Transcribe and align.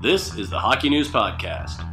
This 0.00 0.36
is 0.36 0.48
the 0.48 0.60
Hockey 0.60 0.90
News 0.90 1.08
Podcast. 1.10 1.84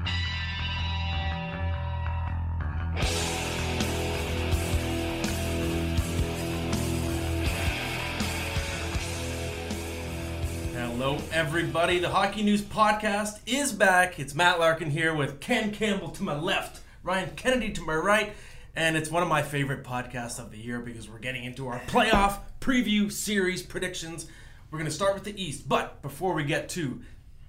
Hello, 10.71 11.17
everybody. 11.31 11.97
The 11.97 12.09
Hockey 12.09 12.43
News 12.43 12.61
Podcast 12.61 13.39
is 13.47 13.71
back. 13.71 14.19
It's 14.19 14.35
Matt 14.35 14.59
Larkin 14.59 14.91
here 14.91 15.15
with 15.15 15.39
Ken 15.39 15.71
Campbell 15.71 16.09
to 16.09 16.21
my 16.21 16.39
left, 16.39 16.81
Ryan 17.01 17.31
Kennedy 17.35 17.71
to 17.71 17.81
my 17.81 17.95
right, 17.95 18.33
and 18.75 18.95
it's 18.95 19.09
one 19.09 19.23
of 19.23 19.29
my 19.29 19.41
favorite 19.41 19.83
podcasts 19.83 20.37
of 20.37 20.51
the 20.51 20.59
year 20.59 20.79
because 20.79 21.09
we're 21.09 21.17
getting 21.17 21.43
into 21.43 21.67
our 21.67 21.79
playoff 21.87 22.37
preview 22.61 23.11
series 23.11 23.63
predictions. 23.63 24.27
We're 24.69 24.77
going 24.77 24.91
to 24.91 24.95
start 24.95 25.15
with 25.15 25.23
the 25.23 25.41
East, 25.41 25.67
but 25.67 26.03
before 26.03 26.35
we 26.35 26.43
get 26.43 26.69
to 26.69 27.01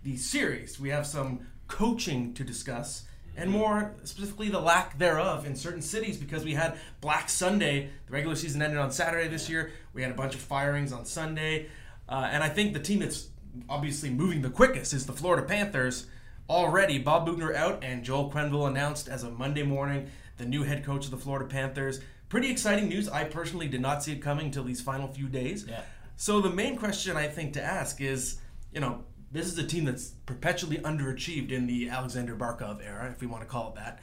the 0.07 0.17
series, 0.17 0.79
we 0.79 0.89
have 0.91 1.05
some 1.05 1.41
coaching 1.67 2.33
to 2.35 2.45
discuss. 2.45 3.07
And 3.37 3.51
more 3.51 3.93
specifically, 4.05 4.49
the 4.49 4.61
lack 4.61 4.97
thereof 4.99 5.45
in 5.45 5.57
certain 5.57 5.83
cities 5.83 6.17
because 6.17 6.45
we 6.45 6.55
had 6.55 6.79
Black 7.01 7.29
Sunday. 7.29 7.91
The 8.07 8.13
regular 8.13 8.37
season 8.37 8.63
ended 8.63 8.79
on 8.79 8.93
Saturday 8.93 9.27
this 9.27 9.51
year. 9.51 9.73
We 9.95 10.03
had 10.03 10.13
a 10.13 10.15
bunch 10.15 10.37
of 10.37 10.41
firings 10.41 10.93
on 10.93 11.05
Sunday. 11.07 11.67
Uh, 12.09 12.29
and 12.31 12.45
I 12.45 12.49
think 12.49 12.73
the 12.73 12.79
team 12.79 13.01
that's 13.01 13.31
obviously 13.69 14.09
moving 14.09 14.43
the 14.43 14.49
quickest 14.49 14.95
is 14.95 15.07
the 15.07 15.13
Florida 15.13 15.45
Panthers. 15.45 16.07
Already, 16.49 17.01
Bob 17.01 17.27
Boughner 17.27 17.53
out 17.53 17.83
and 17.83 18.05
Joel 18.05 18.31
Quenneville 18.31 18.69
announced 18.69 19.09
as 19.09 19.25
of 19.25 19.37
Monday 19.37 19.65
morning 19.65 20.09
the 20.37 20.47
new 20.47 20.63
head 20.63 20.85
coach 20.85 21.07
of 21.07 21.11
the 21.11 21.17
Florida 21.17 21.47
Panthers. 21.47 22.01
Pretty 22.29 22.49
exciting 22.49 22.89
news. 22.89 23.09
I 23.09 23.25
personally 23.25 23.67
did 23.67 23.81
not 23.81 24.05
see 24.05 24.13
it 24.13 24.23
coming 24.23 24.47
until 24.47 24.63
these 24.63 24.81
final 24.81 25.09
few 25.09 25.27
days. 25.27 25.67
Yeah. 25.69 25.81
So 26.15 26.41
the 26.41 26.51
main 26.51 26.77
question 26.77 27.17
I 27.17 27.27
think 27.27 27.55
to 27.55 27.63
ask 27.63 28.01
is, 28.01 28.39
you 28.73 28.81
know, 28.81 29.03
this 29.37 29.47
is 29.47 29.59
a 29.59 29.67
team 29.67 29.85
that's 29.85 30.11
perpetually 30.25 30.79
underachieved 30.79 31.51
in 31.51 31.67
the 31.67 31.89
Alexander 31.89 32.35
Barkov 32.35 32.85
era, 32.85 33.11
if 33.11 33.21
we 33.21 33.27
want 33.27 33.43
to 33.43 33.49
call 33.49 33.69
it 33.69 33.75
that. 33.77 34.01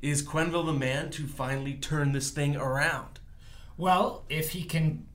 Is 0.00 0.22
Quenneville 0.22 0.66
the 0.66 0.72
man 0.72 1.10
to 1.10 1.26
finally 1.26 1.74
turn 1.74 2.12
this 2.12 2.30
thing 2.30 2.56
around? 2.56 3.20
Well, 3.76 4.24
if 4.28 4.50
he 4.50 4.64
can 4.64 5.06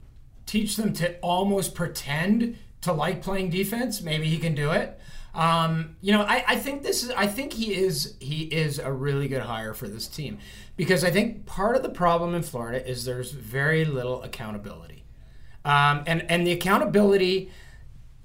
teach 0.45 0.77
them 0.77 0.93
to 0.93 1.17
almost 1.19 1.75
pretend 1.75 2.57
to 2.81 2.93
like 2.93 3.21
playing 3.21 3.49
defense, 3.49 4.01
maybe 4.01 4.27
he 4.29 4.37
can 4.37 4.55
do 4.55 4.71
it. 4.71 4.99
Um, 5.33 5.97
you 6.01 6.13
know, 6.13 6.21
I, 6.21 6.43
I 6.47 6.55
think 6.55 6.81
this 6.81 7.03
is. 7.03 7.11
I 7.11 7.27
think 7.27 7.53
he 7.53 7.75
is. 7.75 8.15
He 8.19 8.43
is 8.43 8.79
a 8.79 8.91
really 8.91 9.27
good 9.27 9.43
hire 9.43 9.73
for 9.73 9.87
this 9.87 10.07
team 10.07 10.39
because 10.77 11.03
I 11.03 11.11
think 11.11 11.45
part 11.45 11.75
of 11.75 11.83
the 11.83 11.89
problem 11.89 12.33
in 12.33 12.41
Florida 12.41 12.89
is 12.89 13.05
there's 13.05 13.31
very 13.31 13.85
little 13.85 14.23
accountability, 14.23 15.03
um, 15.63 16.03
and 16.07 16.23
and 16.31 16.47
the 16.47 16.53
accountability 16.53 17.51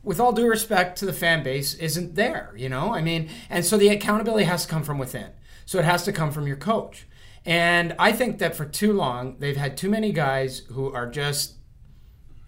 with 0.03 0.19
all 0.19 0.33
due 0.33 0.49
respect 0.49 0.99
to 0.99 1.07
the 1.07 1.13
fan 1.13 1.43
base, 1.43 1.75
isn't 1.75 2.15
there. 2.15 2.53
You 2.57 2.69
know, 2.69 2.95
I 2.95 3.03
mean, 3.03 3.31
and 3.49 3.65
so 3.65 3.77
the 3.77 3.89
accountability 3.89 4.45
has 4.45 4.65
to 4.65 4.71
come 4.71 4.83
from 4.83 4.99
within. 4.99 5.31
So 5.65 5.79
it 5.79 5.85
has 5.85 6.05
to 6.05 6.13
come 6.13 6.33
from 6.33 6.47
your 6.47 6.57
coach. 6.57 7.07
And 7.45 7.95
I 7.99 8.13
think 8.13 8.39
that 8.39 8.55
for 8.55 8.65
too 8.65 8.93
long, 8.93 9.37
they've 9.39 9.57
had 9.57 9.77
too 9.77 9.89
many 9.89 10.13
guys 10.13 10.61
who 10.71 10.93
are 10.93 11.09
just 11.09 11.55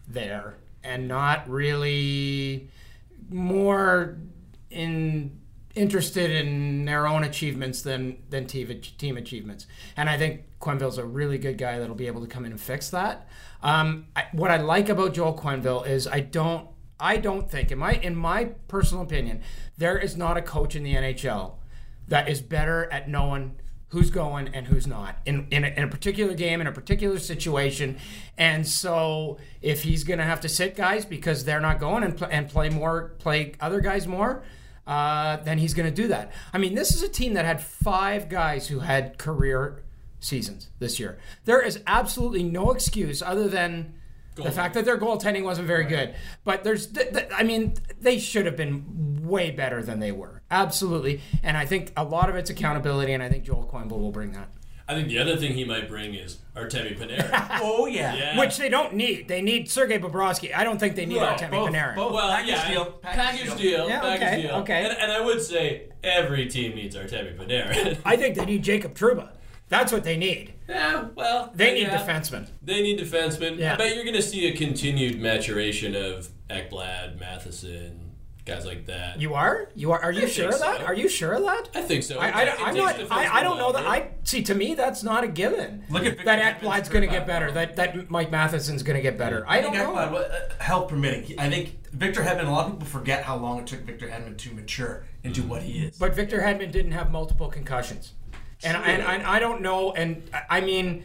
there 0.06 0.56
and 0.82 1.08
not 1.08 1.48
really 1.48 2.70
more 3.30 4.18
in 4.70 5.40
interested 5.74 6.30
in 6.30 6.84
their 6.84 7.06
own 7.06 7.24
achievements 7.24 7.82
than 7.82 8.18
than 8.30 8.46
team, 8.46 8.80
team 8.98 9.16
achievements. 9.16 9.66
And 9.96 10.08
I 10.08 10.16
think 10.16 10.44
Quenneville's 10.60 10.98
a 10.98 11.04
really 11.04 11.38
good 11.38 11.58
guy 11.58 11.78
that'll 11.78 11.96
be 11.96 12.06
able 12.06 12.20
to 12.20 12.28
come 12.28 12.44
in 12.44 12.52
and 12.52 12.60
fix 12.60 12.90
that. 12.90 13.28
Um, 13.62 14.06
I, 14.14 14.26
what 14.32 14.50
I 14.50 14.58
like 14.58 14.88
about 14.88 15.14
Joel 15.14 15.36
Quenneville 15.36 15.86
is 15.86 16.06
I 16.06 16.20
don't 16.20 16.68
I 16.98 17.16
don't 17.16 17.50
think 17.50 17.72
in 17.72 17.78
my 17.78 17.92
in 17.94 18.14
my 18.16 18.44
personal 18.68 19.02
opinion 19.02 19.42
there 19.76 19.98
is 19.98 20.16
not 20.16 20.36
a 20.36 20.42
coach 20.42 20.76
in 20.76 20.82
the 20.84 20.94
NHL 20.94 21.54
that 22.08 22.28
is 22.28 22.40
better 22.40 22.90
at 22.92 23.08
knowing 23.08 23.56
who's 23.88 24.10
going 24.10 24.48
and 24.48 24.66
who's 24.66 24.88
not 24.88 25.16
in, 25.24 25.46
in, 25.52 25.64
a, 25.64 25.68
in 25.68 25.84
a 25.84 25.88
particular 25.88 26.34
game 26.34 26.60
in 26.60 26.66
a 26.66 26.72
particular 26.72 27.16
situation. 27.16 27.96
And 28.36 28.66
so 28.66 29.38
if 29.62 29.84
he's 29.84 30.02
going 30.02 30.18
to 30.18 30.24
have 30.24 30.40
to 30.40 30.48
sit 30.48 30.74
guys 30.74 31.04
because 31.04 31.44
they're 31.44 31.60
not 31.60 31.78
going 31.78 32.02
and, 32.02 32.16
pl- 32.16 32.26
and 32.28 32.48
play 32.48 32.70
more 32.70 33.14
play 33.18 33.52
other 33.60 33.80
guys 33.80 34.06
more 34.06 34.42
uh, 34.86 35.38
then 35.38 35.58
he's 35.58 35.72
going 35.72 35.88
to 35.88 35.94
do 35.94 36.08
that. 36.08 36.32
I 36.52 36.58
mean 36.58 36.74
this 36.74 36.94
is 36.94 37.02
a 37.02 37.08
team 37.08 37.34
that 37.34 37.44
had 37.44 37.62
five 37.62 38.28
guys 38.28 38.68
who 38.68 38.80
had 38.80 39.16
career 39.16 39.82
seasons 40.20 40.70
this 40.78 40.98
year. 40.98 41.18
There 41.44 41.60
is 41.60 41.80
absolutely 41.86 42.42
no 42.42 42.70
excuse 42.70 43.22
other 43.22 43.48
than 43.48 43.94
the 44.34 44.50
fact 44.50 44.74
that 44.74 44.84
their 44.84 44.98
goaltending 44.98 45.44
wasn't 45.44 45.66
very 45.66 45.84
good, 45.84 46.14
but 46.44 46.64
there's, 46.64 46.86
th- 46.88 47.12
th- 47.12 47.28
I 47.34 47.42
mean, 47.44 47.74
they 48.00 48.18
should 48.18 48.46
have 48.46 48.56
been 48.56 49.22
way 49.26 49.50
better 49.50 49.82
than 49.82 50.00
they 50.00 50.12
were, 50.12 50.42
absolutely. 50.50 51.20
And 51.42 51.56
I 51.56 51.66
think 51.66 51.92
a 51.96 52.04
lot 52.04 52.28
of 52.28 52.36
it's 52.36 52.50
accountability, 52.50 53.12
and 53.12 53.22
I 53.22 53.28
think 53.28 53.44
Joel 53.44 53.68
Quenneville 53.72 54.00
will 54.00 54.12
bring 54.12 54.32
that. 54.32 54.48
I 54.86 54.92
think 54.94 55.08
the 55.08 55.18
other 55.18 55.38
thing 55.38 55.54
he 55.54 55.64
might 55.64 55.88
bring 55.88 56.12
is 56.14 56.36
Artemi 56.54 56.94
Panarin. 56.98 57.30
Oh 57.62 57.86
yeah, 57.86 58.14
Yeah. 58.14 58.38
Which 58.38 58.58
they 58.58 58.68
don't 58.68 58.92
need. 58.92 59.28
They 59.28 59.40
need 59.40 59.70
Sergei 59.70 59.98
Bobrovsky. 59.98 60.54
I 60.54 60.62
don't 60.62 60.78
think 60.78 60.94
they 60.94 61.06
need 61.06 61.22
Right, 61.22 61.38
Artemi 61.38 61.50
both- 61.52 61.70
Panarin. 61.70 61.94
both. 61.96 62.12
well, 62.12 62.28
Package 62.28 62.48
yeah, 62.50 62.70
deal, 62.70 62.84
package, 62.84 63.40
package 63.48 63.56
deal, 63.62 63.88
Yeah, 63.88 64.00
package 64.00 64.22
okay, 64.28 64.42
deal. 64.42 64.50
okay. 64.56 64.84
And, 64.84 64.98
and 64.98 65.10
I 65.12 65.20
would 65.22 65.40
say 65.40 65.84
every 66.02 66.46
team 66.48 66.74
needs 66.74 66.96
Artemi 66.96 67.34
Panarin. 67.34 67.96
I 68.04 68.16
think 68.16 68.34
they 68.36 68.44
need 68.44 68.62
Jacob 68.62 68.94
Trouba. 68.94 69.30
That's 69.68 69.92
what 69.92 70.04
they 70.04 70.16
need. 70.16 70.54
yeah, 70.68 71.08
well, 71.14 71.50
They 71.54 71.72
need 71.74 71.82
yeah. 71.88 72.06
defensemen. 72.06 72.48
They 72.62 72.82
need 72.82 72.98
defensemen. 73.00 73.58
Yeah. 73.58 73.74
I 73.74 73.76
bet 73.76 73.94
you're 73.94 74.04
going 74.04 74.14
to 74.16 74.22
see 74.22 74.46
a 74.46 74.56
continued 74.56 75.20
maturation 75.20 75.94
of 75.96 76.28
Ekblad, 76.50 77.18
Matheson, 77.18 78.12
guys 78.44 78.66
like 78.66 78.86
that. 78.86 79.20
You 79.20 79.34
are? 79.34 79.70
You 79.74 79.92
are? 79.92 80.00
Are 80.02 80.12
you 80.12 80.24
I 80.24 80.28
sure 80.28 80.50
of 80.52 80.58
that? 80.60 80.80
so. 80.80 80.84
Are 80.84 80.94
you 80.94 81.08
sure 81.08 81.32
of 81.32 81.42
that? 81.44 81.70
I 81.74 81.80
think 81.80 82.02
so. 82.02 82.18
I, 82.18 82.28
I, 82.28 82.42
It 82.44 82.54
I'm 82.60 82.76
not. 82.76 83.10
I, 83.10 83.38
I 83.38 83.42
don't 83.42 83.56
know 83.58 83.72
that. 83.72 83.86
I 83.86 84.10
see. 84.24 84.42
To 84.42 84.54
me, 84.54 84.74
that's 84.74 85.02
not 85.02 85.24
a 85.24 85.28
given. 85.28 85.84
Look 85.88 86.04
at 86.04 86.22
that 86.24 86.60
Hedman's 86.62 86.62
Ekblad's 86.62 86.88
going 86.90 87.08
to 87.08 87.10
get 87.10 87.26
better. 87.26 87.50
That 87.50 87.76
that 87.76 88.10
Mike 88.10 88.30
Matheson's 88.30 88.82
going 88.82 88.96
to 88.96 89.02
get 89.02 89.16
better. 89.16 89.44
I 89.48 89.60
don't 89.62 89.72
think 89.72 89.82
know. 89.84 89.94
Ekblad, 89.94 90.12
well, 90.12 90.30
uh, 90.30 90.62
health 90.62 90.88
permitting. 90.88 91.38
I 91.40 91.48
think 91.48 91.78
Victor 91.92 92.20
Hedman. 92.22 92.46
A 92.46 92.50
lot 92.50 92.66
of 92.66 92.72
people 92.72 92.86
forget 92.86 93.24
how 93.24 93.36
long 93.36 93.58
it 93.60 93.66
took 93.66 93.80
Victor 93.80 94.08
Hedman 94.08 94.36
to 94.36 94.52
mature 94.52 95.06
into 95.24 95.42
what 95.42 95.62
he 95.62 95.84
is. 95.86 95.96
But 95.98 96.14
Victor 96.14 96.40
Hedman 96.42 96.70
didn't 96.70 96.92
have 96.92 97.10
multiple 97.10 97.48
concussions, 97.48 98.12
and 98.64 98.76
and, 98.76 99.02
and 99.02 99.22
I 99.22 99.38
don't 99.38 99.60
know. 99.62 99.92
And 99.92 100.22
I- 100.50 100.60
mean, 100.60 101.04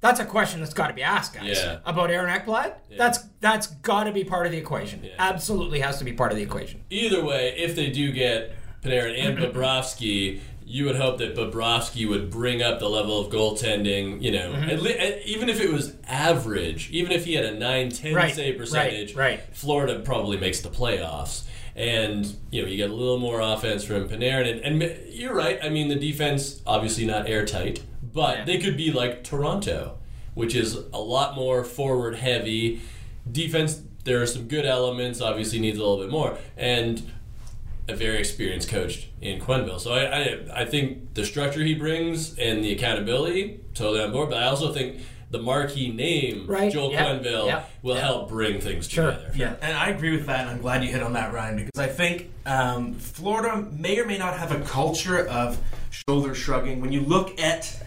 that's 0.00 0.18
a 0.20 0.24
question 0.24 0.60
that's 0.60 0.74
got 0.74 0.88
to 0.88 0.94
be 0.94 1.02
asked, 1.02 1.34
guys. 1.34 1.58
Yeah. 1.62 1.78
About 1.84 2.10
Aaron 2.10 2.32
Ekblad, 2.32 2.74
that's 2.96 3.18
that's 3.40 3.66
got 3.68 4.04
to 4.04 4.12
be 4.12 4.24
part 4.24 4.46
of 4.46 4.52
the 4.52 4.58
equation. 4.58 5.02
Yeah. 5.04 5.12
Absolutely 5.18 5.80
has 5.80 5.98
to 5.98 6.04
be 6.04 6.12
part 6.12 6.32
of 6.32 6.36
the 6.38 6.42
equation. 6.44 6.82
Either 6.90 7.24
way, 7.24 7.54
if 7.56 7.76
they 7.76 7.90
do 7.90 8.10
get 8.12 8.56
Panarin 8.82 9.16
and 9.18 9.38
Bobrovsky, 9.38 10.40
you 10.64 10.84
would 10.86 10.96
hope 10.96 11.18
that 11.18 11.36
Bobrovsky 11.36 12.08
would 12.08 12.30
bring 12.30 12.62
up 12.62 12.78
the 12.80 12.88
level 12.88 13.20
of 13.20 13.32
goaltending, 13.32 14.22
you 14.22 14.30
know, 14.30 14.52
Mm-hmm. 14.52 14.70
at 14.70 14.82
le- 14.82 15.18
even 15.24 15.48
if 15.48 15.60
it 15.60 15.70
was 15.70 15.94
average, 16.08 16.90
even 16.90 17.12
if 17.12 17.24
he 17.24 17.34
had 17.34 17.44
a 17.44 17.52
9 17.58 17.90
10 17.90 18.14
Right, 18.14 18.34
save 18.34 18.58
percentage, 18.58 19.14
right, 19.14 19.38
right. 19.38 19.56
Florida 19.56 20.00
probably 20.00 20.36
makes 20.36 20.60
the 20.60 20.68
playoffs. 20.70 21.42
And, 21.74 22.36
you 22.50 22.62
know, 22.62 22.68
you 22.68 22.76
get 22.76 22.90
a 22.90 22.94
little 22.94 23.18
more 23.18 23.40
offense 23.40 23.84
from 23.84 24.08
Panarin. 24.08 24.62
And, 24.64 24.82
and 24.82 25.08
you're 25.08 25.34
right. 25.34 25.58
I 25.62 25.68
mean, 25.68 25.88
the 25.88 25.94
defense, 25.96 26.60
obviously 26.66 27.06
not 27.06 27.28
airtight, 27.28 27.82
but 28.02 28.38
Yeah. 28.38 28.44
they 28.44 28.58
could 28.58 28.76
be 28.76 28.92
like 28.92 29.24
Toronto, 29.24 29.98
which 30.34 30.54
is 30.54 30.74
a 30.92 31.00
lot 31.00 31.34
more 31.34 31.64
forward 31.64 32.16
heavy. 32.16 32.80
Defense, 33.30 33.80
there 34.04 34.20
are 34.20 34.26
some 34.26 34.48
good 34.48 34.66
elements, 34.66 35.20
obviously 35.20 35.58
needs 35.60 35.78
a 35.78 35.80
little 35.80 35.98
bit 35.98 36.10
more. 36.10 36.36
And 36.56 37.10
a 37.88 37.96
very 37.96 38.18
experienced 38.18 38.68
coach 38.68 39.08
in 39.20 39.40
Quenneville. 39.40 39.80
So 39.80 39.92
I, 39.92 40.04
I, 40.04 40.62
I 40.62 40.64
think 40.64 41.14
the 41.14 41.24
structure 41.24 41.62
he 41.64 41.74
brings 41.74 42.38
and 42.38 42.62
the 42.62 42.72
accountability, 42.72 43.60
totally 43.74 44.00
on 44.04 44.12
board. 44.12 44.30
But 44.30 44.42
I 44.42 44.46
also 44.46 44.72
think 44.72 45.00
the 45.32 45.38
marquee 45.40 45.90
name, 45.90 46.46
Right, 46.46 46.70
Joel 46.70 46.92
yeah, 46.92 47.04
Quenneville, 47.06 47.46
yeah, 47.46 47.64
will 47.82 47.94
yeah. 47.96 48.02
help 48.02 48.28
bring 48.28 48.60
things 48.60 48.88
Sure. 48.88 49.10
together. 49.12 49.32
Yeah, 49.34 49.54
and 49.62 49.76
I 49.76 49.88
agree 49.88 50.14
with 50.14 50.26
that, 50.26 50.40
and 50.40 50.50
I'm 50.50 50.60
glad 50.60 50.84
you 50.84 50.90
hit 50.90 51.02
on 51.02 51.14
that, 51.14 51.32
Ryan, 51.32 51.56
because 51.56 51.80
I 51.80 51.88
think 51.88 52.30
um, 52.44 52.94
Florida 52.94 53.66
may 53.72 53.98
or 53.98 54.04
may 54.06 54.18
not 54.18 54.38
have 54.38 54.52
a 54.52 54.60
culture 54.60 55.26
of 55.26 55.58
shoulder 55.90 56.34
shrugging. 56.34 56.80
When 56.82 56.92
you 56.92 57.00
look 57.00 57.40
at 57.40 57.82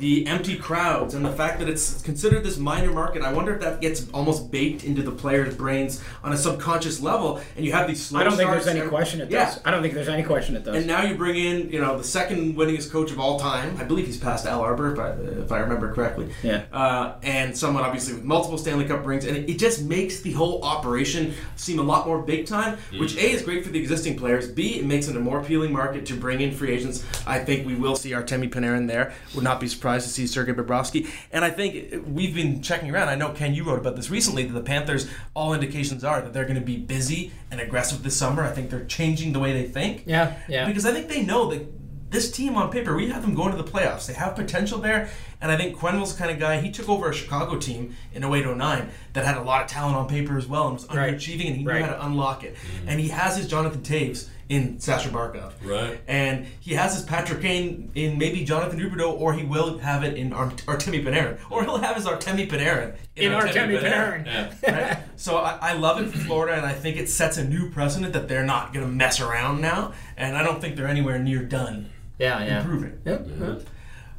the 0.00 0.26
empty 0.26 0.56
crowds 0.56 1.14
and 1.14 1.24
the 1.24 1.32
fact 1.32 1.58
that 1.60 1.68
it's 1.68 2.02
considered 2.02 2.42
this 2.42 2.58
minor 2.58 2.90
market, 2.90 3.22
I 3.22 3.32
wonder 3.32 3.54
if 3.54 3.60
that 3.60 3.80
gets 3.80 4.10
almost 4.10 4.50
baked 4.50 4.82
into 4.82 5.02
the 5.02 5.12
players' 5.12 5.54
brains 5.54 6.02
on 6.24 6.32
a 6.32 6.36
subconscious 6.36 7.00
level, 7.00 7.40
and 7.56 7.64
you 7.64 7.72
have 7.72 7.86
these 7.86 8.04
slow 8.04 8.20
I 8.20 8.24
don't 8.24 8.36
think 8.36 8.50
there's 8.50 8.66
any 8.66 8.80
and- 8.80 8.88
question 8.88 9.20
it 9.20 9.30
yeah. 9.30 9.54
I 9.64 9.70
don't 9.70 9.82
think 9.82 9.94
there's 9.94 10.08
any 10.08 10.22
question 10.22 10.56
it 10.56 10.64
does. 10.64 10.76
And 10.76 10.86
now 10.86 11.02
you 11.02 11.14
bring 11.14 11.36
in, 11.36 11.70
you 11.70 11.80
know, 11.80 11.98
the 11.98 12.04
second 12.04 12.56
winningest 12.56 12.90
coach 12.90 13.10
of 13.12 13.20
all 13.20 13.38
time. 13.38 13.76
I 13.78 13.84
believe 13.84 14.06
he's 14.06 14.18
past 14.18 14.46
Al 14.46 14.60
Arbour, 14.62 14.92
if 14.92 14.98
I, 14.98 15.10
if 15.42 15.52
I 15.52 15.58
remember 15.58 15.92
correctly. 15.92 16.30
Yeah. 16.42 16.64
Uh, 16.72 17.14
and 17.22 17.56
someone 17.56 17.84
obviously 17.84 18.14
with 18.14 18.24
multiple 18.24 18.58
Stanley 18.58 18.86
Cup 18.86 19.04
rings, 19.04 19.24
and 19.26 19.36
it, 19.36 19.50
it 19.50 19.58
just 19.58 19.82
makes 19.82 20.20
the 20.20 20.32
whole 20.32 20.62
operation 20.64 21.34
seem 21.56 21.78
a 21.78 21.82
lot 21.82 22.06
more 22.06 22.22
big 22.22 22.46
time. 22.46 22.78
Which 22.98 23.16
a 23.16 23.30
is 23.30 23.42
great 23.42 23.64
for 23.64 23.70
the 23.70 23.78
existing 23.78 24.16
players. 24.16 24.48
B 24.48 24.78
it 24.78 24.86
makes 24.86 25.08
it 25.08 25.16
a 25.16 25.20
more 25.20 25.40
appealing 25.40 25.72
market 25.72 26.06
to 26.06 26.14
bring 26.14 26.40
in 26.40 26.52
free 26.52 26.72
agents. 26.72 27.04
I 27.26 27.38
think 27.38 27.66
we 27.66 27.74
will 27.74 27.96
see 27.96 28.10
Artemi 28.10 28.48
Panarin 28.50 28.86
there. 28.86 29.12
Would 29.34 29.44
not 29.44 29.60
be 29.60 29.68
surprised 29.68 29.89
surprised 29.98 30.06
to 30.06 30.12
see 30.12 30.26
Sergei 30.26 30.52
Bobrovsky. 30.52 31.08
And 31.32 31.44
I 31.44 31.50
think 31.50 32.04
we've 32.06 32.34
been 32.34 32.62
checking 32.62 32.90
around. 32.90 33.08
I 33.08 33.14
know 33.16 33.30
Ken, 33.30 33.54
you 33.54 33.64
wrote 33.64 33.78
about 33.78 33.96
this 33.96 34.10
recently. 34.10 34.44
That 34.44 34.52
the 34.52 34.62
Panthers, 34.62 35.08
all 35.34 35.52
indications 35.52 36.04
are 36.04 36.20
that 36.20 36.32
they're 36.32 36.44
going 36.44 36.58
to 36.58 36.64
be 36.64 36.76
busy 36.76 37.32
and 37.50 37.60
aggressive 37.60 38.02
this 38.02 38.16
summer. 38.16 38.42
I 38.42 38.52
think 38.52 38.70
they're 38.70 38.84
changing 38.84 39.32
the 39.32 39.40
way 39.40 39.52
they 39.52 39.66
think. 39.66 40.04
Yeah, 40.06 40.36
yeah. 40.48 40.66
Because 40.66 40.86
I 40.86 40.92
think 40.92 41.08
they 41.08 41.22
know 41.22 41.50
that 41.50 41.79
this 42.10 42.30
team 42.30 42.56
on 42.56 42.70
paper, 42.70 42.94
we 42.96 43.08
have 43.10 43.22
them 43.22 43.34
going 43.34 43.54
to 43.56 43.62
the 43.62 43.68
playoffs. 43.70 44.06
They 44.06 44.14
have 44.14 44.34
potential 44.34 44.78
there, 44.78 45.08
and 45.40 45.50
I 45.50 45.56
think 45.56 45.76
Quenneville's 45.78 46.12
the 46.14 46.18
kind 46.18 46.30
of 46.30 46.38
guy. 46.38 46.60
He 46.60 46.70
took 46.70 46.88
over 46.88 47.08
a 47.10 47.14
Chicago 47.14 47.56
team 47.56 47.96
in 48.12 48.22
0809 48.24 48.88
that 49.12 49.24
had 49.24 49.36
a 49.36 49.42
lot 49.42 49.62
of 49.62 49.68
talent 49.68 49.96
on 49.96 50.08
paper 50.08 50.36
as 50.36 50.46
well 50.46 50.64
and 50.66 50.74
was 50.74 50.86
Right. 50.88 51.14
underachieving, 51.14 51.46
and 51.46 51.56
he 51.56 51.64
Right. 51.64 51.78
knew 51.80 51.84
how 51.86 51.92
to 51.92 52.04
unlock 52.06 52.44
it. 52.44 52.54
Mm-hmm. 52.56 52.88
And 52.88 53.00
he 53.00 53.08
has 53.08 53.36
his 53.36 53.46
Jonathan 53.46 53.80
Toews 53.82 54.28
in 54.48 54.80
Sasha 54.80 55.08
Barkov. 55.10 55.52
Right. 55.64 56.00
And 56.08 56.44
he 56.58 56.74
has 56.74 56.94
his 56.94 57.04
Patrick 57.04 57.40
Kane 57.40 57.92
in 57.94 58.18
maybe 58.18 58.44
Jonathan 58.44 58.80
Huberdeau, 58.80 59.12
or 59.12 59.32
he 59.32 59.44
will 59.44 59.78
have 59.78 60.02
it 60.02 60.16
in 60.16 60.32
Art- 60.32 60.64
Artemi 60.66 61.04
Panarin. 61.04 61.38
Or 61.50 61.62
he'll 61.62 61.78
have 61.78 61.94
his 61.94 62.04
Artemi 62.06 62.50
Panarin 62.50 62.94
In 63.14 63.30
Artemi 63.30 63.80
Panarin. 63.80 64.26
Yeah. 64.26 64.50
right? 64.88 64.98
So 65.14 65.36
I, 65.36 65.56
I 65.62 65.72
love 65.74 66.00
it 66.02 66.10
for 66.10 66.18
Florida, 66.18 66.56
and 66.56 66.66
I 66.66 66.72
think 66.72 66.96
it 66.96 67.08
sets 67.08 67.36
a 67.38 67.44
new 67.44 67.70
precedent 67.70 68.12
that 68.14 68.26
they're 68.26 68.44
not 68.44 68.72
going 68.74 68.84
to 68.84 68.90
mess 68.90 69.20
around 69.20 69.60
now, 69.60 69.92
and 70.16 70.36
I 70.36 70.42
don't 70.42 70.60
think 70.60 70.74
they're 70.74 70.88
anywhere 70.88 71.20
near 71.20 71.44
done 71.44 71.90
yeah, 72.20 72.44
yeah. 72.44 72.60
improving. 72.60 73.00
Yep, 73.04 73.26
yep. 73.40 73.62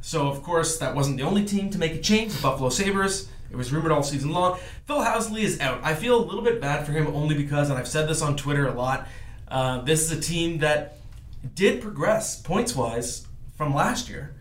So 0.01 0.27
of 0.27 0.42
course 0.44 0.77
that 0.80 0.95
wasn't 0.95 1.18
the 1.18 1.24
only 1.24 1.45
team 1.45 1.69
to 1.69 1.77
make 1.77 1.94
a 1.94 2.00
change. 2.01 2.33
The 2.33 2.42
Buffalo 2.42 2.69
Sabres. 2.69 3.30
It 3.51 3.57
was 3.57 3.71
rumored 3.74 3.92
all 3.92 4.01
season 4.03 4.31
long. 4.31 4.57
Phil 4.88 5.00
Housley 5.00 5.42
is 5.44 5.59
out. 5.59 5.81
I 5.83 5.94
feel 5.94 6.18
a 6.18 6.24
little 6.25 6.42
bit 6.42 6.62
bad 6.62 6.86
for 6.86 6.94
him 6.94 7.07
only 7.07 7.36
because, 7.36 7.69
and 7.69 7.77
I've 7.77 7.88
said 7.88 8.07
this 8.07 8.21
on 8.21 8.38
Twitter 8.38 8.68
a 8.68 8.74
lot. 8.74 9.07
Uh, 9.48 9.81
this 9.81 10.09
is 10.09 10.18
a 10.18 10.21
team 10.21 10.59
that 10.59 10.98
did 11.53 11.81
progress 11.81 12.42
points 12.42 12.75
wise 12.75 13.27
from 13.57 13.75
last 13.75 14.07
year, 14.09 14.33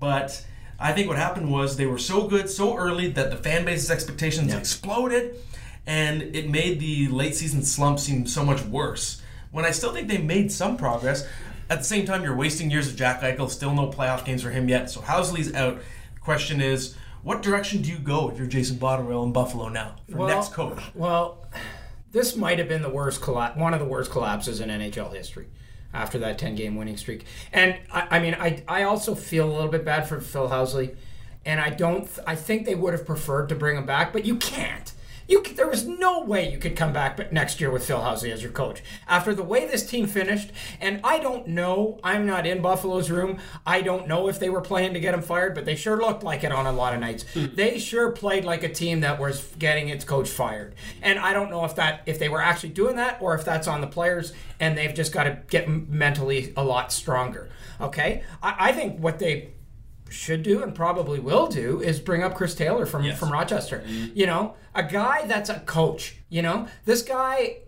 but 0.00 0.44
I 0.80 0.92
think 0.92 1.08
what 1.08 1.18
happened 1.18 1.50
was 1.52 1.76
they 1.76 1.84
were 1.86 1.98
so 1.98 2.26
good 2.26 2.48
so 2.48 2.74
early 2.76 3.08
that 3.08 3.30
the 3.30 3.36
fan 3.36 3.66
base's 3.66 3.90
expectations 3.90 4.48
Yeah. 4.52 4.58
exploded, 4.58 5.36
and 5.86 6.22
it 6.22 6.48
made 6.48 6.80
the 6.80 7.08
late 7.08 7.34
season 7.34 7.62
slump 7.62 7.98
seem 8.00 8.26
so 8.26 8.44
much 8.44 8.62
worse. 8.64 9.20
When 9.50 9.66
I 9.66 9.72
still 9.72 9.92
think 9.92 10.08
they 10.08 10.18
made 10.18 10.50
some 10.50 10.76
progress, 10.78 11.26
at 11.70 11.78
the 11.78 11.84
same 11.84 12.06
time 12.06 12.22
you're 12.22 12.36
wasting 12.36 12.70
years 12.70 12.88
of 12.88 12.96
Jack 12.96 13.20
Eichel. 13.20 13.48
Still 13.50 13.74
no 13.74 13.88
playoff 13.88 14.24
games 14.24 14.42
for 14.42 14.50
him 14.50 14.68
yet. 14.68 14.90
So 14.90 15.00
Housley's 15.00 15.54
out. 15.54 15.78
Question 16.20 16.60
is, 16.60 16.96
what 17.22 17.42
direction 17.42 17.82
do 17.82 17.90
you 17.90 17.98
go 17.98 18.30
if 18.30 18.38
you're 18.38 18.46
Jason 18.46 18.76
Botterill 18.76 19.24
in 19.24 19.32
Buffalo 19.32 19.68
now 19.68 19.96
for 20.10 20.18
Well- 20.18 20.28
next 20.28 20.52
coach? 20.52 20.80
Well, 20.94 21.46
this 22.12 22.36
might 22.36 22.58
have 22.58 22.68
been 22.68 22.82
the 22.82 22.88
worst 22.90 23.20
colla- 23.20 23.52
one 23.56 23.74
of 23.74 23.80
the 23.80 23.86
worst 23.86 24.10
collapses 24.10 24.60
in 24.60 24.68
NHL 24.70 25.12
history 25.14 25.46
after 25.92 26.18
that 26.18 26.38
10 26.38 26.54
game 26.54 26.76
winning 26.76 26.96
streak. 26.96 27.24
And 27.52 27.76
I, 27.92 28.06
I 28.16 28.18
mean, 28.20 28.34
I, 28.34 28.62
I 28.68 28.82
also 28.84 29.14
feel 29.14 29.48
a 29.50 29.52
little 29.52 29.70
bit 29.70 29.84
bad 29.84 30.08
for 30.08 30.20
Phil 30.20 30.48
Housley. 30.48 30.96
And 31.46 31.60
I 31.60 31.70
don't, 31.70 32.06
th- 32.06 32.20
I 32.26 32.36
think 32.36 32.64
they 32.64 32.74
would 32.74 32.94
have 32.94 33.04
preferred 33.04 33.48
to 33.50 33.54
bring 33.54 33.76
him 33.76 33.84
back, 33.84 34.12
but 34.14 34.24
you 34.24 34.36
can't. 34.36 34.92
You 35.26 35.42
c- 35.44 35.54
there 35.54 35.68
was 35.68 35.86
no 35.86 36.20
way 36.20 36.50
you 36.50 36.58
could 36.58 36.76
come 36.76 36.92
back 36.92 37.16
but 37.16 37.32
next 37.32 37.60
year 37.60 37.70
with 37.70 37.86
Phil 37.86 38.00
Housley 38.00 38.30
as 38.30 38.42
your 38.42 38.52
coach 38.52 38.82
after 39.08 39.34
the 39.34 39.42
way 39.42 39.66
this 39.66 39.88
team 39.88 40.06
finished. 40.06 40.50
And 40.80 41.00
I 41.02 41.18
don't 41.18 41.48
know. 41.48 41.98
I'm 42.04 42.26
not 42.26 42.46
in 42.46 42.60
Buffalo's 42.60 43.10
room. 43.10 43.38
I 43.66 43.80
don't 43.80 44.06
know 44.06 44.28
if 44.28 44.38
they 44.38 44.50
were 44.50 44.60
playing 44.60 44.94
to 44.94 45.00
get 45.00 45.14
him 45.14 45.22
fired, 45.22 45.54
but 45.54 45.64
they 45.64 45.76
sure 45.76 45.96
looked 45.96 46.22
like 46.22 46.44
it 46.44 46.52
on 46.52 46.66
a 46.66 46.72
lot 46.72 46.94
of 46.94 47.00
nights. 47.00 47.24
Hmm. 47.32 47.46
They 47.54 47.78
sure 47.78 48.12
played 48.12 48.44
like 48.44 48.62
a 48.62 48.68
team 48.72 49.00
that 49.00 49.18
was 49.18 49.52
getting 49.58 49.88
its 49.88 50.04
coach 50.04 50.28
fired. 50.28 50.74
And 51.02 51.18
I 51.18 51.32
don't 51.32 51.50
know 51.50 51.64
if 51.64 51.74
that 51.76 52.02
if 52.06 52.18
they 52.18 52.28
were 52.28 52.42
actually 52.42 52.70
doing 52.70 52.96
that 52.96 53.18
or 53.20 53.34
if 53.34 53.44
that's 53.44 53.66
on 53.66 53.80
the 53.80 53.86
players 53.86 54.32
and 54.60 54.76
they've 54.76 54.94
just 54.94 55.12
got 55.12 55.24
to 55.24 55.38
get 55.48 55.68
mentally 55.68 56.52
a 56.56 56.64
lot 56.64 56.92
stronger. 56.92 57.48
Okay, 57.80 58.22
I, 58.42 58.68
I 58.68 58.72
think 58.72 59.00
what 59.00 59.18
they 59.18 59.53
should 60.14 60.42
do 60.42 60.62
and 60.62 60.74
probably 60.74 61.20
will 61.20 61.46
do 61.46 61.80
is 61.80 62.00
bring 62.00 62.22
up 62.22 62.34
Chris 62.34 62.54
Taylor 62.54 62.86
from 62.86 63.12
from 63.14 63.32
Rochester. 63.32 63.84
Mm-hmm. 63.86 64.16
You 64.16 64.26
know, 64.26 64.54
a 64.74 64.82
guy 64.82 65.26
that's 65.26 65.50
a 65.50 65.60
coach. 65.60 66.16
You 66.28 66.42
know, 66.42 66.68
this 66.84 67.02
guy 67.02 67.58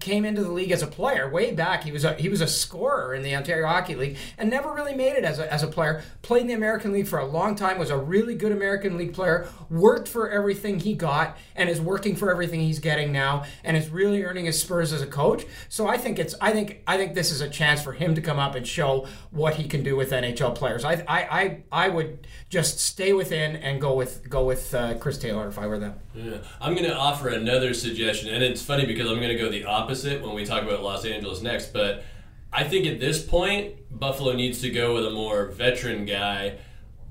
came 0.00 0.24
into 0.24 0.42
the 0.42 0.50
league 0.50 0.70
as 0.70 0.82
a 0.82 0.86
player 0.86 1.28
way 1.28 1.52
back. 1.52 1.84
He 1.84 1.92
was 1.92 2.04
a 2.04 2.14
he 2.14 2.28
was 2.28 2.40
a 2.40 2.46
scorer 2.46 3.14
in 3.14 3.22
the 3.22 3.34
Ontario 3.34 3.66
Hockey 3.66 3.94
League 3.94 4.16
and 4.38 4.50
never 4.50 4.72
really 4.72 4.94
made 4.94 5.12
it 5.12 5.24
as 5.24 5.38
a, 5.38 5.52
as 5.52 5.62
a 5.62 5.66
player. 5.66 6.02
Played 6.22 6.42
in 6.42 6.46
the 6.48 6.54
American 6.54 6.92
League 6.92 7.06
for 7.06 7.18
a 7.18 7.26
long 7.26 7.54
time. 7.54 7.78
Was 7.78 7.90
a 7.90 7.96
really 7.96 8.34
good 8.34 8.52
American 8.52 8.96
League 8.96 9.14
player. 9.14 9.48
Worked 9.70 10.08
for 10.08 10.28
everything 10.28 10.80
he 10.80 10.94
got 10.94 11.36
and 11.54 11.68
is 11.68 11.80
working 11.80 12.16
for 12.16 12.30
everything 12.30 12.60
he's 12.60 12.78
getting 12.78 13.12
now 13.12 13.44
and 13.62 13.76
is 13.76 13.88
really 13.88 14.22
earning 14.22 14.46
his 14.46 14.60
spurs 14.60 14.92
as 14.92 15.02
a 15.02 15.06
coach. 15.06 15.46
So 15.68 15.86
I 15.86 15.96
think 15.96 16.18
it's 16.18 16.34
I 16.40 16.52
think 16.52 16.82
I 16.86 16.96
think 16.96 17.14
this 17.14 17.30
is 17.30 17.40
a 17.40 17.48
chance 17.48 17.82
for 17.82 17.92
him 17.92 18.14
to 18.14 18.20
come 18.20 18.38
up 18.38 18.54
and 18.54 18.66
show 18.66 19.06
what 19.30 19.54
he 19.54 19.68
can 19.68 19.82
do 19.82 19.96
with 19.96 20.10
NHL 20.10 20.54
players. 20.54 20.84
I 20.84 21.04
I 21.08 21.40
I, 21.40 21.62
I 21.72 21.88
would 21.88 22.26
just 22.48 22.80
stay 22.80 23.12
within 23.12 23.56
and 23.56 23.80
go 23.80 23.94
with 23.94 24.28
go 24.28 24.44
with 24.44 24.74
uh, 24.74 24.94
Chris 24.98 25.18
Taylor 25.18 25.48
if 25.48 25.58
I 25.58 25.66
were 25.66 25.78
them. 25.78 25.94
Yeah. 26.14 26.38
I'm 26.60 26.74
going 26.74 26.86
to 26.86 26.96
offer 26.96 27.28
another 27.28 27.74
suggestion, 27.74 28.32
and 28.32 28.42
it's 28.42 28.62
funny 28.62 28.86
because 28.86 29.08
I'm 29.10 29.16
going 29.16 29.28
to 29.30 29.36
go 29.36 29.48
the 29.48 29.64
opposite 29.64 30.22
when 30.22 30.34
we 30.34 30.44
talk 30.44 30.62
about 30.62 30.82
Los 30.82 31.04
Angeles 31.04 31.42
next. 31.42 31.72
But 31.72 32.04
I 32.52 32.64
think 32.64 32.86
at 32.86 33.00
this 33.00 33.22
point, 33.22 33.74
Buffalo 33.90 34.32
needs 34.32 34.60
to 34.62 34.70
go 34.70 34.94
with 34.94 35.06
a 35.06 35.10
more 35.10 35.46
veteran 35.46 36.04
guy, 36.04 36.58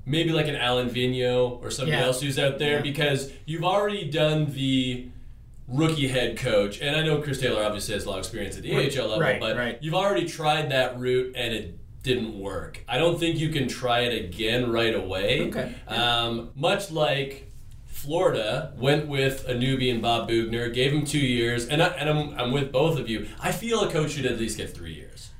maybe 0.06 0.30
like 0.30 0.48
an 0.48 0.56
Alain 0.56 0.88
Vigneault 0.88 1.62
or 1.62 1.70
somebody 1.70 1.98
Yeah. 1.98 2.04
else 2.06 2.20
who's 2.20 2.38
out 2.38 2.58
there, 2.58 2.82
because 2.82 3.30
you've 3.46 3.64
already 3.64 4.10
done 4.10 4.52
the 4.52 5.08
rookie 5.68 6.08
head 6.08 6.36
coach, 6.36 6.80
and 6.80 6.94
I 6.94 7.02
know 7.02 7.20
Chris 7.22 7.40
Taylor 7.40 7.62
obviously 7.64 7.94
has 7.94 8.04
a 8.04 8.08
lot 8.10 8.18
of 8.18 8.24
experience 8.24 8.56
at 8.56 8.62
the 8.62 8.74
AHL 8.74 9.08
level, 9.08 9.20
right, 9.20 9.40
but 9.40 9.56
right. 9.56 9.78
you've 9.80 9.94
already 9.94 10.26
tried 10.26 10.70
that 10.70 10.98
route 10.98 11.34
and 11.36 11.54
it 11.54 11.78
didn't 12.02 12.38
work. 12.38 12.84
I 12.86 12.98
don't 12.98 13.18
think 13.18 13.38
you 13.38 13.48
can 13.48 13.66
try 13.66 14.00
it 14.00 14.24
again 14.24 14.70
right 14.70 14.94
away. 14.94 15.48
Okay. 15.48 15.74
Um, 15.88 16.50
much 16.54 16.90
like 16.90 17.50
Florida 18.04 18.72
went 18.76 19.08
with 19.08 19.48
a 19.48 19.54
newbie 19.54 19.90
and 19.90 20.02
Bob 20.02 20.28
Boughner, 20.28 20.72
gave 20.72 20.92
him 20.92 21.04
two 21.06 21.18
years, 21.18 21.66
and, 21.66 21.82
I, 21.82 21.86
and 21.88 22.08
I'm, 22.10 22.38
I'm 22.38 22.52
with 22.52 22.70
both 22.70 22.98
of 22.98 23.08
you. 23.08 23.26
I 23.40 23.50
feel 23.50 23.80
a 23.80 23.90
coach 23.90 24.12
should 24.12 24.26
at 24.26 24.38
least 24.38 24.58
get 24.58 24.74
three 24.76 24.92
years. 24.94 25.30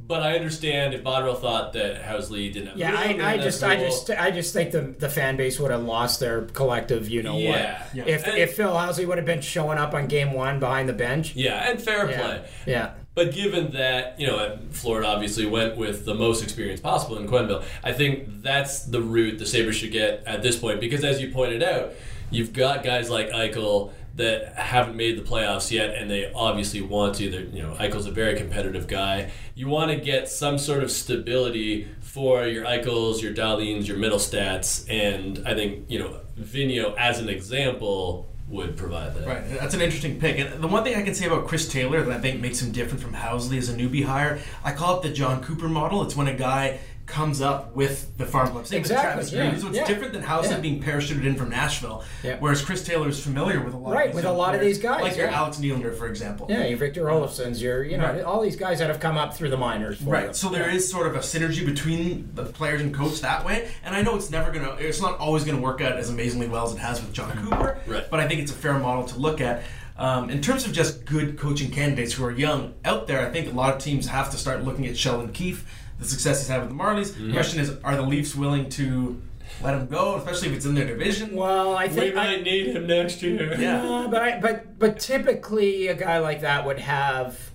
But 0.00 0.22
I 0.22 0.34
understand 0.36 0.94
if 0.94 1.04
Botterill 1.04 1.38
thought 1.38 1.74
that 1.74 2.02
Housley 2.02 2.50
didn't 2.52 2.68
have 2.70 2.78
Yeah, 2.78 2.90
room, 3.12 3.20
I, 3.20 3.34
I 3.34 3.36
that's 3.36 3.60
just, 3.60 3.62
I 3.62 3.76
just, 3.76 4.10
I 4.10 4.30
just 4.30 4.52
think 4.54 4.70
the 4.72 4.80
the 4.80 5.08
fan 5.10 5.36
base 5.36 5.60
would 5.60 5.70
have 5.70 5.82
lost 5.84 6.18
their 6.18 6.42
collective. 6.42 7.10
You 7.10 7.22
know 7.22 7.36
Yeah. 7.36 7.82
what? 7.82 7.94
Yeah. 7.94 8.04
If 8.06 8.26
And- 8.26 8.38
if 8.38 8.56
Phil 8.56 8.70
Housley 8.72 9.06
would 9.06 9.18
have 9.18 9.26
been 9.26 9.42
showing 9.42 9.76
up 9.76 9.92
on 9.92 10.06
game 10.06 10.32
one 10.32 10.60
behind 10.60 10.88
the 10.88 10.94
bench. 10.94 11.36
yeah, 11.36 11.68
and 11.70 11.80
fair 11.80 12.10
Yeah. 12.10 12.20
play. 12.20 12.44
Yeah. 12.66 12.90
But 13.18 13.32
given 13.32 13.72
that, 13.72 14.20
you 14.20 14.28
know, 14.28 14.36
uh, 14.36 14.58
Florida 14.70 15.08
obviously 15.08 15.44
went 15.44 15.76
with 15.76 16.04
the 16.04 16.14
most 16.14 16.40
experience 16.40 16.80
possible 16.80 17.18
in 17.18 17.26
Quenneville, 17.26 17.64
I 17.82 17.92
think 17.92 18.44
that's 18.44 18.84
the 18.84 19.02
route 19.02 19.40
the 19.40 19.44
Sabres 19.44 19.74
should 19.74 19.90
get 19.90 20.22
at 20.24 20.40
this 20.40 20.56
point. 20.56 20.78
Because 20.78 21.02
as 21.02 21.20
you 21.20 21.32
pointed 21.32 21.60
out, 21.60 21.94
you've 22.30 22.52
got 22.52 22.84
guys 22.84 23.10
like 23.10 23.30
Eichel 23.30 23.90
that 24.14 24.54
haven't 24.54 24.94
made 24.94 25.18
the 25.18 25.28
playoffs 25.28 25.72
yet, 25.72 25.96
and 25.96 26.08
they 26.08 26.32
obviously 26.32 26.80
want 26.80 27.16
to. 27.16 27.28
They're, 27.28 27.40
you 27.40 27.60
know, 27.60 27.72
Eichel's 27.74 28.06
a 28.06 28.12
very 28.12 28.36
competitive 28.36 28.86
guy. 28.86 29.32
You 29.56 29.66
want 29.66 29.90
to 29.90 29.96
get 29.96 30.28
some 30.28 30.56
sort 30.56 30.84
of 30.84 30.90
stability 30.92 31.88
for 32.00 32.46
your 32.46 32.66
Eichels, 32.66 33.20
your 33.20 33.34
Dahlins, 33.34 33.88
your 33.88 33.96
Mittelstadts, 33.96 34.88
and 34.88 35.42
I 35.44 35.56
think, 35.56 35.90
you 35.90 35.98
know, 35.98 36.20
Vigneault, 36.38 36.96
as 36.96 37.18
an 37.18 37.28
example, 37.28 38.27
would 38.48 38.76
provide 38.76 39.14
that. 39.14 39.26
Right, 39.26 39.48
that's 39.60 39.74
an 39.74 39.80
interesting 39.80 40.18
pick. 40.18 40.38
And 40.38 40.62
the 40.62 40.68
one 40.68 40.82
thing 40.82 40.94
I 40.94 41.02
can 41.02 41.14
say 41.14 41.26
about 41.26 41.46
Chris 41.46 41.68
Taylor 41.68 42.02
that 42.02 42.16
I 42.16 42.20
think 42.20 42.40
makes 42.40 42.62
him 42.62 42.72
different 42.72 43.02
from 43.02 43.12
Housley 43.12 43.58
as 43.58 43.68
a 43.68 43.74
newbie 43.74 44.04
hire, 44.04 44.40
I 44.64 44.72
call 44.72 44.98
it 44.98 45.02
the 45.02 45.12
Jon 45.12 45.42
Cooper 45.42 45.68
model. 45.68 46.02
It's 46.02 46.16
when 46.16 46.28
a 46.28 46.34
guy 46.34 46.80
comes 47.08 47.40
up 47.40 47.74
with 47.74 48.16
the 48.18 48.26
farm 48.26 48.48
club. 48.50 48.66
Same 48.66 48.82
with 48.82 48.90
Exactly, 48.90 49.12
Travis 49.12 49.32
yeah, 49.32 49.48
Green. 49.48 49.60
So 49.60 49.68
it's 49.68 49.76
yeah, 49.78 49.86
different 49.86 50.12
than 50.12 50.22
Housley 50.22 50.50
yeah. 50.50 50.60
being 50.60 50.82
parachuted 50.82 51.24
in 51.24 51.34
from 51.36 51.48
Nashville, 51.48 52.04
Yeah. 52.22 52.36
whereas 52.38 52.62
Chris 52.62 52.84
Taylor 52.84 53.08
is 53.08 53.18
familiar 53.22 53.62
with 53.62 53.72
a 53.74 53.76
lot 53.78 53.94
Right, 53.94 54.06
of 54.06 54.12
these 54.12 54.14
with 54.16 54.24
a 54.24 54.28
young 54.28 54.36
lot 54.36 54.54
of 54.54 54.60
these 54.60 54.78
guys, 54.78 55.02
Like 55.02 55.16
your. 55.16 55.28
Alex 55.28 55.56
Nylander, 55.56 55.96
for 55.96 56.06
example. 56.06 56.46
Yeah, 56.50 56.66
your 56.66 56.78
Victor 56.78 57.04
Olofsson's, 57.04 57.60
your, 57.62 57.82
you 57.82 57.96
know, 57.96 58.04
Right. 58.04 58.22
all 58.22 58.40
these 58.42 58.56
guys 58.56 58.78
that 58.78 58.88
have 58.88 59.00
come 59.00 59.16
up 59.16 59.34
through 59.34 59.48
the 59.50 59.56
minors. 59.56 59.98
For 59.98 60.10
Right. 60.10 60.26
you. 60.28 60.34
So 60.34 60.50
there 60.50 60.68
is 60.68 60.88
sort 60.90 61.06
of 61.06 61.16
a 61.16 61.20
synergy 61.20 61.64
between 61.64 62.28
the 62.34 62.44
players 62.44 62.80
and 62.82 62.94
coach 62.94 63.20
that 63.22 63.44
way. 63.44 63.68
And 63.84 63.94
I 63.94 64.02
know 64.02 64.14
it's 64.14 64.30
never 64.30 64.50
gonna 64.52 64.76
it's 64.78 65.00
not 65.00 65.18
always 65.18 65.44
gonna 65.44 65.60
work 65.60 65.80
out 65.80 65.92
as 65.96 66.10
amazingly 66.10 66.46
well 66.46 66.66
as 66.66 66.74
it 66.74 66.78
has 66.78 67.00
with 67.00 67.12
Jon 67.12 67.32
Cooper. 67.32 67.78
Right. 67.86 68.04
But 68.10 68.20
I 68.20 68.28
think 68.28 68.40
it's 68.42 68.52
a 68.52 68.54
fair 68.54 68.78
model 68.78 69.04
to 69.04 69.18
look 69.18 69.40
at. 69.40 69.62
Um, 69.96 70.30
in 70.30 70.40
terms 70.40 70.64
of 70.64 70.72
just 70.72 71.04
good 71.06 71.36
coaching 71.36 71.72
candidates 71.72 72.12
who 72.12 72.24
are 72.24 72.30
young 72.30 72.74
out 72.84 73.08
there, 73.08 73.26
I 73.26 73.30
think 73.32 73.50
a 73.50 73.56
lot 73.56 73.74
of 73.74 73.82
teams 73.82 74.06
have 74.06 74.30
to 74.30 74.36
start 74.36 74.62
looking 74.64 74.86
at 74.86 74.96
Sheldon 74.96 75.32
Keefe, 75.32 75.64
the 75.98 76.04
success 76.04 76.40
he's 76.40 76.48
had 76.48 76.60
with 76.60 76.68
the 76.70 76.74
Marlies. 76.74 77.10
Mm-hmm. 77.10 77.28
The 77.28 77.32
question 77.32 77.60
is, 77.60 77.76
are 77.82 77.96
the 77.96 78.02
Leafs 78.02 78.34
willing 78.34 78.68
to 78.70 79.20
let 79.62 79.74
him 79.74 79.86
go, 79.86 80.16
especially 80.16 80.48
if 80.48 80.54
it's 80.54 80.66
in 80.66 80.74
their 80.74 80.86
division? 80.86 81.34
Well, 81.34 81.76
I 81.76 81.86
We 81.86 81.92
think 81.94 82.16
I, 82.16 82.36
might 82.36 82.42
need 82.44 82.68
him 82.68 82.86
next 82.86 83.22
year. 83.22 83.58
Yeah. 83.60 83.82
Uh, 83.82 84.08
but 84.08 84.22
I, 84.22 84.40
but 84.40 84.78
but 84.78 85.00
typically 85.00 85.88
a 85.88 85.94
guy 85.94 86.18
like 86.18 86.42
that 86.42 86.64
would 86.64 86.78
have 86.78 87.50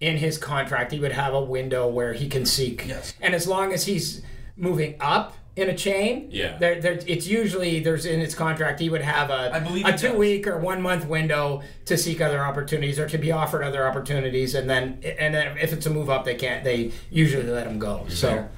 in 0.00 0.16
his 0.16 0.38
contract 0.38 0.92
he 0.92 1.00
would 1.00 1.12
have 1.12 1.34
a 1.34 1.40
window 1.40 1.88
where 1.88 2.12
he 2.12 2.28
can 2.28 2.46
seek. 2.46 2.86
Yes. 2.86 3.14
And 3.20 3.34
as 3.34 3.46
long 3.46 3.72
as 3.72 3.86
he's 3.86 4.22
moving 4.56 4.96
up 5.00 5.34
in 5.56 5.68
a 5.70 5.74
chain, 5.76 6.28
Yeah. 6.32 6.56
there, 6.58 6.80
there 6.80 6.98
it's 7.06 7.26
usually 7.28 7.78
there's 7.80 8.06
in 8.06 8.18
his 8.20 8.34
contract 8.34 8.80
he 8.80 8.90
would 8.90 9.02
have 9.02 9.30
a 9.30 9.54
I 9.54 9.60
believe 9.60 9.86
a 9.86 9.96
two 9.96 10.08
does. 10.08 10.16
week 10.16 10.46
or 10.48 10.58
one 10.58 10.82
month 10.82 11.06
window 11.06 11.62
to 11.84 11.96
seek 11.96 12.20
other 12.20 12.42
opportunities 12.44 12.98
or 12.98 13.08
to 13.08 13.18
be 13.18 13.30
offered 13.30 13.62
other 13.62 13.86
opportunities 13.86 14.54
and 14.56 14.68
then 14.68 14.98
and 15.18 15.32
then 15.34 15.56
if 15.58 15.72
it's 15.72 15.86
a 15.86 15.90
move 15.90 16.10
up 16.10 16.24
they 16.24 16.34
can't 16.34 16.64
they 16.64 16.90
usually 17.10 17.44
let 17.44 17.66
him 17.66 17.78
go. 17.78 18.04
So 18.08 18.48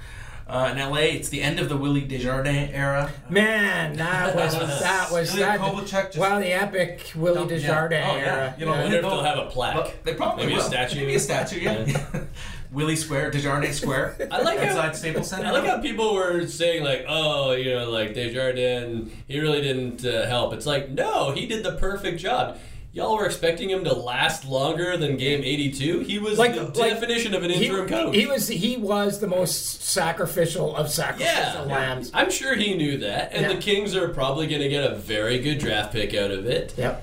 Uh, 0.49 0.69
in 0.73 0.79
LA, 0.79 1.01
it's 1.19 1.29
the 1.29 1.43
end 1.43 1.59
of 1.59 1.69
the 1.69 1.77
Willie 1.77 2.03
Desjardins 2.07 2.71
era. 2.73 3.11
Man, 3.29 3.97
that 3.97 4.33
was 4.37 4.55
that 4.81 5.11
was 5.11 5.35
Ilya 5.35 5.45
that. 5.45 5.61
Kovalchuk 5.61 6.05
just- 6.07 6.19
wow, 6.19 6.39
the 6.39 6.53
epic 6.53 7.11
Willie 7.17 7.35
Don't- 7.35 7.51
yeah. 7.51 7.57
Desjardins 7.57 8.07
Oh, 8.09 8.17
yeah. 8.17 8.23
era. 8.23 8.55
You 8.57 8.67
know, 8.67 8.73
I 8.75 8.83
wonder 8.83 8.97
if 8.99 9.03
they'll 9.03 9.23
have 9.25 9.39
a 9.39 9.47
plaque. 9.47 9.75
Well, 9.75 9.93
they 10.05 10.15
probably 10.15 10.47
Maybe 10.47 10.59
a 10.61 10.63
statue. 10.63 11.01
Maybe 11.01 11.15
a 11.17 11.19
statue, 11.19 11.59
yeah. 11.59 11.85
Willie 12.77 12.95
Square, 12.95 13.31
Desjardins 13.31 13.77
Square. 13.81 14.17
I 14.31 14.43
like 14.43 14.59
how- 14.59 14.67
outside 14.67 14.95
Staples 14.97 15.31
Center. 15.31 15.47
I 15.47 15.51
like 15.51 15.65
how 15.65 15.81
people 15.81 16.15
were 16.15 16.47
saying 16.47 16.85
like, 16.85 17.07
"Oh, 17.09 17.53
you 17.53 17.73
know, 17.75 17.91
like 17.91 18.13
Desjardins, 18.13 19.11
he 19.27 19.41
really 19.41 19.63
didn't 19.63 20.05
uh, 20.05 20.27
help." 20.27 20.53
It's 20.53 20.67
like, 20.67 20.91
no, 20.91 21.33
he 21.33 21.47
did 21.47 21.65
the 21.65 21.73
perfect 21.73 22.21
job. 22.21 22.59
Y'all 22.93 23.17
were 23.17 23.25
expecting 23.27 23.69
him 23.71 23.83
to 23.85 23.93
last 23.95 24.47
longer 24.47 24.97
than 24.97 25.17
Game 25.17 25.43
82. 25.43 26.01
He 26.01 26.19
was 26.19 26.39
Like- 26.39 26.55
the 26.55 26.65
like, 26.65 26.93
definition 26.93 27.35
of 27.35 27.43
an 27.43 27.51
He, 27.51 27.67
interim 27.67 27.89
coach. 27.89 28.15
he 28.15 28.27
was 28.27 28.49
he 28.49 28.77
was 28.77 29.21
the 29.21 29.27
most 29.27 29.83
sacrificial 29.83 30.77
of 30.77 30.91
sacrificial 30.91 31.67
yeah, 31.67 31.75
lambs. 31.75 32.11
I'm 32.15 32.31
sure 32.31 32.55
he 32.55 32.75
knew 32.75 32.99
that, 32.99 33.33
and 33.33 33.43
Yeah. 33.43 33.53
the 33.55 33.61
Kings 33.61 33.95
are 33.97 34.09
probably 34.09 34.47
going 34.47 34.61
to 34.63 34.69
get 34.69 34.85
a 34.91 34.95
very 34.97 35.39
good 35.39 35.59
draft 35.59 35.93
pick 35.93 36.15
out 36.15 36.31
of 36.31 36.45
it. 36.47 36.75
Yep. 36.77 37.03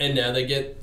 And 0.00 0.14
now 0.16 0.32
they 0.32 0.44
get 0.46 0.76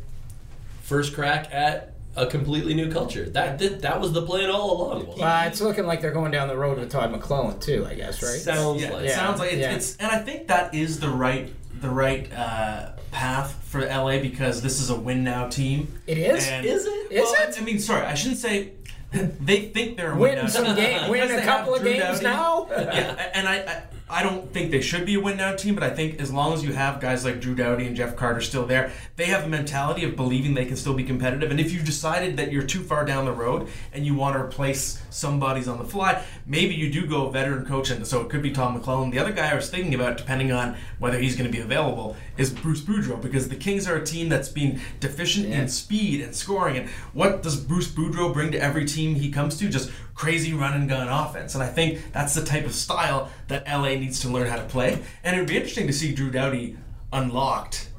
first 0.83 1.13
crack 1.13 1.47
at 1.53 1.90
a 2.15 2.25
completely 2.27 2.73
new 2.73 2.91
culture. 2.91 3.25
That 3.29 3.57
that, 3.59 3.81
that 3.81 3.99
was 4.01 4.11
the 4.13 4.21
plan 4.23 4.49
all 4.49 4.75
along. 4.77 5.07
Well, 5.07 5.17
Well, 5.19 5.47
it's 5.47 5.61
looking 5.61 5.85
like 5.85 6.01
they're 6.01 6.11
going 6.11 6.31
down 6.31 6.47
the 6.47 6.57
road 6.57 6.77
with 6.77 6.91
Todd 6.91 7.13
McLellan 7.13 7.59
too. 7.61 7.85
I 7.89 7.93
guess 7.95 8.21
right. 8.21 8.31
sounds 8.39 8.81
yeah, 8.81 8.91
like 8.91 9.05
Yeah. 9.05 9.15
sounds 9.15 9.39
like 9.39 9.53
it's, 9.53 9.61
yeah. 9.61 9.75
it's, 9.75 9.95
and 9.97 10.11
I 10.11 10.19
think 10.19 10.47
that 10.47 10.73
is 10.73 10.99
the 10.99 11.09
right 11.09 11.51
the 11.79 11.89
right 11.89 12.31
uh, 12.33 12.91
path 13.11 13.53
for 13.63 13.81
LA 13.85 14.19
because 14.19 14.61
this 14.61 14.79
is 14.81 14.89
a 14.89 14.95
win 14.95 15.23
now 15.23 15.47
team. 15.47 15.99
It 16.05 16.17
is? 16.17 16.47
And- 16.47 16.65
Is 16.65 16.85
it? 16.85 17.11
Is 17.11 17.23
well, 17.23 17.49
it? 17.49 17.59
I 17.59 17.63
mean, 17.63 17.79
sorry, 17.79 18.05
I 18.05 18.13
shouldn't 18.13 18.39
say. 18.39 18.73
They 19.13 19.65
think 19.65 19.97
they're 19.97 20.13
a 20.13 20.15
win 20.15 20.35
Win 20.35 20.35
now 20.37 20.47
some 20.47 20.65
team. 20.67 20.75
game, 20.75 21.09
win 21.09 21.29
a 21.31 21.41
couple 21.41 21.75
of 21.75 21.81
Drew 21.81 21.91
games 21.91 22.21
Doughty. 22.21 22.23
now. 22.23 22.67
yeah, 22.71 23.29
and 23.33 23.45
I, 23.45 23.55
I 23.57 23.83
I 24.11 24.23
don't 24.23 24.51
think 24.51 24.71
they 24.71 24.81
should 24.81 25.05
be 25.05 25.15
a 25.15 25.19
win 25.21 25.37
now 25.37 25.55
team, 25.55 25.73
but 25.73 25.83
I 25.83 25.89
think 25.89 26.19
as 26.19 26.33
long 26.33 26.53
as 26.53 26.63
you 26.65 26.73
have 26.73 26.99
guys 26.99 27.23
like 27.23 27.39
Drew 27.39 27.55
Doughty 27.55 27.87
and 27.87 27.95
Jeff 27.95 28.17
Carter 28.17 28.41
still 28.41 28.65
there, 28.65 28.91
they 29.15 29.25
have 29.27 29.45
a 29.45 29.47
mentality 29.47 30.03
of 30.03 30.17
believing 30.17 30.53
they 30.53 30.65
can 30.65 30.75
still 30.75 30.93
be 30.93 31.05
competitive. 31.05 31.49
And 31.49 31.61
if 31.61 31.71
you've 31.71 31.85
decided 31.85 32.35
that 32.35 32.51
you're 32.51 32.63
too 32.63 32.83
far 32.83 33.05
down 33.05 33.23
the 33.23 33.31
road 33.31 33.69
and 33.93 34.05
you 34.05 34.13
want 34.13 34.35
to 34.35 34.41
replace 34.41 35.01
somebody's 35.09 35.69
on 35.69 35.77
the 35.77 35.85
fly, 35.85 36.23
maybe 36.45 36.75
you 36.75 36.91
do 36.91 37.07
go 37.07 37.29
veteran 37.29 37.65
coach, 37.65 37.89
and 37.89 38.05
so 38.05 38.19
it 38.19 38.29
could 38.29 38.41
be 38.41 38.51
Tom 38.51 38.77
McLellan. 38.77 39.11
The 39.11 39.19
other 39.19 39.31
guy 39.31 39.49
I 39.49 39.55
was 39.55 39.69
thinking 39.69 39.95
about, 39.95 40.17
depending 40.17 40.51
on 40.51 40.75
whether 40.99 41.17
he's 41.17 41.37
going 41.37 41.49
to 41.49 41.55
be 41.57 41.63
available, 41.63 42.17
is 42.37 42.49
Bruce 42.49 42.81
Boudreau 42.81 43.21
because 43.21 43.47
the 43.47 43.55
Kings 43.55 43.87
are 43.87 43.95
a 43.95 44.05
team 44.05 44.27
that's 44.27 44.49
been 44.49 44.81
deficient 44.99 45.47
Yeah. 45.47 45.61
in 45.61 45.67
speed 45.69 46.19
and 46.21 46.35
scoring. 46.35 46.75
And 46.77 46.89
what 47.13 47.41
does 47.43 47.55
Bruce 47.55 47.87
Boudreau 47.87 48.33
bring 48.33 48.51
to 48.51 48.61
every 48.61 48.83
team 48.83 49.15
he 49.15 49.31
comes 49.31 49.57
to? 49.59 49.69
Just 49.69 49.89
crazy 50.21 50.53
run 50.53 50.73
and 50.73 50.87
gun 50.87 51.07
offense. 51.07 51.55
And 51.55 51.63
I 51.63 51.67
think 51.67 52.11
that's 52.13 52.35
the 52.35 52.45
type 52.45 52.63
of 52.67 52.75
style 52.75 53.31
that 53.47 53.65
LA 53.67 53.95
needs 53.95 54.19
to 54.19 54.29
learn 54.29 54.47
how 54.47 54.57
to 54.57 54.65
play. 54.65 55.01
And 55.23 55.35
it 55.35 55.39
would 55.39 55.47
be 55.47 55.55
interesting 55.55 55.87
to 55.87 55.93
see 55.93 56.13
Drew 56.13 56.29
Doughty 56.29 56.77
unlocked 57.11 57.89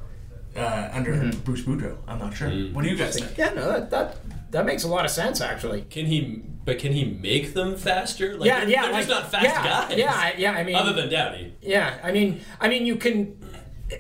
uh, 0.56 0.88
under 0.92 1.14
Mm-hmm. 1.14 1.40
Bruce 1.40 1.62
Boudreau. 1.62 1.96
I'm 2.06 2.20
not 2.20 2.32
sure. 2.36 2.48
What 2.48 2.84
do 2.84 2.90
you 2.90 2.96
guys 2.96 3.18
think? 3.18 3.36
yeah, 3.36 3.52
no, 3.54 3.66
that, 3.72 3.90
that 3.90 4.16
that 4.52 4.66
makes 4.66 4.84
a 4.84 4.88
lot 4.88 5.04
of 5.04 5.10
sense 5.10 5.40
actually. 5.40 5.82
Can 5.90 6.06
he? 6.06 6.44
But 6.64 6.78
can 6.78 6.92
he 6.92 7.04
make 7.06 7.54
them 7.54 7.76
faster? 7.76 8.36
Like, 8.36 8.46
yeah, 8.46 8.60
they're, 8.60 8.68
yeah, 8.68 8.82
they're 8.82 8.92
like, 8.92 9.06
just 9.08 9.20
not 9.20 9.30
fast 9.32 9.44
yeah, 9.44 9.64
guys. 9.64 9.98
Yeah, 9.98 10.32
yeah. 10.38 10.52
I 10.52 10.62
mean, 10.62 10.76
other 10.76 10.92
than 10.92 11.08
Downey. 11.08 11.54
Yeah, 11.60 11.98
I 12.04 12.12
mean, 12.12 12.40
I 12.60 12.68
mean, 12.68 12.86
you 12.86 12.94
can, 12.94 13.36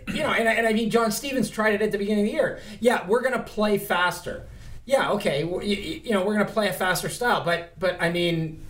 you 0.06 0.22
know, 0.22 0.28
and, 0.30 0.46
and 0.46 0.64
I 0.64 0.72
mean, 0.72 0.90
John 0.90 1.10
Stevens 1.10 1.50
tried 1.50 1.74
it 1.74 1.82
at 1.82 1.90
the 1.90 1.98
beginning 1.98 2.24
of 2.26 2.30
the 2.30 2.34
year. 2.34 2.60
Yeah, 2.78 3.04
we're 3.08 3.22
gonna 3.22 3.42
play 3.42 3.78
faster. 3.78 4.46
Yeah, 4.84 5.12
okay, 5.12 5.44
well, 5.44 5.62
you, 5.62 5.76
you 5.76 6.10
know, 6.10 6.24
we're 6.24 6.32
gonna 6.34 6.44
play 6.44 6.68
a 6.68 6.72
faster 6.72 7.08
style, 7.08 7.44
but 7.44 7.78
but 7.78 7.96
I 8.00 8.10
mean, 8.10 8.64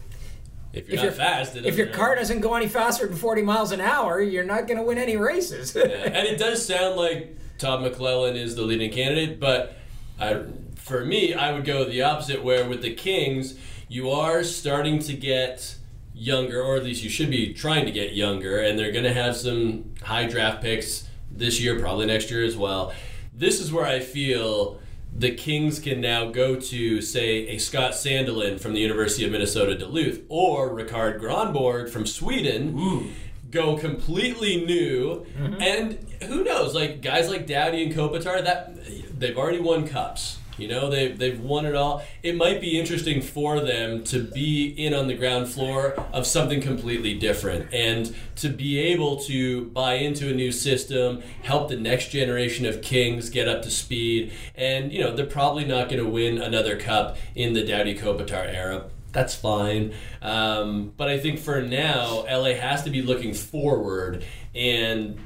If 0.73 0.89
you're 0.89 0.95
if 0.95 0.97
not 0.97 1.03
your 1.05 1.13
fast, 1.13 1.57
if 1.57 1.77
your 1.77 1.87
car 1.89 2.15
doesn't 2.15 2.41
go 2.41 2.55
any 2.55 2.69
faster 2.69 3.07
than 3.07 3.17
forty 3.17 3.43
miles 3.43 3.73
an 3.73 3.81
hour, 3.81 4.21
you're 4.21 4.45
not 4.45 4.69
gonna 4.69 4.83
win 4.83 4.99
any 4.99 5.17
races. 5.17 5.75
Yeah, 5.77 5.85
and 5.85 6.27
it 6.29 6.39
does 6.39 6.65
sound 6.67 6.97
like 6.97 7.37
Todd 7.59 7.81
McLellan 7.81 8.35
is 8.37 8.57
the 8.57 8.63
leading 8.63 8.91
candidate, 8.91 9.41
but 9.41 9.77
I, 10.21 10.43
for 10.77 11.05
me, 11.05 11.33
I 11.35 11.53
would 11.53 11.65
go 11.65 11.85
the 11.85 12.03
opposite. 12.03 12.43
Where 12.45 12.69
with 12.69 12.83
the 12.83 12.93
Kings, 12.95 13.55
you 13.89 14.11
are 14.11 14.45
starting 14.45 14.99
to 15.01 15.15
get 15.15 15.77
younger, 16.15 16.63
or 16.63 16.77
at 16.77 16.85
least 16.85 17.03
you 17.03 17.09
should 17.09 17.31
be 17.31 17.55
trying 17.55 17.87
to 17.87 17.91
get 17.93 18.13
younger, 18.13 18.59
and 18.59 18.79
they're 18.79 18.93
going 18.93 19.05
to 19.05 19.15
have 19.15 19.35
some 19.35 19.95
high 20.03 20.27
draft 20.27 20.61
picks 20.63 21.09
this 21.31 21.59
year, 21.61 21.81
probably 21.81 22.05
next 22.05 22.31
year 22.31 22.45
as 22.45 22.55
well. 22.57 22.93
This 23.35 23.61
is 23.61 23.73
where 23.73 23.87
I 23.87 24.01
feel 24.01 24.79
the 25.15 25.35
Kings 25.35 25.79
can 25.79 26.01
now 26.01 26.31
go 26.31 26.57
to, 26.57 27.01
say, 27.03 27.47
a 27.49 27.59
Scott 27.59 27.93
Sandelin 27.93 28.59
from 28.61 28.73
the 28.73 28.81
University 28.81 29.25
of 29.25 29.33
Minnesota 29.33 29.77
Duluth, 29.77 30.23
or 30.29 30.71
Rikard 30.71 31.21
Grönborg 31.21 31.91
from 31.91 32.07
Sweden 32.07 33.13
go 33.53 33.77
completely 33.77 34.65
new, 34.65 35.27
mm-hmm. 35.39 35.63
and 35.63 35.99
who 36.25 36.43
knows? 36.43 36.75
Like 36.75 37.03
guys 37.03 37.29
like 37.29 37.47
Doughty 37.47 37.85
and 37.85 37.95
Kopitar, 37.95 38.43
that 38.43 38.75
they've 39.19 39.37
already 39.37 39.61
won 39.61 39.87
cups. 39.87 40.39
You 40.59 40.69
know, 40.69 40.91
they've 40.91 41.17
they've 41.17 41.41
won 41.41 41.67
it 41.67 41.75
all. 41.75 42.03
It 42.23 42.37
might 42.37 42.61
be 42.61 42.79
interesting 42.79 43.23
for 43.23 43.61
them 43.61 44.05
to 44.05 44.23
be 44.23 44.69
in 44.69 44.95
on 44.95 45.07
the 45.07 45.15
ground 45.15 45.49
floor 45.49 45.95
of 46.13 46.27
something 46.27 46.61
completely 46.61 47.15
different, 47.15 47.73
and 47.73 48.15
to 48.37 48.49
be 48.49 48.79
able 48.79 49.17
to 49.25 49.67
buy 49.67 49.95
into 49.95 50.29
a 50.29 50.35
new 50.35 50.53
system, 50.53 51.23
help 51.43 51.69
the 51.69 51.77
next 51.77 52.09
generation 52.09 52.67
of 52.67 52.83
Kings 52.83 53.31
get 53.31 53.49
up 53.49 53.63
to 53.63 53.71
speed. 53.71 54.33
And 54.55 54.93
you 54.93 55.01
know, 55.01 55.15
they're 55.15 55.27
probably 55.27 55.65
not 55.65 55.89
going 55.89 56.03
to 56.03 56.09
win 56.09 56.41
another 56.41 56.79
cup 56.79 57.17
in 57.35 57.55
the 57.55 57.65
Doughty 57.65 57.97
Kopitar 57.97 58.53
era 58.53 58.85
that's 59.13 59.35
fine. 59.35 59.93
Um, 60.23 60.93
but 60.97 61.09
I 61.09 61.19
think 61.19 61.39
for 61.39 61.61
now, 61.61 62.25
LA 62.25 62.55
has 62.55 62.83
to 62.85 62.91
be 62.91 63.03
looking 63.03 63.35
forward. 63.35 64.25
And 64.55 65.19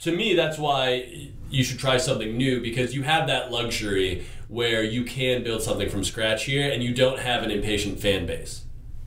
to 0.00 0.14
me, 0.14 0.34
that's 0.34 0.58
why 0.58 1.30
you 1.50 1.64
should 1.64 1.78
try 1.78 1.96
something 1.96 2.36
new 2.36 2.60
because 2.60 2.94
you 2.94 3.02
have 3.02 3.28
that 3.28 3.50
luxury 3.50 4.26
where 4.48 4.82
you 4.82 5.04
can 5.04 5.44
build 5.44 5.62
something 5.62 5.88
from 5.88 6.02
scratch 6.02 6.44
here 6.44 6.70
and 6.70 6.82
you 6.82 6.94
don't 6.94 7.20
have 7.20 7.42
an 7.42 7.50
impatient 7.50 8.00
fan 8.00 8.26
base. 8.26 8.64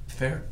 Fair. 0.08 0.44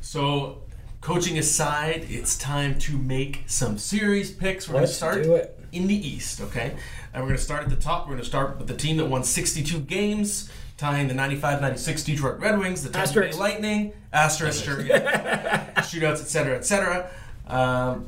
So, 0.00 0.62
coaching 1.00 1.38
aside, 1.38 2.06
it's 2.08 2.36
time 2.36 2.78
to 2.80 2.98
make 2.98 3.44
some 3.46 3.78
series 3.78 4.32
picks. 4.32 4.68
We're 4.68 4.74
going 4.74 4.86
to 4.86 4.92
start 4.92 5.22
do 5.22 5.34
it. 5.34 5.58
in 5.70 5.86
the 5.86 5.94
East, 5.94 6.40
okay? 6.40 6.76
And 7.12 7.22
we're 7.22 7.28
going 7.28 7.38
to 7.38 7.42
start 7.42 7.62
at 7.62 7.70
the 7.70 7.76
top. 7.76 8.06
We're 8.06 8.14
going 8.14 8.22
to 8.22 8.28
start 8.28 8.58
with 8.58 8.66
the 8.66 8.76
team 8.76 8.96
that 8.96 9.06
won 9.06 9.22
62 9.22 9.80
games, 9.80 10.50
tying 10.76 11.06
the 11.08 11.14
95 11.14 11.60
96 11.60 12.04
Detroit 12.04 12.40
Red 12.40 12.58
Wings, 12.58 12.82
the 12.82 12.90
Tampa 12.90 13.12
Bay 13.12 13.28
Asterisk. 13.28 13.38
Lightning, 13.38 13.92
asterisk, 14.12 14.64
sure, 14.64 14.80
yeah. 14.80 15.72
shootouts, 15.82 16.20
etc., 16.20 16.56
etc. 16.56 17.10
Um, 17.46 18.06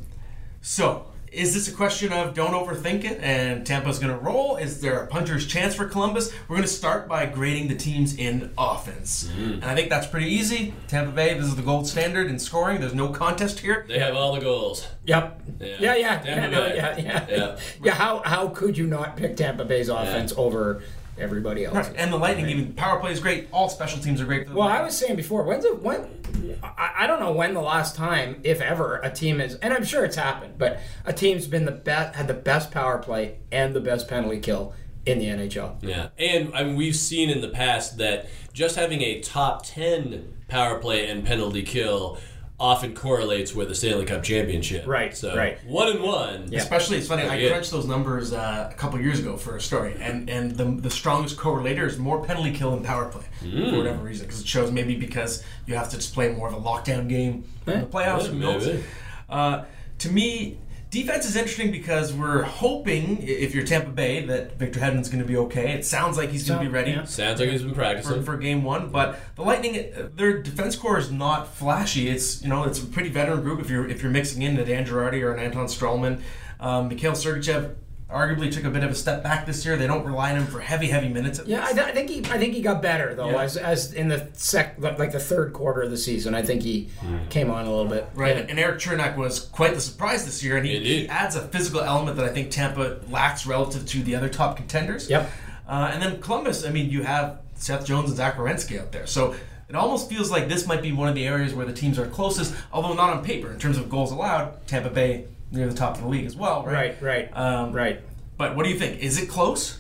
so, 0.63 1.10
is 1.33 1.55
this 1.55 1.69
a 1.69 1.73
question 1.73 2.13
of 2.13 2.35
don't 2.35 2.53
overthink 2.53 3.05
it 3.05 3.21
and 3.23 3.67
Tampa's 3.67 3.99
going 3.99 4.13
to 4.13 4.19
roll? 4.19 4.57
Is 4.57 4.81
there 4.81 5.03
a 5.03 5.07
puncher's 5.07 5.47
chance 5.47 5.75
for 5.75 5.87
Columbus? 5.87 6.33
We're 6.49 6.57
going 6.57 6.67
to 6.67 6.73
start 6.73 7.09
by 7.09 7.27
grading 7.27 7.69
the 7.69 7.77
teams 7.77 8.17
in 8.17 8.51
offense. 8.59 9.31
Mm. 9.39 9.55
And 9.55 9.65
I 9.65 9.75
think 9.75 9.91
that's 9.91 10.07
pretty 10.07 10.27
easy. 10.27 10.75
Tampa 10.89 11.13
Bay, 11.13 11.35
this 11.35 11.47
is 11.47 11.57
the 11.57 11.63
gold 11.63 11.87
standard 11.87 12.27
in 12.29 12.39
scoring. 12.39 12.81
There's 12.81 12.95
no 12.95 13.09
contest 13.09 13.61
here. 13.61 13.85
They 13.89 13.99
have 13.99 14.15
all 14.15 14.35
the 14.35 14.41
goals. 14.41 14.87
Yep. 15.05 15.43
Yeah. 15.61 15.77
Yeah, 15.79 15.95
yeah, 15.97 16.19
Tampa 16.21 16.27
yeah, 16.27 16.47
no, 16.49 16.67
yeah, 16.67 16.99
yeah, 16.99 17.27
Yeah. 17.29 17.59
yeah. 17.83 17.95
How 17.95 18.23
how 18.25 18.49
could 18.49 18.77
you 18.77 18.87
not 18.87 19.17
pick 19.17 19.37
Tampa 19.37 19.65
Bay's 19.65 19.89
offense 19.89 20.33
over 20.37 20.83
everybody 21.21 21.65
else? 21.65 21.75
Right. 21.75 21.93
And 21.97 22.13
the 22.13 22.17
Lightning, 22.17 22.49
even 22.49 22.73
power 22.75 22.99
play 22.99 23.13
is 23.13 23.21
great. 23.21 23.49
All 23.53 23.69
special 23.69 24.01
teams 24.01 24.21
are 24.21 24.25
great 24.25 24.47
for 24.47 24.53
the 24.53 24.59
Well, 24.59 24.69
I 24.69 24.83
was 24.83 24.97
saying 24.97 25.17
before, 25.17 25.45
when's 25.45 25.65
it 25.65 25.83
when? 25.83 26.59
I, 26.63 26.93
I 27.01 27.07
don't 27.07 27.21
know 27.21 27.33
when 27.33 27.55
the 27.55 27.61
last 27.61 27.97
time, 27.97 28.41
if 28.45 28.61
ever, 28.61 28.97
a 28.99 29.11
team 29.11 29.41
is, 29.41 29.55
and 29.57 29.73
I'm 29.73 29.85
sure 29.85 30.05
it's 30.05 30.17
happened, 30.17 30.55
but 30.59 30.81
a 31.05 31.13
team's 31.13 31.47
been 31.47 31.65
the 31.65 31.73
best, 31.73 32.17
had 32.17 32.29
the 32.29 32.35
best 32.35 32.71
power 32.71 32.99
play 32.99 33.39
and 33.53 33.75
the 33.75 33.81
best 33.81 34.09
penalty 34.09 34.41
kill 34.41 34.75
in 35.07 35.19
the 35.19 35.27
NHL. 35.27 35.77
Yeah, 35.83 36.09
and 36.19 36.55
I 36.55 36.65
mean, 36.65 36.77
we've 36.77 36.97
seen 36.97 37.31
in 37.31 37.41
the 37.41 37.49
past 37.49 37.99
that 37.99 38.29
just 38.53 38.77
having 38.77 39.03
a 39.03 39.21
top 39.21 39.65
10 39.65 40.35
power 40.49 40.79
play 40.79 41.09
and 41.09 41.25
penalty 41.25 41.63
kill 41.63 42.19
often 42.61 42.95
correlates 42.95 43.55
with 43.55 43.71
a 43.71 43.75
Stanley 43.75 44.05
Cup 44.05 44.23
championship. 44.23 44.87
Right, 44.87 45.17
So 45.17 45.35
right. 45.35 45.57
one 45.67 45.89
and 45.89 46.03
one. 46.03 46.53
Yeah. 46.53 46.59
Especially, 46.61 46.99
it's 46.99 47.09
funny. 47.09 47.23
I 47.23 47.37
Yeah. 47.37 47.49
crunched 47.49 47.71
those 47.71 47.87
numbers 47.87 48.35
uh, 48.35 48.69
a 48.71 48.75
couple 48.75 49.01
years 49.01 49.19
ago 49.19 49.39
for 49.39 49.57
a 49.57 49.61
story, 49.61 49.95
and 49.99 50.29
and 50.29 50.53
the 50.57 50.65
the 50.67 50.91
strongest 50.91 51.39
correlator 51.39 51.87
is 51.87 51.99
more 51.99 52.23
penalty 52.23 52.53
kill 52.53 52.73
than 52.73 52.85
power 52.85 53.07
play 53.07 53.25
Mm. 53.43 53.71
for 53.71 53.79
whatever 53.79 54.03
reason, 54.05 54.27
because 54.27 54.43
it 54.43 54.47
shows 54.47 54.71
maybe 54.71 54.95
because 54.95 55.43
you 55.67 55.75
have 55.75 55.89
to 55.89 55.97
just 55.97 56.13
play 56.13 56.29
more 56.33 56.47
of 56.49 56.55
a 56.55 56.61
lockdown 56.61 57.09
game 57.09 57.45
in 57.67 57.81
the 57.81 57.87
playoffs. 57.87 58.27
Yeah, 58.27 58.59
maybe. 58.59 58.85
Uh, 59.31 59.65
to 59.99 60.11
me, 60.11 60.59
defense 60.91 61.25
is 61.25 61.37
interesting 61.37 61.71
because 61.71 62.13
we're 62.13 62.43
hoping, 62.43 63.23
if 63.23 63.55
you're 63.55 63.65
Tampa 63.65 63.91
Bay, 63.91 64.27
that 64.27 64.59
Victor 64.59 64.81
Hedman's 64.81 65.09
going 65.09 65.23
to 65.23 65.29
be 65.29 65.37
okay. 65.37 65.73
It 65.73 65.85
sounds 65.85 66.17
like 66.17 66.31
he's 66.31 66.49
going 66.49 66.61
to 66.61 66.67
be 66.67 66.73
ready 66.73 66.91
yeah. 66.91 67.05
Sounds 67.05 67.41
like 67.41 67.49
he's 67.49 67.63
been 67.63 67.71
for, 67.71 67.77
practicing. 67.77 68.23
for 68.25 68.37
game 68.37 68.65
one. 68.65 68.91
But 68.91 69.19
the 69.37 69.43
Lightning, 69.43 69.93
uh, 69.95 70.09
their 70.15 70.43
defense 70.43 70.77
core 70.77 70.99
is 70.99 71.11
not 71.11 71.55
flashy. 71.55 72.09
It's 72.09 72.43
you 72.43 72.49
know 72.49 72.65
it's 72.65 72.83
a 72.83 72.87
pretty 72.87 73.09
veteran 73.09 73.43
group. 73.43 73.61
If 73.61 73.71
you're 73.71 73.89
if 73.89 74.03
you're 74.03 74.11
mixing 74.11 74.43
in 74.43 74.59
a 74.59 74.65
Dan 74.65 74.85
Girardi 74.85 75.23
or 75.23 75.33
an 75.33 75.41
Anton 75.41 75.67
Stralman, 75.67 76.21
um, 76.59 76.89
Mikhail 76.89 77.13
Sergachev 77.13 77.77
arguably 78.13 78.51
took 78.53 78.65
a 78.65 78.71
bit 78.71 78.83
of 78.83 78.91
a 78.91 78.95
step 78.95 79.23
back 79.23 79.47
this 79.47 79.65
year. 79.65 79.77
They 79.77 79.87
don't 79.87 80.05
rely 80.05 80.33
on 80.33 80.39
him 80.39 80.47
for 80.47 80.61
heavy, 80.61 80.89
heavy 80.89 81.09
minutes. 81.09 81.39
At 81.39 81.47
Yeah, 81.47 81.65
I, 81.65 81.73
th- 81.73 81.87
I 81.87 81.93
think 81.93 82.11
he 82.11 82.19
I 82.31 82.39
think 82.39 82.55
he 82.55 82.61
got 82.63 82.83
better 82.83 83.15
though 83.15 83.31
Yeah. 83.31 83.43
as 83.43 83.57
as 83.57 83.93
in 83.93 84.09
the 84.09 84.29
sec 84.35 84.77
like 84.79 85.13
the 85.13 85.21
third 85.21 85.53
quarter 85.53 85.83
of 85.83 85.91
the 85.91 85.97
season. 85.97 86.35
I 86.35 86.43
think 86.43 86.63
he 86.63 86.89
came 87.31 87.51
on 87.51 87.67
a 87.67 87.71
little 87.71 87.87
bit. 87.91 88.09
Right, 88.15 88.37
Yeah. 88.37 88.47
and 88.49 88.59
Erik 88.59 88.81
Cernak 88.81 89.17
was 89.17 89.41
quite 89.41 89.75
the 89.75 89.81
surprise 89.81 90.25
this 90.25 90.43
year, 90.43 90.57
and 90.57 90.67
he, 90.67 90.77
Indeed. 90.77 91.01
he 91.03 91.09
adds 91.09 91.37
a 91.37 91.43
physical 91.49 91.81
element 91.81 92.17
that 92.17 92.27
I 92.27 92.33
think 92.33 92.51
Tampa 92.51 92.99
lacks 93.11 93.47
relative 93.47 93.87
to 93.87 94.03
the 94.03 94.17
other 94.17 94.29
top 94.29 94.57
contenders. 94.57 95.09
Yep. 95.09 95.31
Uh, 95.69 95.91
and 95.93 96.03
then 96.03 96.21
Columbus, 96.21 96.67
I 96.67 96.71
mean, 96.71 96.91
you 96.91 97.05
have 97.05 97.39
Seth 97.55 97.85
Jones 97.87 98.09
and 98.09 98.17
Zach 98.17 98.37
Werenski 98.37 98.81
out 98.81 98.91
there, 98.91 99.07
so 99.07 99.35
it 99.71 99.77
almost 99.77 100.09
feels 100.09 100.33
like 100.33 100.49
this 100.49 100.67
might 100.67 100.83
be 100.83 100.91
one 100.91 101.09
of 101.09 101.15
the 101.15 101.27
areas 101.27 101.55
where 101.55 101.65
the 101.65 101.73
teams 101.73 101.97
are 101.97 102.07
closest, 102.07 102.53
although 102.73 102.93
not 102.93 103.11
on 103.17 103.25
paper 103.25 103.53
in 103.53 103.59
terms 103.59 103.79
of 103.79 103.89
goals 103.89 104.11
allowed. 104.11 104.67
Tampa 104.67 104.91
Bay 104.91 105.27
near 105.53 105.69
the 105.69 105.75
top 105.75 105.95
of 105.95 106.03
the 106.03 106.09
league 106.09 106.27
as 106.27 106.35
well, 106.35 106.65
right? 106.65 107.01
Right, 107.01 107.03
right, 107.03 107.31
Um, 107.33 107.73
right. 107.73 108.01
But 108.37 108.57
what 108.57 108.65
do 108.65 108.71
you 108.71 108.79
think? 108.79 109.01
Is 109.01 109.21
it 109.23 109.29
close? 109.29 109.79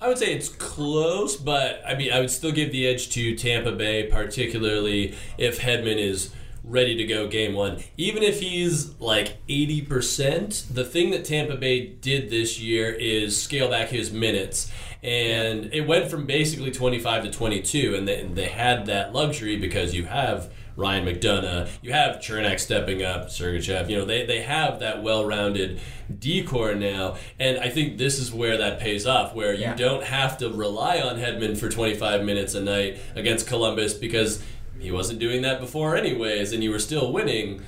I 0.00 0.08
would 0.08 0.18
say 0.18 0.34
it's 0.34 0.48
close, 0.48 1.36
but 1.36 1.80
I 1.86 1.94
mean, 1.94 2.12
I 2.12 2.18
would 2.18 2.30
still 2.32 2.50
give 2.50 2.72
the 2.72 2.86
edge 2.86 3.08
to 3.10 3.36
Tampa 3.36 3.72
Bay, 3.72 4.08
particularly 4.08 5.14
if 5.38 5.60
Hedman 5.60 5.98
is 5.98 6.30
ready 6.66 6.96
to 6.96 7.04
go 7.04 7.28
game 7.28 7.54
one. 7.54 7.82
Even 7.96 8.22
if 8.22 8.40
he's 8.40 8.98
like 9.00 9.38
80%, 9.46 10.74
the 10.74 10.84
thing 10.84 11.10
that 11.10 11.24
Tampa 11.24 11.56
Bay 11.56 11.86
did 11.86 12.28
this 12.28 12.60
year 12.60 12.92
is 12.92 13.40
scale 13.40 13.70
back 13.70 13.88
his 13.88 14.12
minutes. 14.12 14.70
And 15.02 15.72
it 15.72 15.86
went 15.86 16.10
from 16.10 16.26
basically 16.26 16.72
25 16.72 17.24
to 17.24 17.30
22, 17.30 17.94
and 17.94 18.08
they, 18.08 18.24
they 18.24 18.48
had 18.48 18.86
that 18.86 19.12
luxury 19.12 19.56
because 19.56 19.94
you 19.94 20.06
have 20.06 20.52
Ryan 20.76 21.06
McDonagh, 21.06 21.68
you 21.80 21.92
have 21.92 22.16
Cernak 22.16 22.60
stepping 22.60 23.02
up, 23.02 23.28
Sergachev. 23.28 23.88
You 23.88 23.98
know, 23.98 24.04
they, 24.04 24.26
they 24.26 24.42
have 24.42 24.80
that 24.80 25.02
well 25.02 25.24
rounded 25.24 25.80
decor 26.18 26.74
now. 26.74 27.16
And 27.38 27.58
I 27.58 27.70
think 27.70 27.96
this 27.96 28.18
is 28.18 28.30
where 28.30 28.58
that 28.58 28.78
pays 28.78 29.06
off, 29.06 29.34
where 29.34 29.54
you 29.54 29.72
don't 29.74 30.04
have 30.04 30.36
to 30.38 30.50
rely 30.50 31.00
on 31.00 31.16
Hedman 31.16 31.56
for 31.56 31.70
25 31.70 32.24
minutes 32.24 32.54
a 32.54 32.60
night 32.60 32.98
against 33.14 33.46
Columbus 33.46 33.94
because 33.94 34.42
he 34.86 34.92
wasn't 34.92 35.18
doing 35.18 35.42
that 35.42 35.60
before, 35.60 35.96
anyways, 35.96 36.52
and 36.52 36.62
you 36.62 36.70
were 36.70 36.78
still 36.78 37.12
winning 37.12 37.60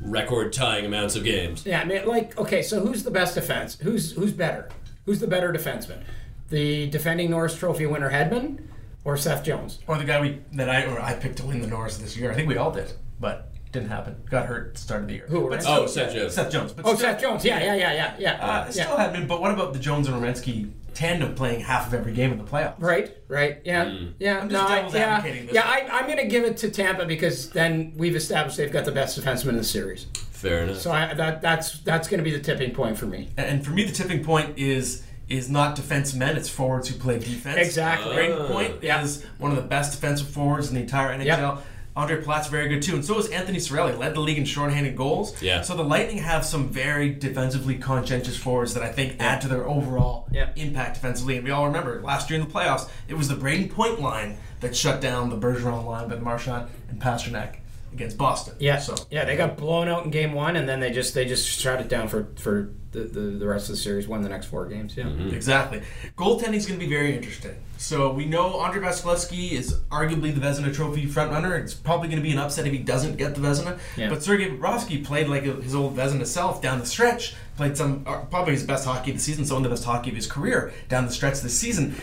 record 0.00 0.52
tying 0.52 0.84
amounts 0.84 1.16
of 1.16 1.24
games. 1.24 1.64
Yeah, 1.64 1.80
I 1.80 1.84
mean, 1.84 2.06
like, 2.06 2.36
okay, 2.38 2.60
so 2.60 2.80
who's 2.80 3.02
the 3.02 3.10
best 3.10 3.34
defense? 3.34 3.78
Who's 3.80 4.12
who's 4.12 4.32
better? 4.32 4.68
Who's 5.06 5.20
the 5.20 5.26
better 5.26 5.52
defenseman? 5.54 6.02
The 6.50 6.86
defending 6.90 7.30
Norris 7.30 7.56
Trophy 7.56 7.86
winner 7.86 8.10
Hedman 8.10 8.60
or 9.04 9.16
Seth 9.16 9.42
Jones? 9.42 9.78
Or 9.86 9.96
the 9.96 10.04
guy 10.04 10.20
we 10.20 10.40
that 10.52 10.68
I 10.68 10.84
or 10.84 11.00
I 11.00 11.14
picked 11.14 11.38
to 11.38 11.46
win 11.46 11.60
the 11.62 11.66
Norris 11.66 11.96
this 11.96 12.14
year? 12.14 12.30
I 12.30 12.34
think 12.34 12.46
we 12.46 12.58
all 12.58 12.70
did, 12.70 12.92
but 13.18 13.48
didn't 13.72 13.88
happen. 13.88 14.16
Got 14.30 14.44
hurt 14.46 14.68
at 14.68 14.74
the 14.74 14.80
start 14.80 15.00
of 15.02 15.08
the 15.08 15.14
year. 15.14 15.24
Who, 15.28 15.48
But 15.48 15.60
Werenski? 15.60 15.62
still- 15.62 15.74
Oh, 15.82 15.86
Seth 15.86 16.14
Jones. 16.14 16.34
Seth 16.34 16.52
Jones. 16.52 16.72
But 16.74 16.84
Oh, 16.84 16.94
still- 16.94 17.00
Seth 17.10 17.20
Jones. 17.22 17.44
Yeah, 17.44 17.58
yeah, 17.64 17.74
yeah, 17.74 17.92
yeah, 17.94 18.14
yeah. 18.18 18.32
Uh, 18.34 18.64
yeah. 18.64 18.84
still 18.84 18.96
had 18.98 19.12
been, 19.14 19.26
but 19.26 19.40
what 19.40 19.50
about 19.50 19.72
the 19.72 19.78
Jones 19.78 20.08
and 20.08 20.16
Romensky 20.22 20.70
tandem 20.96 21.34
playing 21.34 21.60
half 21.60 21.86
of 21.86 21.94
every 21.94 22.12
game 22.12 22.32
in 22.32 22.38
the 22.38 22.44
playoffs? 22.44 22.80
Right, 22.80 23.14
right, 23.28 23.60
yeah, 23.64 23.84
mm. 23.84 24.14
yeah. 24.18 24.40
I'm 24.40 24.48
no, 24.48 24.60
just 24.60 24.70
I- 24.70 24.76
devil's 24.76 24.94
yeah, 24.94 25.00
advocating 25.00 25.46
this 25.46 25.54
yeah. 25.54 25.68
one. 25.68 25.90
I, 25.90 25.98
I'm 25.98 26.06
going 26.06 26.18
to 26.18 26.26
give 26.26 26.44
it 26.44 26.56
to 26.58 26.70
Tampa 26.70 27.04
because 27.04 27.50
then 27.50 27.92
we've 27.96 28.16
established 28.16 28.56
they've 28.56 28.72
got 28.72 28.86
the 28.86 28.92
best 28.92 29.20
defenseman 29.20 29.50
in 29.50 29.56
the 29.58 29.64
series. 29.64 30.06
Fair 30.30 30.62
enough. 30.64 30.78
So 30.78 30.92
I, 30.92 31.14
that 31.14 31.42
that's 31.42 31.80
that's 31.80 32.08
going 32.08 32.18
to 32.18 32.24
be 32.24 32.30
the 32.30 32.42
tipping 32.42 32.72
point 32.72 32.98
for 32.98 33.06
me. 33.06 33.28
And 33.36 33.64
for 33.64 33.72
me, 33.72 33.84
the 33.84 33.92
tipping 33.92 34.24
point 34.24 34.58
is 34.58 35.02
is 35.28 35.50
not 35.50 35.76
defense 35.76 36.14
men; 36.14 36.36
it's 36.36 36.48
forwards 36.48 36.88
who 36.88 36.98
play 36.98 37.18
defense. 37.18 37.58
Exactly. 37.58 38.14
Braden 38.14 38.38
oh. 38.38 38.48
Point 38.48 38.82
Yeah. 38.82 39.02
is 39.02 39.24
one 39.38 39.50
of 39.50 39.56
the 39.56 39.62
best 39.62 39.92
defensive 39.92 40.28
forwards 40.28 40.68
in 40.68 40.74
the 40.74 40.80
entire 40.80 41.16
NHL. 41.18 41.26
Yep. 41.26 41.64
Ondrej 41.96 42.24
Palat's 42.24 42.48
very 42.48 42.68
good 42.68 42.82
too, 42.82 42.94
and 42.94 43.04
so 43.04 43.18
is 43.18 43.28
Anthony 43.28 43.58
Cirelli. 43.58 43.96
Led 43.98 44.14
the 44.14 44.20
league 44.20 44.36
in 44.36 44.44
shorthanded 44.44 44.94
goals. 44.96 45.40
Yeah. 45.40 45.62
So 45.62 45.74
the 45.74 45.82
Lightning 45.82 46.18
have 46.18 46.44
some 46.44 46.68
very 46.68 47.08
defensively 47.10 47.76
conscientious 47.76 48.36
forwards 48.36 48.74
that 48.74 48.82
I 48.82 48.92
think 48.92 49.16
add 49.18 49.40
to 49.42 49.48
their 49.48 49.66
overall 49.66 50.28
Yeah. 50.30 50.50
impact 50.56 50.94
defensively. 50.96 51.36
And 51.36 51.44
we 51.44 51.50
all 51.50 51.66
remember 51.66 52.02
last 52.02 52.28
year 52.28 52.38
in 52.38 52.46
the 52.46 52.52
playoffs, 52.52 52.88
it 53.08 53.14
was 53.14 53.28
the 53.28 53.34
Braden 53.36 53.70
Point 53.70 54.00
line 54.00 54.36
that 54.60 54.76
shut 54.76 55.00
down 55.00 55.30
the 55.30 55.38
Bergeron 55.38 55.86
line 55.86 56.10
with 56.10 56.20
Marchand 56.20 56.66
and 56.90 57.00
Pastrnak 57.00 57.56
against 57.96 58.18
Boston. 58.18 58.54
Yeah, 58.58 58.78
So 58.78 58.94
yeah. 59.10 59.24
They 59.24 59.36
got 59.36 59.56
blown 59.56 59.88
out 59.88 60.04
in 60.04 60.10
game 60.10 60.32
one, 60.32 60.56
and 60.56 60.68
then 60.68 60.80
they 60.80 60.90
just 60.90 61.14
they 61.14 61.24
just 61.24 61.48
shut 61.48 61.80
it 61.80 61.88
down 61.88 62.08
for 62.08 62.28
for 62.36 62.70
the, 62.92 63.00
the, 63.00 63.20
the 63.20 63.46
rest 63.46 63.68
of 63.68 63.74
the 63.74 63.80
series. 63.80 64.06
Won 64.06 64.22
the 64.22 64.28
next 64.28 64.46
four 64.46 64.66
games. 64.66 64.96
Yeah. 64.96 65.08
Exactly. 65.08 65.82
Goaltending 66.16 66.54
is 66.54 66.66
going 66.66 66.78
to 66.78 66.84
be 66.86 66.90
very 66.90 67.14
interesting. 67.16 67.56
So 67.78 68.10
we 68.12 68.24
know 68.24 68.60
Andrei 68.60 68.82
Vasilevskiy 68.86 69.52
is 69.52 69.80
arguably 69.90 70.34
the 70.34 70.40
Vezina 70.40 70.74
Trophy 70.74 71.06
frontrunner. 71.06 71.60
It's 71.60 71.74
probably 71.74 72.08
going 72.08 72.18
to 72.18 72.22
be 72.22 72.32
an 72.32 72.38
upset 72.38 72.66
if 72.66 72.72
he 72.72 72.78
doesn't 72.78 73.16
get 73.16 73.34
the 73.34 73.40
Vezina. 73.40 73.78
Yeah. 73.96 74.08
But 74.08 74.22
Sergei 74.22 74.48
Bobrovsky 74.50 75.04
played 75.04 75.28
like 75.28 75.42
his 75.42 75.74
old 75.74 75.96
Vezina 75.96 76.26
self 76.26 76.62
down 76.62 76.78
the 76.78 76.86
stretch. 76.86 77.34
Played 77.56 77.76
some 77.76 78.04
uh, 78.06 78.20
probably 78.30 78.54
his 78.54 78.62
best 78.64 78.86
hockey 78.86 79.10
of 79.10 79.16
the 79.18 79.22
season, 79.22 79.44
some 79.44 79.58
of 79.58 79.62
the 79.62 79.68
best 79.70 79.84
hockey 79.84 80.10
of 80.10 80.16
his 80.16 80.26
career 80.26 80.72
down 80.88 81.06
the 81.06 81.12
stretch 81.12 81.40
this 81.40 81.58
season. 81.58 81.94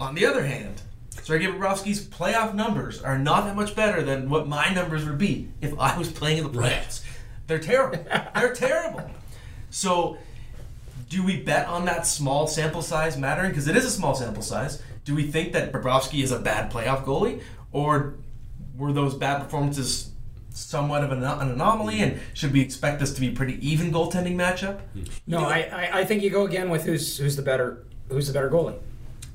On 0.00 0.14
the 0.14 0.26
other 0.26 0.44
hand, 0.46 0.80
Sergei 1.22 1.46
Bobrovsky's 1.46 2.04
playoff 2.04 2.54
numbers 2.54 3.02
are 3.02 3.18
not 3.18 3.44
that 3.44 3.56
much 3.56 3.76
better 3.76 4.02
than 4.02 4.28
what 4.28 4.48
my 4.48 4.72
numbers 4.72 5.04
would 5.04 5.18
be 5.18 5.48
if 5.60 5.78
I 5.78 5.96
was 5.98 6.10
playing 6.10 6.38
in 6.38 6.44
the 6.44 6.58
playoffs. 6.58 7.02
They're 7.46 7.58
terrible. 7.58 8.04
They're 8.34 8.54
terrible. 8.54 9.10
So 9.70 10.18
do 11.08 11.24
we 11.24 11.36
bet 11.42 11.66
on 11.66 11.84
that 11.84 12.06
small 12.06 12.46
sample 12.46 12.82
size 12.82 13.18
mattering? 13.18 13.50
Because 13.50 13.68
it 13.68 13.76
is 13.76 13.84
a 13.84 13.90
small 13.90 14.14
sample 14.14 14.42
size. 14.42 14.82
Do 15.04 15.14
we 15.14 15.24
think 15.24 15.52
that 15.52 15.72
Bobrovsky 15.72 16.22
is 16.22 16.30
a 16.30 16.38
bad 16.38 16.72
playoff 16.72 17.04
goalie, 17.04 17.42
or 17.72 18.14
were 18.76 18.92
those 18.92 19.14
bad 19.14 19.42
performances 19.42 20.10
somewhat 20.50 21.02
of 21.02 21.10
an, 21.10 21.24
an 21.24 21.50
anomaly? 21.50 22.00
And 22.00 22.20
should 22.34 22.52
we 22.52 22.60
expect 22.60 23.00
this 23.00 23.12
to 23.14 23.20
be 23.20 23.28
a 23.28 23.32
pretty 23.32 23.58
even 23.66 23.92
goaltending 23.92 24.36
matchup? 24.36 24.80
No, 25.26 25.40
I, 25.40 25.68
I 25.72 25.98
I 26.00 26.04
think 26.04 26.22
you 26.22 26.30
go 26.30 26.44
again 26.46 26.70
with 26.70 26.84
who's 26.84 27.18
who's 27.18 27.34
the 27.36 27.42
better 27.42 27.84
who's 28.08 28.28
the 28.28 28.32
better 28.32 28.50
goalie, 28.50 28.78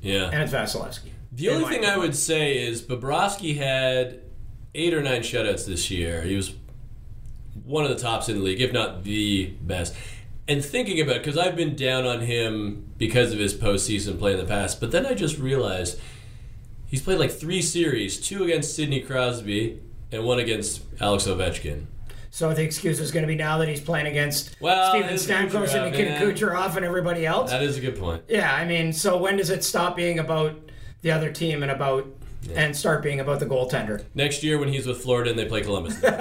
yeah. 0.00 0.30
and 0.32 0.42
it's 0.42 0.52
Vasilevskiy. 0.52 1.10
The 1.36 1.50
only 1.50 1.68
thing 1.68 1.84
I 1.84 1.96
would 1.98 2.16
say 2.16 2.66
is 2.66 2.82
Bobrovsky 2.82 3.56
had 3.56 4.20
eight 4.74 4.94
or 4.94 5.02
nine 5.02 5.20
shutouts 5.20 5.66
this 5.66 5.90
year. 5.90 6.22
He 6.22 6.34
was 6.34 6.54
one 7.64 7.84
of 7.84 7.90
the 7.90 7.96
tops 7.96 8.28
in 8.28 8.38
the 8.38 8.42
league, 8.42 8.60
if 8.60 8.72
not 8.72 9.04
the 9.04 9.46
best. 9.60 9.94
And 10.48 10.64
thinking 10.64 11.00
about 11.00 11.18
because 11.18 11.36
I've 11.36 11.56
been 11.56 11.76
down 11.76 12.06
on 12.06 12.20
him 12.20 12.90
because 12.96 13.32
of 13.32 13.38
his 13.38 13.52
postseason 13.52 14.18
play 14.18 14.32
in 14.32 14.38
the 14.38 14.44
past, 14.44 14.80
but 14.80 14.92
then 14.92 15.04
I 15.04 15.12
just 15.12 15.38
realized 15.38 16.00
he's 16.86 17.02
played 17.02 17.18
like 17.18 17.32
three 17.32 17.60
series: 17.60 18.20
two 18.20 18.44
against 18.44 18.74
Sidney 18.74 19.00
Crosby 19.00 19.80
and 20.12 20.24
one 20.24 20.38
against 20.38 20.82
Alex 21.00 21.24
Ovechkin. 21.24 21.86
So 22.30 22.52
the 22.52 22.62
excuse 22.62 23.00
is 23.00 23.10
going 23.10 23.22
to 23.22 23.26
be 23.26 23.34
now 23.34 23.58
that 23.58 23.68
he's 23.68 23.80
playing 23.80 24.06
against 24.06 24.56
Well, 24.60 24.90
Steven 24.90 25.14
Stamkos 25.14 25.74
and 25.74 25.90
Nikita. 25.90 26.20
Kucherov 26.22 26.76
and 26.76 26.84
everybody 26.84 27.26
else. 27.26 27.50
That 27.50 27.62
is 27.62 27.78
a 27.78 27.80
good 27.80 27.98
point. 27.98 28.22
Yeah, 28.28 28.54
I 28.54 28.66
mean, 28.66 28.92
so 28.92 29.16
when 29.16 29.38
does 29.38 29.50
it 29.50 29.64
stop 29.64 29.96
being 29.96 30.18
about 30.18 30.54
the 31.06 31.12
other 31.12 31.30
team 31.30 31.62
and 31.62 31.70
about 31.70 32.04
and 32.54 32.76
start 32.76 33.00
being 33.02 33.20
about 33.20 33.38
the 33.38 33.46
goaltender? 33.46 34.02
Next 34.14 34.42
year 34.42 34.58
when 34.58 34.68
he's 34.68 34.86
with 34.88 34.98
Florida 35.00 35.30
and 35.30 35.38
they 35.38 35.44
play 35.44 35.60
Columbus, 35.62 36.00
That's 36.00 36.16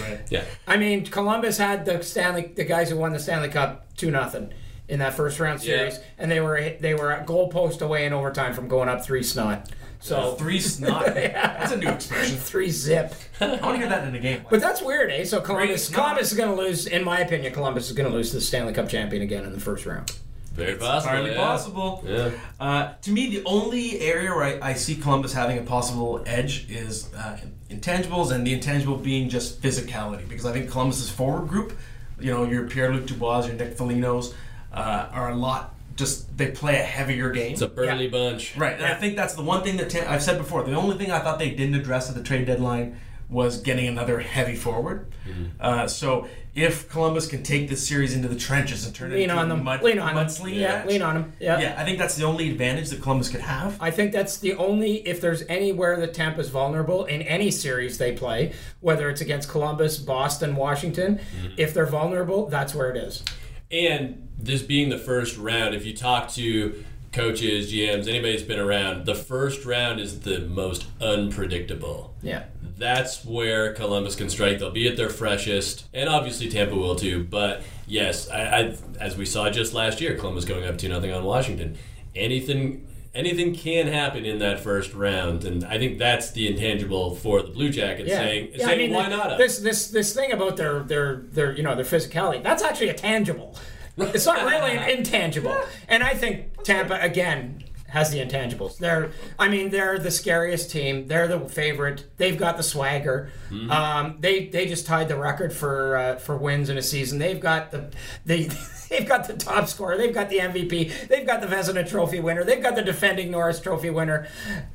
right. 0.00 0.20
yeah, 0.28 0.44
I 0.66 0.76
mean, 0.76 1.06
Columbus 1.06 1.56
had 1.58 1.84
the 1.84 2.02
Stanley, 2.02 2.50
the 2.54 2.64
guys 2.64 2.90
who 2.90 2.96
won 2.96 3.12
the 3.12 3.20
Stanley 3.20 3.48
Cup 3.48 3.86
two 3.96 4.10
nothing 4.10 4.52
in 4.88 4.98
that 4.98 5.14
first 5.14 5.38
round 5.38 5.60
Yeah. 5.62 5.76
series, 5.88 6.00
and 6.18 6.28
they 6.30 6.40
were 6.40 6.74
they 6.80 6.94
were 6.94 7.12
a 7.12 7.24
goal 7.24 7.48
post 7.48 7.80
away 7.80 8.06
in 8.06 8.12
overtime 8.12 8.54
from 8.54 8.66
going 8.68 8.88
up 8.88 9.04
three 9.04 9.22
snot. 9.22 9.70
So 10.02 10.34
Three 10.36 10.60
snot. 10.60 11.06
That's 11.14 11.72
a 11.72 11.76
new 11.76 11.88
expression. 11.90 12.38
three 12.38 12.70
zip. 12.70 13.12
I 13.40 13.46
want 13.46 13.62
to 13.62 13.76
hear 13.76 13.88
that 13.88 14.08
in 14.08 14.14
a 14.14 14.18
game. 14.18 14.42
But 14.48 14.60
that's 14.62 14.80
weird, 14.80 15.10
eh? 15.10 15.24
So 15.24 15.42
Columbus. 15.42 15.90
Columbus 15.90 16.32
is 16.32 16.38
going 16.38 16.48
to 16.48 16.56
lose. 16.56 16.86
In 16.86 17.04
my 17.04 17.20
opinion, 17.20 17.52
Columbus 17.52 17.90
is 17.90 17.96
going 17.96 18.08
to 18.10 18.16
lose 18.16 18.30
to 18.30 18.36
the 18.36 18.40
Stanley 18.40 18.72
Cup 18.72 18.88
champion 18.88 19.20
again 19.22 19.44
in 19.44 19.52
the 19.52 19.60
first 19.60 19.84
round. 19.84 20.10
Very 20.52 20.76
possible. 20.76 21.10
Entirely 21.12 21.30
yeah. 21.30 21.36
possible. 21.36 22.04
Yeah. 22.06 22.30
Uh, 22.58 22.92
to 23.02 23.10
me, 23.12 23.30
the 23.30 23.42
only 23.44 24.00
area 24.00 24.30
where 24.30 24.44
I, 24.44 24.70
I 24.70 24.74
see 24.74 24.96
Columbus 24.96 25.32
having 25.32 25.58
a 25.58 25.62
possible 25.62 26.22
edge 26.26 26.68
is 26.68 27.12
uh, 27.14 27.38
intangibles, 27.70 28.32
and 28.32 28.46
the 28.46 28.52
intangible 28.52 28.96
being 28.96 29.28
just 29.28 29.62
physicality. 29.62 30.28
Because 30.28 30.46
I 30.46 30.52
think 30.52 30.70
Columbus's 30.70 31.10
forward 31.10 31.48
group, 31.48 31.78
you 32.18 32.32
know, 32.32 32.44
your 32.44 32.68
Pierre 32.68 32.92
Luc 32.92 33.06
Dubois, 33.06 33.46
your 33.46 33.54
Nick 33.54 33.76
Foligno's, 33.76 34.34
uh, 34.72 35.08
are 35.12 35.30
a 35.30 35.36
lot. 35.36 35.74
Just 35.96 36.36
they 36.36 36.50
play 36.50 36.80
a 36.80 36.82
heavier 36.82 37.30
game. 37.30 37.52
It's 37.52 37.60
a 37.60 37.68
burly 37.68 38.08
bunch. 38.08 38.56
Right, 38.56 38.74
and 38.74 38.86
I 38.86 38.94
think 38.94 39.16
that's 39.16 39.34
the 39.34 39.42
one 39.42 39.62
thing 39.62 39.76
that 39.76 39.94
I've 40.08 40.22
said 40.22 40.38
before. 40.38 40.62
The 40.64 40.74
only 40.74 40.96
thing 40.96 41.12
I 41.12 41.20
thought 41.20 41.38
they 41.38 41.50
didn't 41.50 41.74
address 41.74 42.08
at 42.08 42.14
the 42.14 42.22
trade 42.22 42.46
deadline 42.46 42.98
was 43.30 43.60
getting 43.60 43.86
another 43.86 44.18
heavy 44.20 44.56
forward. 44.56 45.12
Mm-hmm. 45.28 45.44
Uh, 45.60 45.86
so 45.86 46.26
if 46.54 46.88
Columbus 46.88 47.28
can 47.28 47.44
take 47.44 47.68
this 47.68 47.86
series 47.86 48.12
into 48.14 48.26
the 48.26 48.34
trenches 48.34 48.84
and 48.84 48.92
turn 48.92 49.12
it 49.12 49.14
Lean 49.14 49.24
into 49.30 49.36
on 49.36 49.46
a 49.46 49.54
them. 49.54 49.62
mud, 49.64 49.82
lean 49.82 50.00
on 50.00 50.16
them. 50.16 50.26
mudslinging 50.26 50.58
Yeah, 50.60 50.84
lean 50.84 51.00
on 51.00 51.14
them. 51.14 51.32
Yeah. 51.38 51.60
yeah, 51.60 51.74
I 51.78 51.84
think 51.84 51.98
that's 51.98 52.16
the 52.16 52.24
only 52.24 52.50
advantage 52.50 52.88
that 52.90 53.00
Columbus 53.00 53.28
could 53.28 53.40
have. 53.42 53.76
I 53.80 53.92
think 53.92 54.10
that's 54.10 54.38
the 54.38 54.54
only 54.54 55.06
if 55.06 55.20
there's 55.20 55.42
anywhere 55.48 55.98
that 56.00 56.12
Tampa's 56.12 56.48
vulnerable 56.48 57.04
in 57.04 57.22
any 57.22 57.52
series 57.52 57.98
they 57.98 58.12
play, 58.12 58.52
whether 58.80 59.08
it's 59.08 59.20
against 59.20 59.48
Columbus, 59.48 59.98
Boston, 59.98 60.56
Washington, 60.56 61.20
Mm-hmm. 61.20 61.54
if 61.56 61.72
they're 61.72 61.86
vulnerable, 61.86 62.46
that's 62.48 62.74
where 62.74 62.90
it 62.90 62.96
is. 62.96 63.22
And 63.70 64.26
this 64.36 64.62
being 64.62 64.88
the 64.88 64.98
first 64.98 65.38
round, 65.38 65.76
if 65.76 65.86
you 65.86 65.94
talk 65.96 66.28
to 66.30 66.84
coaches, 67.12 67.72
GMs, 67.72 68.08
anybody 68.08 68.32
that's 68.32 68.42
been 68.42 68.58
around, 68.58 69.06
the 69.06 69.14
first 69.14 69.64
round 69.64 70.00
is 70.00 70.20
the 70.20 70.40
most 70.40 70.86
unpredictable. 71.00 72.14
Yeah. 72.22 72.44
That's 72.80 73.24
where 73.24 73.74
Columbus 73.74 74.16
can 74.16 74.28
strike. 74.28 74.58
They'll 74.58 74.70
be 74.70 74.88
at 74.88 74.96
their 74.96 75.10
freshest, 75.10 75.86
and 75.94 76.08
obviously 76.08 76.48
Tampa 76.48 76.74
will 76.74 76.96
too. 76.96 77.22
But 77.24 77.62
yes, 77.86 78.28
I, 78.30 78.40
I 78.42 78.76
as 78.98 79.16
we 79.16 79.26
saw 79.26 79.50
just 79.50 79.74
last 79.74 80.00
year, 80.00 80.16
Columbus 80.16 80.44
going 80.44 80.64
up 80.64 80.78
two 80.78 80.88
nothing 80.88 81.12
on 81.12 81.22
Washington. 81.24 81.76
Anything 82.16 82.88
anything 83.14 83.54
can 83.54 83.86
happen 83.86 84.24
in 84.24 84.38
that 84.38 84.60
first 84.60 84.94
round, 84.94 85.44
and 85.44 85.64
I 85.64 85.78
think 85.78 85.98
that's 85.98 86.30
the 86.32 86.48
intangible 86.48 87.14
for 87.16 87.42
the 87.42 87.50
Blue 87.50 87.68
Jackets. 87.70 88.10
Saying, 88.10 88.52
Yeah, 88.54 88.64
I 88.64 88.68
saying 88.68 88.78
mean, 88.78 88.92
why 88.92 89.08
not? 89.08 89.32
us? 89.32 89.38
This 89.38 89.58
this 89.58 89.88
this 89.88 90.14
thing 90.14 90.32
about 90.32 90.56
their 90.56 90.80
their 90.80 91.16
their 91.32 91.52
you 91.52 91.62
know 91.62 91.74
their 91.74 91.84
physicality 91.84 92.42
that's 92.42 92.62
actually 92.62 92.88
a 92.88 92.94
tangible. 92.94 93.56
It's 93.98 94.24
not 94.24 94.46
really 94.48 94.78
an 94.78 94.88
intangible. 94.88 95.54
And 95.86 96.02
I 96.02 96.14
think 96.14 96.62
Tampa 96.62 96.98
again 97.02 97.62
has 97.90 98.10
the 98.10 98.18
intangibles. 98.18 98.78
They're 98.78 99.10
I 99.38 99.48
mean 99.48 99.70
they're 99.70 99.98
the 99.98 100.10
scariest 100.10 100.70
team. 100.70 101.06
They're 101.06 101.28
the 101.28 101.40
favorite. 101.48 102.06
They've 102.16 102.38
got 102.38 102.56
the 102.56 102.62
swagger. 102.62 103.30
Mm-hmm. 103.50 103.70
Um, 103.70 104.16
they 104.20 104.46
they 104.46 104.66
just 104.66 104.86
tied 104.86 105.08
the 105.08 105.16
record 105.16 105.52
for 105.52 105.96
uh, 105.96 106.16
for 106.16 106.36
wins 106.36 106.68
in 106.68 106.78
a 106.78 106.82
season. 106.82 107.18
They've 107.18 107.40
got 107.40 107.70
the 107.70 107.92
they. 108.24 108.50
They've 108.90 109.06
got 109.06 109.28
the 109.28 109.34
top 109.34 109.68
scorer. 109.68 109.96
They've 109.96 110.12
got 110.12 110.30
the 110.30 110.38
MVP. 110.38 111.06
They've 111.06 111.24
got 111.24 111.40
the 111.40 111.46
Vezina 111.46 111.88
Trophy 111.88 112.18
winner. 112.18 112.42
They've 112.42 112.60
got 112.60 112.74
the 112.74 112.82
defending 112.82 113.30
Norris 113.30 113.60
Trophy 113.60 113.88
winner. 113.88 114.26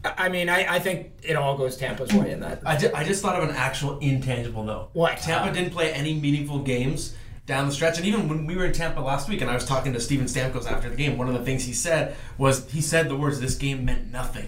I 0.06 0.26
I 0.26 0.30
mean, 0.30 0.48
I, 0.48 0.76
I 0.76 0.80
think 0.80 1.12
it 1.22 1.36
all 1.36 1.58
goes 1.58 1.76
Tampa's 1.76 2.14
way 2.14 2.32
in 2.32 2.40
that. 2.40 2.62
I, 2.66 2.78
ju- 2.78 2.92
I 2.96 3.04
just 3.04 3.22
thought 3.22 3.36
of 3.36 3.50
an 3.50 3.56
actual 3.56 4.00
intangible 4.00 4.66
though. 4.66 4.88
What? 4.94 5.18
Tampa 5.18 5.54
didn't 5.54 5.72
play 5.72 5.92
any 5.94 6.14
meaningful 6.14 6.60
games 6.60 7.14
down 7.46 7.68
the 7.68 7.72
stretch, 7.74 7.98
and 7.98 8.08
even 8.08 8.28
when 8.28 8.48
we 8.48 8.56
were 8.56 8.66
in 8.66 8.74
Tampa 8.74 9.00
last 9.00 9.30
week, 9.30 9.42
and 9.42 9.52
I 9.52 9.54
was 9.54 9.66
talking 9.66 9.94
to 9.94 10.00
Steven 10.00 10.26
Stamkos 10.26 10.66
after 10.66 10.90
the 10.90 10.96
game, 10.96 11.16
one 11.18 11.28
of 11.28 11.36
the 11.36 11.44
things 11.44 11.64
he 11.64 11.74
said 11.74 12.16
was 12.40 12.70
he 12.72 12.82
said 12.82 13.08
the 13.08 13.16
words 13.16 13.40
"this 13.40 13.54
game 13.56 13.86
meant 13.86 14.12
nothing," 14.12 14.48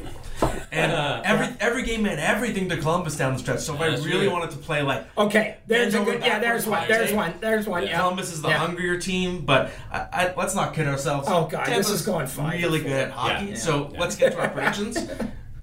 and 0.71 0.91
every 1.25 1.55
every 1.59 1.83
game 1.83 2.03
meant 2.03 2.19
everything 2.19 2.67
to 2.69 2.77
Columbus 2.77 3.15
down 3.15 3.33
the 3.33 3.39
stretch. 3.39 3.59
So 3.59 3.75
if 3.75 3.81
I 3.81 3.85
really 3.87 4.25
true. 4.25 4.31
wanted 4.31 4.49
to 4.51 4.57
play 4.57 4.81
like 4.81 5.05
Okay, 5.17 5.57
there's 5.67 5.93
a 5.93 6.03
good. 6.03 6.21
Yeah, 6.21 6.39
there's 6.39 6.65
one. 6.65 6.87
There's 6.87 7.13
one. 7.13 7.33
There's 7.39 7.67
one. 7.67 7.83
Yeah. 7.83 7.99
Columbus 7.99 8.33
is 8.33 8.41
the 8.41 8.49
Yeah. 8.49 8.57
hungrier 8.57 8.97
team, 8.99 9.45
but 9.45 9.71
I, 9.91 10.07
I, 10.11 10.33
let's 10.35 10.55
not 10.55 10.73
kid 10.73 10.87
ourselves. 10.87 11.27
Oh, 11.29 11.45
God, 11.45 11.67
this 11.67 11.89
is 11.91 12.01
going 12.03 12.25
five 12.25 12.59
Really 12.61 12.79
good 12.81 12.91
at 12.91 13.11
hockey. 13.11 13.47
Yeah. 13.49 13.55
So 13.55 13.91
Yeah. 13.93 13.99
let's 13.99 14.15
get 14.15 14.31
to 14.33 14.39
our 14.39 14.49
predictions. 14.55 14.97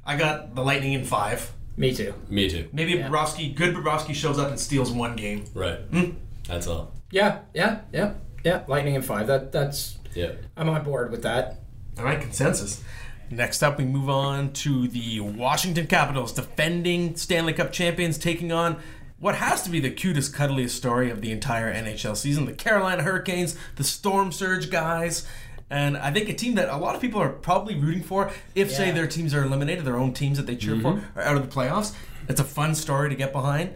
I 0.06 0.16
got 0.16 0.54
the 0.54 0.62
Lightning 0.62 0.92
in 0.92 1.04
five. 1.04 1.50
Me 1.76 1.92
too. 1.92 2.14
Me 2.28 2.48
too. 2.48 2.68
Maybe 2.72 2.92
Yeah. 2.92 3.08
Bobrovsky, 3.08 3.52
good 3.54 3.74
Bobrovsky 3.74 4.14
shows 4.14 4.38
up 4.38 4.50
and 4.50 4.60
steals 4.60 4.92
one 4.92 5.16
game. 5.16 5.46
Right. 5.52 5.80
Hmm. 5.90 6.10
That's 6.46 6.68
all. 6.68 6.92
Yeah, 7.14 7.42
yeah, 7.54 7.82
yeah, 7.92 8.14
yeah. 8.44 8.64
Lightning 8.66 8.96
in 8.96 9.02
five. 9.02 9.28
That 9.28 9.52
that's. 9.52 9.98
Yeah. 10.14 10.32
I'm 10.56 10.68
on 10.68 10.82
board 10.82 11.12
with 11.12 11.22
that. 11.22 11.60
All 11.96 12.04
right, 12.04 12.20
consensus. 12.20 12.82
Next 13.30 13.62
up, 13.62 13.78
we 13.78 13.84
move 13.84 14.08
on 14.08 14.52
to 14.54 14.88
the 14.88 15.20
Washington 15.20 15.86
Capitals, 15.86 16.32
defending 16.32 17.14
Stanley 17.14 17.52
Cup 17.52 17.70
champions, 17.70 18.18
taking 18.18 18.50
on 18.50 18.80
what 19.20 19.36
has 19.36 19.62
to 19.62 19.70
be 19.70 19.78
the 19.78 19.90
cutest, 19.90 20.34
cuddliest 20.34 20.76
story 20.76 21.08
of 21.08 21.20
the 21.20 21.30
entire 21.30 21.72
NHL 21.72 22.16
season 22.16 22.46
the 22.46 22.52
Carolina 22.52 23.04
Hurricanes, 23.04 23.56
the 23.76 23.84
Storm 23.84 24.32
Surge 24.32 24.68
guys. 24.68 25.24
And 25.70 25.96
I 25.96 26.10
think 26.10 26.28
a 26.28 26.34
team 26.34 26.56
that 26.56 26.68
a 26.68 26.76
lot 26.76 26.96
of 26.96 27.00
people 27.00 27.20
are 27.20 27.30
probably 27.30 27.76
rooting 27.76 28.02
for 28.02 28.32
if, 28.56 28.72
say, 28.72 28.90
their 28.90 29.06
teams 29.06 29.32
are 29.34 29.44
eliminated, 29.44 29.84
their 29.84 29.96
own 29.96 30.14
teams 30.14 30.36
that 30.36 30.46
they 30.46 30.56
cheer 30.56 30.80
for 30.80 31.00
are 31.14 31.22
out 31.22 31.36
of 31.36 31.48
the 31.48 31.54
playoffs. 31.54 31.94
It's 32.28 32.40
a 32.40 32.44
fun 32.44 32.74
story 32.74 33.08
to 33.08 33.14
get 33.14 33.32
behind. 33.32 33.74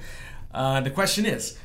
Uh, 0.52 0.80
the 0.80 0.90
question 0.90 1.24
is 1.24 1.56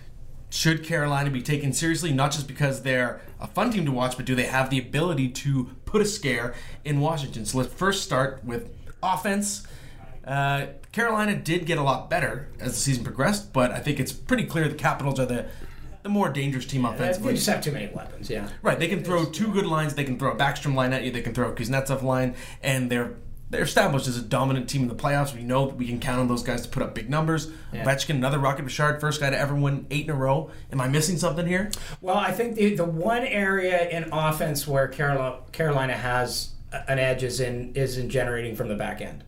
should 0.54 0.84
Carolina 0.84 1.32
be 1.32 1.42
taken 1.42 1.74
seriously, 1.74 2.14
not 2.14 2.32
just 2.32 2.48
because 2.48 2.84
they're 2.84 3.20
a 3.40 3.48
fun 3.48 3.72
team 3.72 3.86
to 3.86 3.92
watch, 3.92 4.16
but 4.16 4.26
do 4.28 4.36
they 4.36 4.46
have 4.46 4.70
the 4.70 4.78
ability 4.78 5.28
to 5.30 5.72
put 5.86 6.00
a 6.00 6.06
scare 6.06 6.54
in 6.86 7.00
Washington? 7.00 7.44
So 7.44 7.58
let's 7.58 7.74
first 7.74 8.04
start 8.04 8.46
with 8.46 8.70
offense. 9.02 9.66
Uh, 10.24 10.68
Carolina 10.92 11.36
did 11.36 11.66
get 11.66 11.80
a 11.80 11.82
lot 11.82 12.08
better 12.08 12.50
as 12.60 12.74
the 12.74 12.78
season 12.78 13.04
progressed, 13.04 13.52
but 13.52 13.72
I 13.72 13.80
think 13.80 14.00
it's 14.00 14.12
pretty 14.12 14.44
clear 14.46 14.68
the 14.68 14.76
Capitals 14.76 15.20
are 15.20 15.26
the 15.26 15.48
the 16.04 16.10
more 16.10 16.30
dangerous 16.30 16.66
team 16.66 16.86
offensively. 16.86 17.30
They 17.32 17.36
just 17.38 17.48
have 17.48 17.64
too 17.64 17.72
many 17.72 17.88
weapons. 17.92 18.30
Yeah. 18.30 18.50
Right, 18.62 18.78
they 18.78 18.90
can 18.90 19.04
throw 19.04 19.24
two 19.24 19.52
good 19.54 19.66
lines. 19.66 19.96
They 19.96 20.04
can 20.04 20.20
throw 20.20 20.34
a 20.34 20.36
Backstrom 20.36 20.76
line 20.76 20.92
at 20.92 21.04
you. 21.04 21.12
They 21.12 21.22
can 21.22 21.34
throw 21.34 21.50
a 21.50 21.56
Kuznetsov 21.56 22.04
line, 22.04 22.36
and 22.62 22.92
they're 22.92 23.14
they're 23.54 23.64
established 23.64 24.08
as 24.08 24.18
a 24.18 24.22
dominant 24.22 24.68
team 24.68 24.82
in 24.82 24.88
the 24.88 24.96
playoffs. 24.96 25.34
We 25.34 25.44
know 25.44 25.68
that 25.68 25.76
we 25.76 25.86
can 25.86 26.00
count 26.00 26.20
on 26.20 26.28
those 26.28 26.42
guys 26.42 26.64
to 26.64 26.70
put 26.70 26.82
up 26.82 26.96
big 26.96 27.08
numbers. 27.08 27.52
Yeah. 27.72 27.86
Ovechkin, 27.86 28.16
another 28.16 28.40
Rocket 28.40 28.64
Bouchard, 28.64 29.00
first 29.00 29.22
guy 29.22 29.30
to 29.30 29.38
ever 29.38 29.54
win 29.54 29.86
eight 29.92 30.06
in 30.06 30.10
a 30.10 30.16
row. 30.16 30.50
Am 30.72 30.82
I 30.82 30.88
missing 30.88 31.18
something 31.18 31.46
here? 31.46 31.70
Well, 32.02 32.18
I 32.18 32.32
think 32.32 32.56
the 32.56 32.76
the 32.76 32.84
one 32.84 33.24
area 33.24 33.88
in 33.90 34.12
offense 34.12 34.68
where 34.68 34.88
Carolina 34.88 35.38
Carolina 35.52 35.94
has 35.94 36.54
an 36.88 36.98
edge 36.98 37.22
is 37.22 37.40
in 37.40 37.74
is 37.76 37.98
in 37.98 38.10
generating 38.10 38.56
from 38.56 38.70
the 38.70 38.76
back 38.76 39.02
end. 39.02 39.24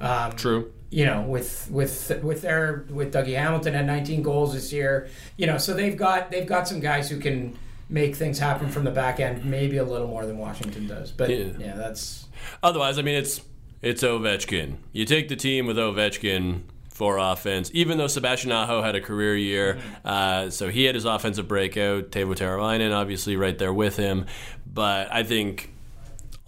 Um, 0.00 0.32
True. 0.32 0.72
you 0.90 1.06
know, 1.06 1.22
with 1.22 1.70
with 1.70 2.20
with 2.24 2.42
their 2.42 2.84
with 2.90 3.14
Dougie 3.14 3.36
Hamilton 3.36 3.76
at 3.76 3.84
19 3.84 4.22
goals 4.22 4.54
this 4.54 4.72
year, 4.72 5.08
you 5.36 5.46
know, 5.46 5.56
so 5.56 5.72
they've 5.72 5.96
got 5.96 6.32
they've 6.32 6.46
got 6.46 6.66
some 6.66 6.80
guys 6.80 7.08
who 7.08 7.20
can 7.20 7.56
make 7.88 8.16
things 8.16 8.38
happen 8.38 8.68
from 8.68 8.84
the 8.84 8.90
back 8.90 9.20
end, 9.20 9.44
maybe 9.44 9.76
a 9.76 9.84
little 9.84 10.08
more 10.08 10.26
than 10.26 10.38
Washington 10.38 10.86
does. 10.86 11.12
But 11.12 11.30
Yeah. 11.30 11.46
yeah, 11.58 11.74
that's 11.76 12.26
Otherwise, 12.62 12.98
I 12.98 13.02
mean, 13.02 13.14
it's 13.16 13.40
it's 13.82 14.02
Ovechkin. 14.02 14.76
You 14.92 15.04
take 15.04 15.28
the 15.28 15.36
team 15.36 15.66
with 15.66 15.76
Ovechkin 15.76 16.62
for 16.90 17.18
offense, 17.18 17.70
even 17.74 17.98
though 17.98 18.06
Sebastian 18.06 18.50
Aho 18.52 18.82
had 18.82 18.94
a 18.94 19.00
career 19.00 19.36
year, 19.36 19.78
uh, 20.04 20.48
so 20.50 20.68
he 20.70 20.84
had 20.84 20.94
his 20.94 21.04
offensive 21.04 21.46
breakout. 21.46 22.10
Teuvo 22.10 22.34
Teravainen, 22.34 22.94
obviously, 22.94 23.36
right 23.36 23.56
there 23.58 23.72
with 23.72 23.96
him. 23.96 24.24
But 24.72 25.12
I 25.12 25.22
think, 25.22 25.72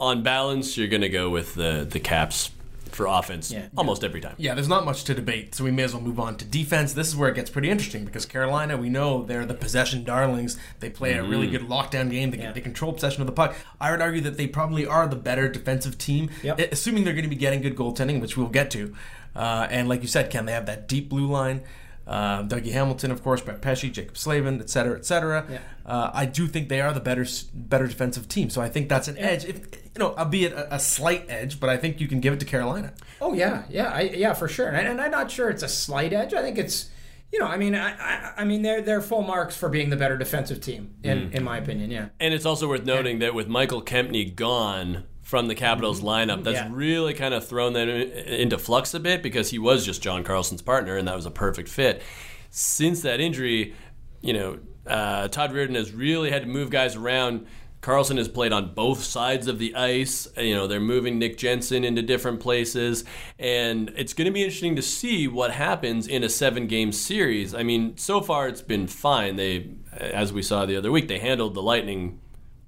on 0.01 0.23
balance, 0.23 0.77
you're 0.79 0.89
going 0.89 1.03
to 1.03 1.09
go 1.09 1.29
with 1.31 1.55
the 1.55 1.87
the 1.89 2.01
Caps 2.01 2.51
for 2.99 3.07
offense 3.07 3.51
Yeah. 3.51 3.69
almost 3.77 4.03
every 4.05 4.21
time. 4.21 4.35
Yeah, 4.37 4.55
there's 4.55 4.69
not 4.69 4.85
much 4.85 5.05
to 5.05 5.15
debate, 5.15 5.55
so 5.55 5.63
we 5.65 5.71
may 5.71 5.85
as 5.85 5.95
well 5.95 6.03
move 6.03 6.19
on 6.21 6.37
to 6.37 6.45
defense. 6.45 6.93
This 6.93 7.07
is 7.09 7.17
where 7.17 7.29
it 7.31 7.37
gets 7.37 7.49
pretty 7.49 7.71
interesting 7.71 8.05
because 8.05 8.27
Carolina, 8.27 8.77
we 8.77 8.91
know 8.91 9.23
they're 9.25 9.47
the 9.47 9.55
possession 9.55 10.03
darlings. 10.05 10.59
They 10.81 10.91
play 10.91 11.13
a 11.15 11.23
really 11.23 11.47
good 11.49 11.63
lockdown 11.63 12.11
game. 12.11 12.33
They, 12.33 12.39
Yeah. 12.39 12.53
they 12.53 12.61
control 12.61 12.93
possession 12.93 13.23
of 13.23 13.27
the 13.27 13.33
puck. 13.33 13.55
I 13.81 13.93
would 13.93 14.03
argue 14.03 14.21
that 14.23 14.37
they 14.37 14.49
probably 14.49 14.85
are 14.85 15.07
the 15.07 15.17
better 15.17 15.49
defensive 15.49 15.97
team, 15.97 16.29
Yep. 16.43 16.73
assuming 16.73 17.05
they're 17.05 17.15
going 17.15 17.23
to 17.23 17.31
be 17.31 17.37
getting 17.37 17.63
good 17.63 17.77
goaltending, 17.77 18.21
which 18.21 18.37
we'll 18.37 18.49
get 18.49 18.71
to. 18.73 18.93
Uh, 19.37 19.69
and 19.71 19.89
like 19.89 20.03
you 20.03 20.09
said, 20.09 20.29
Ken, 20.29 20.45
they 20.47 20.53
have 20.53 20.67
that 20.67 20.89
deep 20.89 21.09
blue 21.09 21.27
line. 21.29 21.61
Uh, 22.09 22.43
Dougie 22.43 22.73
Hamilton, 22.73 23.11
of 23.11 23.23
course, 23.23 23.43
Brett 23.43 23.61
Pesce, 23.61 23.91
Jaccob 23.91 24.17
Slavin, 24.17 24.61
et 24.61 24.71
cetera, 24.71 24.97
et 24.97 25.05
cetera. 25.05 25.45
Yeah. 25.47 25.59
Uh, 25.85 26.11
I 26.15 26.25
do 26.25 26.47
think 26.47 26.71
they 26.71 26.81
are 26.81 26.95
the 26.95 27.01
better 27.01 27.27
better 27.53 27.87
defensive 27.87 28.29
team. 28.29 28.49
So 28.49 28.63
I 28.63 28.71
think 28.71 28.89
that's 28.89 29.09
an 29.09 29.19
edge. 29.19 29.45
If 29.45 29.59
you 29.95 29.99
know, 29.99 30.15
albeit 30.17 30.53
a, 30.53 30.77
a 30.77 30.79
slight 30.79 31.27
edge, 31.29 31.61
but 31.61 31.69
I 31.69 31.77
think 31.77 32.01
you 32.01 32.09
can 32.09 32.21
give 32.21 32.33
it 32.33 32.41
to 32.41 32.47
Carolina. 32.47 32.95
Oh 33.21 33.35
yeah, 33.35 33.65
yeah, 33.69 33.93
I, 33.93 34.01
yeah, 34.03 34.33
for 34.33 34.49
sure. 34.49 34.69
And, 34.69 34.89
and 34.89 35.01
I'm 35.03 35.11
not 35.11 35.31
sure 35.31 35.51
it's 35.51 35.63
a 35.63 35.69
slight 35.69 36.15
edge. 36.15 36.33
I 36.33 36.41
think 36.41 36.57
it's, 36.57 36.89
you 37.31 37.39
know, 37.41 37.47
I 37.47 37.59
mean, 37.59 37.75
I, 37.75 37.91
I, 37.91 38.33
I 38.39 38.45
mean, 38.45 38.63
they're 38.63 38.81
they're 38.81 39.03
full 39.03 39.23
marks 39.23 39.55
for 39.55 39.69
being 39.69 39.91
the 39.91 39.97
better 39.97 40.17
defensive 40.17 40.63
team, 40.63 40.95
in 41.03 41.31
in 41.33 41.45
my 41.45 41.59
opinion. 41.59 41.91
Yeah. 41.91 42.09
And 42.19 42.33
it's 42.33 42.47
also 42.47 42.69
worth 42.69 42.87
noting 42.87 43.19
that 43.19 43.35
with 43.35 43.49
Michal 43.49 43.83
Kempny 43.83 44.35
gone 44.35 45.05
from 45.29 45.47
the 45.47 45.55
Capitals 45.55 46.01
lineup, 46.01 46.43
that's 46.43 46.57
Yeah. 46.57 46.71
really 46.73 47.13
kind 47.13 47.35
of 47.35 47.47
thrown 47.47 47.75
them 47.75 47.87
into 47.91 48.57
flux 48.57 48.95
a 48.95 48.99
bit 49.01 49.23
because 49.23 49.51
he 49.51 49.59
was 49.59 49.85
just 49.85 50.01
John 50.01 50.25
Carlson's 50.25 50.63
partner, 50.63 50.97
and 50.97 51.07
that 51.07 51.15
was 51.15 51.27
a 51.27 51.31
perfect 51.31 51.69
fit. 51.69 52.01
Since 52.49 53.03
that 53.03 53.21
injury, 53.21 53.75
you 54.23 54.33
know, 54.33 54.59
uh, 54.87 55.29
Todd 55.29 55.53
Reirden 55.53 55.75
has 55.75 55.93
really 55.93 56.31
had 56.31 56.45
to 56.45 56.49
move 56.49 56.71
guys 56.71 56.97
around. 56.97 57.47
Carlson 57.83 58.17
has 58.17 58.27
played 58.27 58.55
on 58.55 58.73
both 58.75 59.05
sides 59.05 59.49
of 59.49 59.59
the 59.59 59.75
ice. 59.75 60.27
You 60.39 60.55
know, 60.55 60.67
they're 60.67 60.81
moving 60.81 61.19
Nick 61.19 61.37
Jensen 61.37 61.85
into 61.85 62.01
different 62.01 62.41
places. 62.41 63.05
And 63.39 63.93
it's 63.99 64.15
going 64.15 64.25
to 64.25 64.33
be 64.33 64.41
interesting 64.43 64.77
to 64.77 64.83
see 64.83 65.29
what 65.29 65.51
happens 65.51 66.09
in 66.09 66.25
a 66.25 66.31
seven 66.31 66.67
game 66.69 66.91
series. 66.91 67.55
I 67.55 67.65
mean, 67.65 67.99
so 67.99 68.23
far 68.23 68.49
it's 68.49 68.63
been 68.63 68.87
fine. 68.87 69.37
They, 69.37 69.73
as 69.93 70.33
we 70.33 70.41
saw 70.41 70.65
the 70.65 70.75
other 70.77 70.91
week, 70.91 71.07
they 71.07 71.19
handled 71.19 71.53
the 71.53 71.63
Lightning 71.63 72.19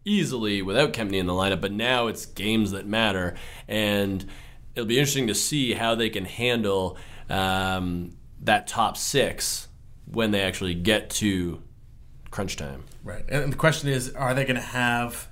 easily 0.04 0.62
without 0.62 0.92
Kempny 0.92 1.18
in 1.18 1.26
the 1.26 1.32
lineup, 1.32 1.60
but 1.60 1.72
now 1.72 2.06
it's 2.06 2.26
games 2.26 2.70
that 2.72 2.86
matter. 2.86 3.34
And 3.68 4.24
it'll 4.74 4.86
be 4.86 4.98
interesting 4.98 5.26
to 5.26 5.34
see 5.34 5.74
how 5.74 5.94
they 5.94 6.10
can 6.10 6.24
handle 6.24 6.96
um, 7.28 8.16
that 8.42 8.66
top 8.66 8.96
six 8.96 9.68
when 10.06 10.30
they 10.30 10.40
actually 10.40 10.74
get 10.74 11.10
to 11.10 11.62
crunch 12.30 12.56
time. 12.56 12.84
Right. 13.04 13.24
And 13.28 13.52
the 13.52 13.56
question 13.56 13.88
is 13.88 14.12
are 14.14 14.34
they 14.34 14.44
going 14.44 14.56
to 14.56 14.62
have 14.62 15.28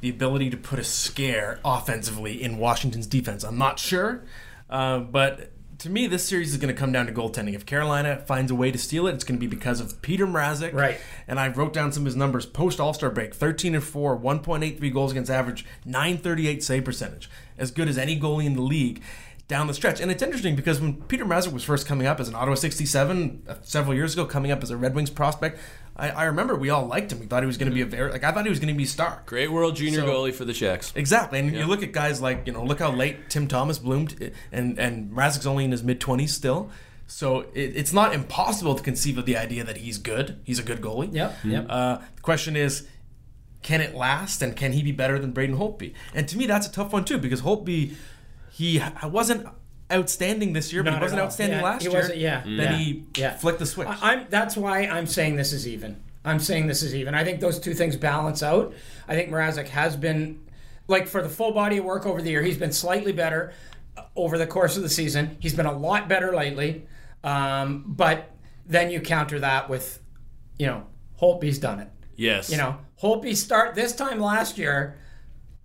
the 0.00 0.08
ability 0.08 0.50
to 0.50 0.56
put 0.56 0.78
a 0.78 0.84
scare 0.84 1.60
offensively 1.64 2.42
in 2.42 2.58
Washington's 2.58 3.06
defense? 3.06 3.44
I'm 3.44 3.58
not 3.58 3.78
sure. 3.78 4.24
Uh, 4.70 4.98
but 4.98 5.52
to 5.78 5.90
me, 5.90 6.08
this 6.08 6.26
series 6.26 6.50
is 6.50 6.58
going 6.58 6.74
to 6.74 6.78
come 6.78 6.90
down 6.90 7.06
to 7.06 7.12
goaltending. 7.12 7.54
If 7.54 7.64
Carolina 7.64 8.16
finds 8.26 8.50
a 8.50 8.54
way 8.54 8.72
to 8.72 8.78
steal 8.78 9.06
it, 9.06 9.14
it's 9.14 9.22
going 9.22 9.38
to 9.38 9.40
be 9.40 9.46
because 9.46 9.80
of 9.80 10.02
Peter 10.02 10.26
Mrazek. 10.26 10.74
Right. 10.74 10.98
And 11.28 11.38
I 11.38 11.48
wrote 11.48 11.72
down 11.72 11.92
some 11.92 12.02
of 12.02 12.06
his 12.06 12.16
numbers 12.16 12.46
post 12.46 12.80
All 12.80 12.92
Star 12.92 13.10
break 13.10 13.32
13 13.32 13.76
and 13.76 13.84
4, 13.84 14.18
1.83 14.18 14.92
goals 14.92 15.12
against 15.12 15.30
average, 15.30 15.64
938 15.84 16.64
save 16.64 16.84
percentage. 16.84 17.30
As 17.56 17.70
good 17.70 17.88
as 17.88 17.96
any 17.96 18.18
goalie 18.18 18.46
in 18.46 18.54
the 18.54 18.62
league 18.62 19.02
down 19.46 19.66
the 19.66 19.74
stretch. 19.74 20.00
And 20.00 20.10
it's 20.10 20.22
interesting 20.22 20.56
because 20.56 20.80
when 20.80 20.94
Peter 21.02 21.24
Mrazek 21.24 21.52
was 21.52 21.64
first 21.64 21.86
coming 21.86 22.06
up 22.06 22.20
as 22.20 22.28
an 22.28 22.34
Ottawa 22.34 22.54
67 22.54 23.42
uh, 23.48 23.54
several 23.62 23.94
years 23.94 24.12
ago, 24.12 24.26
coming 24.26 24.50
up 24.50 24.62
as 24.62 24.70
a 24.70 24.76
Red 24.76 24.94
Wings 24.94 25.10
prospect, 25.10 25.58
I, 25.98 26.10
I 26.10 26.24
remember 26.24 26.54
we 26.54 26.70
all 26.70 26.86
liked 26.86 27.10
him. 27.12 27.18
We 27.18 27.26
thought 27.26 27.42
he 27.42 27.46
was 27.48 27.56
going 27.58 27.70
to 27.70 27.74
be 27.74 27.80
a 27.80 27.86
very, 27.86 28.12
like, 28.12 28.22
I 28.22 28.30
thought 28.30 28.44
he 28.44 28.50
was 28.50 28.60
going 28.60 28.72
to 28.72 28.78
be 28.78 28.84
a 28.84 28.86
star. 28.86 29.22
Great 29.26 29.50
World 29.50 29.74
Junior 29.76 30.00
So- 30.02 30.06
goalie 30.06 30.32
for 30.32 30.44
the 30.44 30.52
Czechs. 30.52 30.92
Exactly, 30.94 31.38
and 31.40 31.52
you 31.52 31.66
look 31.66 31.82
at 31.82 31.92
guys 31.92 32.20
like 32.22 32.46
you 32.46 32.52
know, 32.52 32.64
look 32.64 32.78
how 32.78 32.92
late 32.92 33.28
Tim 33.30 33.48
Thomas 33.48 33.78
bloomed, 33.78 34.32
and 34.52 34.78
and 34.78 35.10
Mrazek's 35.10 35.46
only 35.46 35.64
in 35.64 35.72
his 35.72 35.82
mid 35.82 36.00
twenties 36.00 36.32
still. 36.32 36.70
So 37.06 37.40
it, 37.54 37.72
it's 37.74 37.92
not 37.92 38.12
impossible 38.14 38.74
to 38.74 38.82
conceive 38.82 39.16
of 39.18 39.24
the 39.26 39.36
idea 39.36 39.64
that 39.64 39.78
he's 39.78 39.96
good. 39.98 40.40
He's 40.44 40.58
a 40.58 40.62
good 40.62 40.80
goalie. 40.80 41.12
Yep, 41.14 41.36
yep. 41.44 41.66
Uh, 41.68 41.98
the 42.16 42.22
question 42.22 42.54
is, 42.54 42.86
can 43.62 43.80
it 43.80 43.94
last, 43.94 44.40
and 44.42 44.54
can 44.54 44.72
he 44.72 44.82
be 44.82 44.92
better 44.92 45.18
than 45.18 45.32
Braden 45.32 45.56
Holtby? 45.56 45.94
And 46.14 46.28
to 46.28 46.36
me, 46.36 46.46
that's 46.46 46.66
a 46.66 46.70
tough 46.70 46.92
one 46.92 47.04
too 47.04 47.18
because 47.18 47.40
Holtby, 47.42 47.94
he 48.52 48.78
h- 48.78 48.92
wasn't 49.04 49.46
outstanding 49.92 50.52
this 50.52 50.72
year, 50.72 50.82
but 50.82 50.90
Not 50.90 50.98
he 50.98 51.02
wasn't 51.04 51.20
outstanding 51.22 51.58
Yeah, 51.58 51.64
last 51.64 51.82
he 51.82 51.88
year. 51.90 51.98
wasn't- 51.98 52.18
yeah, 52.18 52.42
Then 52.44 52.56
yeah, 52.58 52.76
he 52.76 53.04
yeah. 53.16 53.36
flicked 53.36 53.58
the 53.58 53.66
switch. 53.66 53.88
I- 53.88 54.12
I'm 54.12 54.26
that's 54.30 54.56
why 54.56 54.80
I'm 54.86 55.06
saying 55.06 55.36
this 55.36 55.52
is 55.52 55.66
even. 55.66 56.02
I'm 56.24 56.38
saying 56.40 56.66
this 56.66 56.82
is 56.82 56.94
even. 56.94 57.14
I 57.14 57.24
think 57.24 57.40
those 57.40 57.58
two 57.58 57.72
things 57.74 57.96
balance 57.96 58.42
out. 58.42 58.74
I 59.06 59.14
think 59.14 59.30
Mrazek 59.30 59.68
has 59.68 59.96
been 59.96 60.40
like 60.88 61.06
for 61.06 61.22
the 61.22 61.28
full 61.28 61.52
body 61.52 61.78
of 61.78 61.84
work 61.84 62.04
over 62.06 62.20
the 62.20 62.30
year, 62.30 62.42
he's 62.42 62.58
been 62.58 62.72
slightly 62.72 63.12
better 63.12 63.52
uh, 63.96 64.02
over 64.16 64.36
the 64.38 64.46
course 64.46 64.76
of 64.76 64.82
the 64.82 64.88
season. 64.88 65.36
He's 65.40 65.54
been 65.54 65.66
a 65.66 65.76
lot 65.76 66.08
better 66.08 66.34
lately. 66.34 66.86
Um, 67.24 67.84
but 67.86 68.30
then 68.66 68.90
you 68.90 69.00
counter 69.00 69.38
that 69.40 69.68
with, 69.70 70.00
you 70.58 70.66
know, 70.66 70.84
Holtby's 71.20 71.58
done 71.58 71.80
it. 71.80 71.88
Yes. 72.16 72.50
You 72.50 72.56
know, 72.58 72.76
Holtby 73.02 73.36
start 73.36 73.74
this 73.74 73.94
time 73.94 74.18
last 74.20 74.58
year. 74.58 74.96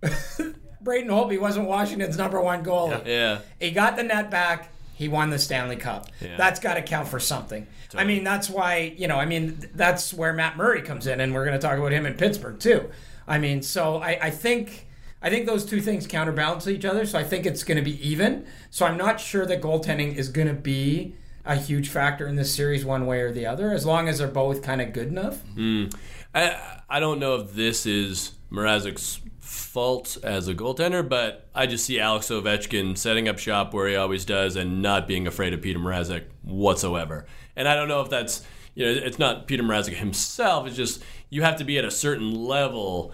Braden 0.84 1.10
Holtby 1.10 1.40
wasn't 1.40 1.66
Washington's 1.66 2.16
number 2.16 2.40
one 2.40 2.64
goalie. 2.64 3.06
Yeah. 3.06 3.40
He 3.58 3.70
got 3.70 3.96
the 3.96 4.02
net 4.02 4.30
back. 4.30 4.70
He 4.94 5.08
won 5.08 5.30
the 5.30 5.38
Stanley 5.38 5.76
Cup. 5.76 6.08
Yeah. 6.20 6.36
That's 6.36 6.60
got 6.60 6.74
to 6.74 6.82
count 6.82 7.08
for 7.08 7.18
something. 7.18 7.66
I 7.96 8.04
mean, 8.04 8.24
that's 8.24 8.50
why, 8.50 8.94
you 8.96 9.08
know, 9.08 9.16
I 9.16 9.24
mean, 9.24 9.68
that's 9.74 10.12
where 10.12 10.32
Matt 10.32 10.56
Murray 10.56 10.82
comes 10.82 11.06
in, 11.06 11.20
and 11.20 11.32
we're 11.32 11.44
going 11.44 11.58
to 11.58 11.64
talk 11.64 11.78
about 11.78 11.92
him 11.92 12.06
in 12.06 12.14
Pittsburgh, 12.14 12.58
too. 12.58 12.90
I 13.26 13.38
mean, 13.38 13.62
so 13.62 13.96
I, 13.96 14.18
I 14.22 14.30
think. 14.30 14.86
I 15.22 15.30
think 15.30 15.46
those 15.46 15.64
two 15.64 15.80
things 15.80 16.06
counterbalance 16.06 16.68
each 16.68 16.84
other, 16.84 17.06
so 17.06 17.18
I 17.18 17.24
think 17.24 17.46
it's 17.46 17.64
going 17.64 17.78
to 17.78 17.82
be 17.82 18.06
even. 18.06 18.44
So 18.68 18.84
I'm 18.84 18.98
not 18.98 19.18
sure 19.18 19.46
that 19.46 19.62
goaltending 19.62 20.16
is 20.16 20.28
going 20.28 20.48
to 20.48 20.52
be 20.52 21.14
a 21.46 21.56
huge 21.56 21.88
factor 21.88 22.26
in 22.26 22.36
this 22.36 22.54
series, 22.54 22.84
one 22.84 23.06
way 23.06 23.22
or 23.22 23.32
the 23.32 23.46
other, 23.46 23.70
as 23.70 23.86
long 23.86 24.06
as 24.06 24.18
they're 24.18 24.28
both 24.28 24.60
kind 24.60 24.82
of 24.82 24.92
good 24.92 25.08
enough. 25.08 25.40
Hmm. 25.40 25.86
I 26.34 26.82
I 26.90 27.00
don't 27.00 27.20
know 27.20 27.36
if 27.36 27.54
this 27.54 27.86
is 27.86 28.32
Mrazek's 28.52 29.20
fault 29.44 30.16
as 30.22 30.48
a 30.48 30.54
goaltender, 30.54 31.06
but 31.06 31.46
I 31.54 31.66
just 31.66 31.84
see 31.84 32.00
Alex 32.00 32.28
Ovechkin 32.28 32.96
setting 32.96 33.28
up 33.28 33.38
shop 33.38 33.74
where 33.74 33.86
he 33.88 33.94
always 33.94 34.24
does 34.24 34.56
and 34.56 34.80
not 34.80 35.06
being 35.06 35.26
afraid 35.26 35.52
of 35.52 35.60
Peter 35.60 35.78
Mrazek 35.78 36.24
whatsoever. 36.42 37.26
And 37.54 37.68
I 37.68 37.74
don't 37.76 37.88
know 37.88 38.00
if 38.00 38.08
that's 38.08 38.42
you 38.74 38.86
know 38.86 38.90
it's 38.90 39.18
not 39.18 39.46
Peter 39.46 39.62
Mrazek 39.62 39.94
himself. 39.94 40.66
It's 40.66 40.76
just 40.76 41.02
you 41.28 41.42
have 41.42 41.56
to 41.56 41.64
be 41.64 41.78
at 41.78 41.84
a 41.84 41.90
certain 41.90 42.34
level 42.34 43.12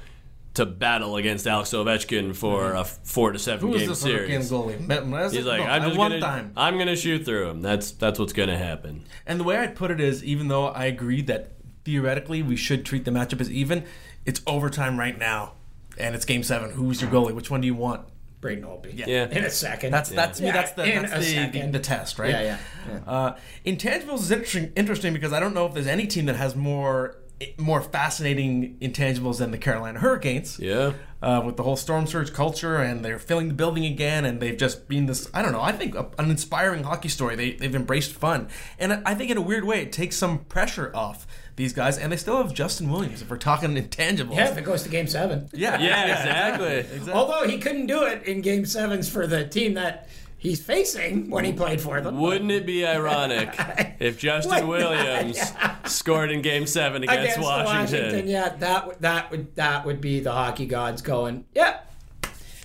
to 0.55 0.67
battle 0.67 1.17
against 1.17 1.47
Alex 1.47 1.71
Ovechkin 1.71 2.35
for 2.35 2.63
mm-hmm. 2.63 2.79
a 2.79 2.85
four 2.85 3.33
to 3.33 3.39
seven 3.39 3.69
Who 3.69 3.75
is 3.75 3.81
game 3.81 3.89
this 3.89 4.05
Hurricane 4.05 4.43
series. 4.43 4.51
goalie? 4.51 4.87
Mrazek? 4.87 5.33
He's 5.33 5.47
like, 5.47 5.61
No, 5.61 5.67
I'm 5.67 5.83
just 5.83 5.99
one 5.99 6.13
gonna, 6.13 6.21
time. 6.21 6.53
I'm 6.57 6.79
gonna 6.79 6.97
shoot 6.97 7.25
through 7.25 7.51
him. 7.51 7.63
That's 7.63 7.91
that's 7.91 8.19
what's 8.21 8.33
gonna 8.33 8.59
happen. 8.59 9.05
And 9.27 9.41
the 9.41 9.45
way 9.45 9.57
I'd 9.57 9.75
put 9.75 9.91
it 9.91 10.01
is, 10.01 10.23
even 10.23 10.49
though 10.49 10.69
I 10.69 10.85
agree 10.85 11.23
that 11.23 11.53
theoretically 11.85 12.43
we 12.43 12.55
should 12.55 12.85
treat 12.85 13.05
the 13.05 13.11
matchup 13.11 13.41
as 13.41 13.51
even, 13.51 13.85
it's 14.25 14.43
overtime 14.47 14.99
right 14.99 15.19
now, 15.19 15.55
and 15.99 16.15
it's 16.15 16.25
game 16.25 16.43
seven. 16.43 16.71
Who's 16.71 17.01
your 17.01 17.11
goalie? 17.11 17.35
Which 17.35 17.51
one 17.51 17.61
do 17.61 17.67
you 17.67 17.75
want? 17.75 18.07
Braden 18.41 18.65
Holtby. 18.65 18.97
Yeah. 18.97 19.29
In 19.29 19.45
a 19.45 19.51
second. 19.51 19.93
That's 19.93 20.11
that's 20.11 20.39
to 20.39 20.45
me. 20.45 20.51
That's 20.51 20.73
the 20.73 20.85
in 20.85 21.03
that's 21.03 21.27
a 21.27 21.51
the, 21.51 21.67
the 21.73 21.79
test, 21.79 22.19
right? 22.19 22.31
Yeah, 22.31 22.43
yeah, 22.43 22.59
yeah. 22.89 23.01
Uh, 23.07 23.37
intangibles 23.67 24.21
is 24.21 24.31
interesting, 24.31 24.73
interesting 24.77 25.13
because 25.13 25.33
I 25.33 25.41
don't 25.41 25.55
know 25.55 25.67
if 25.67 25.75
there's 25.75 25.87
any 25.87 26.07
team 26.07 26.27
that 26.27 26.37
has 26.37 26.57
more 26.57 27.17
more 27.57 27.81
fascinating 27.81 28.77
intangibles 28.81 29.39
than 29.39 29.51
the 29.51 29.59
Carolina 29.59 29.99
Hurricanes. 29.99 30.59
Yeah. 30.59 30.93
Uh, 31.23 31.43
with 31.45 31.59
the 31.59 31.63
whole 31.63 31.77
storm 31.77 32.07
surge 32.07 32.33
culture, 32.33 32.77
and 32.77 33.05
they're 33.05 33.19
filling 33.19 33.49
the 33.49 33.55
building 33.55 33.85
again, 33.85 34.25
and 34.25 34.41
they've 34.41 34.57
just 34.57 34.89
been 34.89 35.05
this. 35.05 35.29
I 35.35 35.43
don't 35.43 35.53
know. 35.53 35.61
I 35.61 35.73
think 35.73 35.95
a, 35.95 36.09
an 36.19 36.31
inspiring 36.31 36.83
hockey 36.85 37.11
story. 37.11 37.37
They 37.37 37.53
they've 37.53 37.75
embraced 37.75 38.13
fun, 38.13 38.49
and 38.79 38.93
I 38.93 39.03
I 39.05 39.15
think 39.15 39.31
in 39.31 39.37
a 39.37 39.43
weird 39.43 39.65
way 39.65 39.83
it 39.83 39.93
takes 39.93 40.17
some 40.17 40.39
pressure 40.39 40.91
off 40.95 41.27
these 41.61 41.75
guys, 41.75 41.99
and 41.99 42.11
they 42.11 42.17
still 42.17 42.39
have 42.39 42.55
Justin 42.55 42.91
Williams. 42.91 43.21
If 43.21 43.29
we're 43.31 43.37
talking 43.37 43.71
intangibles, 43.75 44.35
Yeah, 44.37 44.51
if 44.51 44.57
it 44.57 44.65
goes 44.65 44.83
to 44.85 44.89
game 44.89 45.07
seven. 45.07 45.49
yeah, 45.53 45.79
Yeah, 45.79 46.07
exactly. 46.59 47.13
Although 47.13 47.47
he 47.47 47.59
couldn't 47.59 47.87
do 47.87 48.05
it 48.05 48.23
in 48.25 48.41
game 48.41 48.65
sevens 48.65 49.09
for 49.11 49.27
the 49.27 49.47
team 49.47 49.75
that 49.75 50.09
he's 50.39 50.63
facing 50.65 51.29
when 51.29 51.45
he 51.45 51.53
played 51.53 51.83
for 51.83 52.01
them. 52.01 52.19
Wouldn't 52.19 52.51
it 52.51 52.65
be 52.65 52.87
ironic 52.97 53.55
if 54.01 54.19
Justin 54.19 54.53
Why 54.53 54.61
not? 54.61 54.69
Williams 54.69 55.53
scored 55.85 56.31
in 56.31 56.41
Game 56.41 56.67
Seven 56.67 57.03
against, 57.03 57.21
Against 57.37 57.41
Washington? 57.41 58.05
Washington, 58.05 58.29
yeah, 58.29 58.49
that 58.57 58.87
would 58.87 59.01
that 59.01 59.31
would 59.31 59.55
that 59.57 59.85
would 59.85 60.01
be 60.01 60.21
the 60.21 60.33
hockey 60.33 60.65
gods 60.65 61.03
going, 61.03 61.45
yeah. 61.55 61.81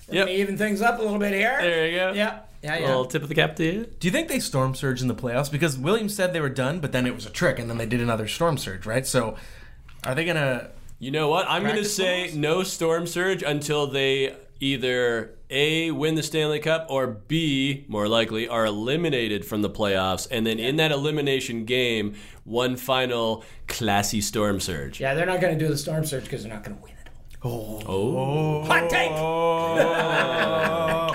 Yep. 0.10 0.28
even 0.30 0.56
things 0.58 0.82
up 0.82 1.00
a 1.00 1.02
little 1.02 1.18
bit 1.18 1.34
here. 1.34 1.58
There 1.60 1.88
you 1.90 1.98
go. 1.98 2.12
Yeah, 2.14 2.40
yeah, 2.66 2.78
yeah. 2.80 2.88
Little 2.88 3.06
tip 3.06 3.22
of 3.22 3.30
the 3.30 3.36
cap 3.36 3.56
to 3.58 3.64
you. 3.64 3.86
Do 4.00 4.08
you 4.08 4.12
think 4.12 4.28
they 4.28 4.40
storm 4.40 4.74
surge 4.74 5.02
in 5.02 5.08
the 5.08 5.16
playoffs? 5.16 5.52
Because 5.52 5.78
Williams 5.78 6.16
said 6.16 6.34
they 6.34 6.42
were 6.42 6.50
done, 6.50 6.80
but 6.80 6.92
then 6.92 7.06
it 7.06 7.14
was 7.14 7.26
a 7.26 7.30
trick, 7.30 7.60
and 7.60 7.70
then 7.70 7.78
they 7.78 7.86
did 7.86 8.02
another 8.02 8.28
storm 8.28 8.58
surge, 8.58 8.86
right? 8.86 9.06
So, 9.06 9.36
are 10.04 10.16
they 10.16 10.26
gonna? 10.26 10.72
You 10.98 11.12
know 11.12 11.30
what? 11.30 11.46
I'm 11.48 11.64
going 11.64 11.76
to 11.76 11.86
say 11.86 12.28
balls? 12.28 12.36
no 12.36 12.64
storm 12.64 13.06
surge 13.06 13.44
until 13.44 13.86
they 13.86 14.36
either 14.60 15.36
A, 15.50 15.92
win 15.92 16.16
the 16.16 16.24
Stanley 16.24 16.60
Cup, 16.60 16.88
or 16.90 17.06
B, 17.06 17.86
more 17.88 18.08
likely, 18.08 18.48
are 18.48 18.66
eliminated 18.66 19.46
from 19.46 19.62
the 19.62 19.70
playoffs. 19.70 20.28
And 20.32 20.48
then 20.48 20.58
in 20.58 20.78
that 20.78 20.92
elimination 20.92 21.66
game, 21.66 22.16
one 22.46 22.78
final 22.78 23.44
classy 23.68 24.22
storm 24.22 24.60
surge. 24.60 25.00
yeah, 25.02 25.14
they're 25.14 25.26
not 25.26 25.42
gonna 25.42 25.60
do 25.60 25.68
the 25.68 25.78
storm 25.78 26.06
surge 26.06 26.24
because 26.24 26.44
they're 26.44 26.54
not 26.54 26.64
gonna 26.64 26.78
win 26.82 26.94
it. 26.94 27.10
Oh. 27.44 28.64
Hot 28.64 28.90
take. 28.90 29.12
Oh. 29.12 31.12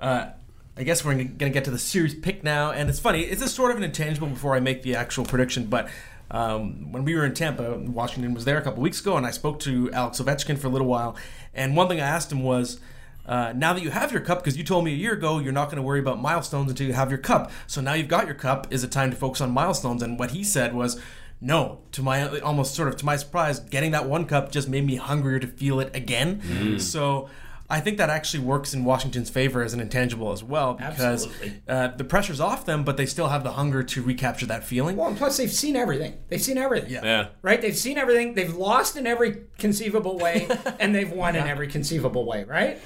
Uh, 0.00 0.30
I 0.76 0.82
guess 0.82 1.04
we're 1.04 1.14
going 1.14 1.38
to 1.38 1.50
get 1.50 1.64
to 1.64 1.70
the 1.70 1.78
series 1.78 2.14
pick 2.14 2.44
now, 2.44 2.70
and 2.70 2.88
it's 2.90 3.00
funny. 3.00 3.22
It's 3.22 3.42
a 3.42 3.48
sort 3.48 3.70
of 3.70 3.78
an 3.78 3.82
intangible 3.82 4.28
before 4.28 4.54
I 4.54 4.60
make 4.60 4.82
the 4.82 4.94
actual 4.94 5.24
prediction, 5.24 5.66
but 5.66 5.88
um, 6.30 6.92
when 6.92 7.04
we 7.04 7.14
were 7.14 7.24
in 7.24 7.34
Tampa, 7.34 7.78
Washington 7.78 8.34
was 8.34 8.44
there 8.44 8.58
a 8.58 8.62
couple 8.62 8.82
weeks 8.82 9.00
ago, 9.00 9.16
and 9.16 9.24
I 9.24 9.30
spoke 9.30 9.58
to 9.60 9.90
Alex 9.92 10.20
Ovechkin 10.20 10.58
for 10.58 10.66
a 10.66 10.70
little 10.70 10.86
while, 10.86 11.16
and 11.54 11.76
one 11.76 11.88
thing 11.88 12.00
I 12.00 12.06
asked 12.06 12.30
him 12.32 12.42
was. 12.42 12.80
Uh, 13.28 13.52
now 13.56 13.72
that 13.72 13.82
you 13.82 13.90
have 13.90 14.12
your 14.12 14.20
cup, 14.20 14.38
because 14.38 14.56
you 14.56 14.62
told 14.62 14.84
me 14.84 14.92
a 14.92 14.94
year 14.94 15.12
ago 15.12 15.40
you're 15.40 15.52
not 15.52 15.64
going 15.64 15.78
to 15.78 15.82
worry 15.82 15.98
about 15.98 16.20
milestones 16.20 16.70
until 16.70 16.86
you 16.86 16.92
have 16.92 17.10
your 17.10 17.18
cup. 17.18 17.50
So 17.66 17.80
now 17.80 17.94
you've 17.94 18.06
got 18.06 18.26
your 18.26 18.36
cup. 18.36 18.72
Is 18.72 18.84
it 18.84 18.92
time 18.92 19.10
to 19.10 19.16
focus 19.16 19.40
on 19.40 19.50
milestones? 19.50 20.00
And 20.00 20.16
what 20.16 20.30
he 20.30 20.44
said 20.44 20.72
was, 20.76 21.00
no. 21.40 21.80
To 21.90 22.02
my 22.02 22.38
almost 22.38 22.76
sort 22.76 22.86
of 22.86 22.94
to 22.98 23.04
my 23.04 23.16
surprise, 23.16 23.58
getting 23.58 23.90
that 23.90 24.08
one 24.08 24.26
cup 24.26 24.52
just 24.52 24.68
made 24.68 24.86
me 24.86 24.94
hungrier 24.94 25.40
to 25.40 25.48
feel 25.48 25.80
it 25.80 25.90
again. 25.92 26.40
So 26.78 27.28
I 27.68 27.80
think 27.80 27.98
that 27.98 28.10
actually 28.10 28.44
works 28.44 28.74
in 28.74 28.84
Washington's 28.84 29.28
favor 29.28 29.62
as 29.62 29.74
an 29.74 29.80
intangible 29.80 30.30
as 30.32 30.44
well 30.44 30.74
because 30.74 31.28
uh, 31.66 31.88
the 31.88 32.04
pressure's 32.04 32.40
off 32.40 32.64
them, 32.64 32.84
but 32.84 32.96
they 32.96 33.06
still 33.06 33.28
have 33.28 33.42
the 33.42 33.52
hunger 33.52 33.82
to 33.82 34.02
recapture 34.02 34.46
that 34.46 34.64
feeling. 34.64 34.96
Well, 34.96 35.08
and 35.08 35.16
plus 35.16 35.36
they've 35.36 35.50
seen 35.50 35.74
everything. 35.74 36.18
They've 36.28 36.40
seen 36.42 36.58
everything. 36.58 36.90
Yeah. 36.90 37.04
Yeah. 37.04 37.28
Right? 37.42 37.60
They've 37.60 37.76
seen 37.76 37.98
everything. 37.98 38.34
They've 38.34 38.54
lost 38.54 38.96
in 38.96 39.06
every 39.06 39.42
conceivable 39.58 40.18
way, 40.18 40.48
and 40.80 40.94
they've 40.94 41.10
won 41.10 41.34
in 41.34 41.46
every 41.46 41.66
conceivable 41.68 42.24
way. 42.24 42.44
Right? 42.44 42.78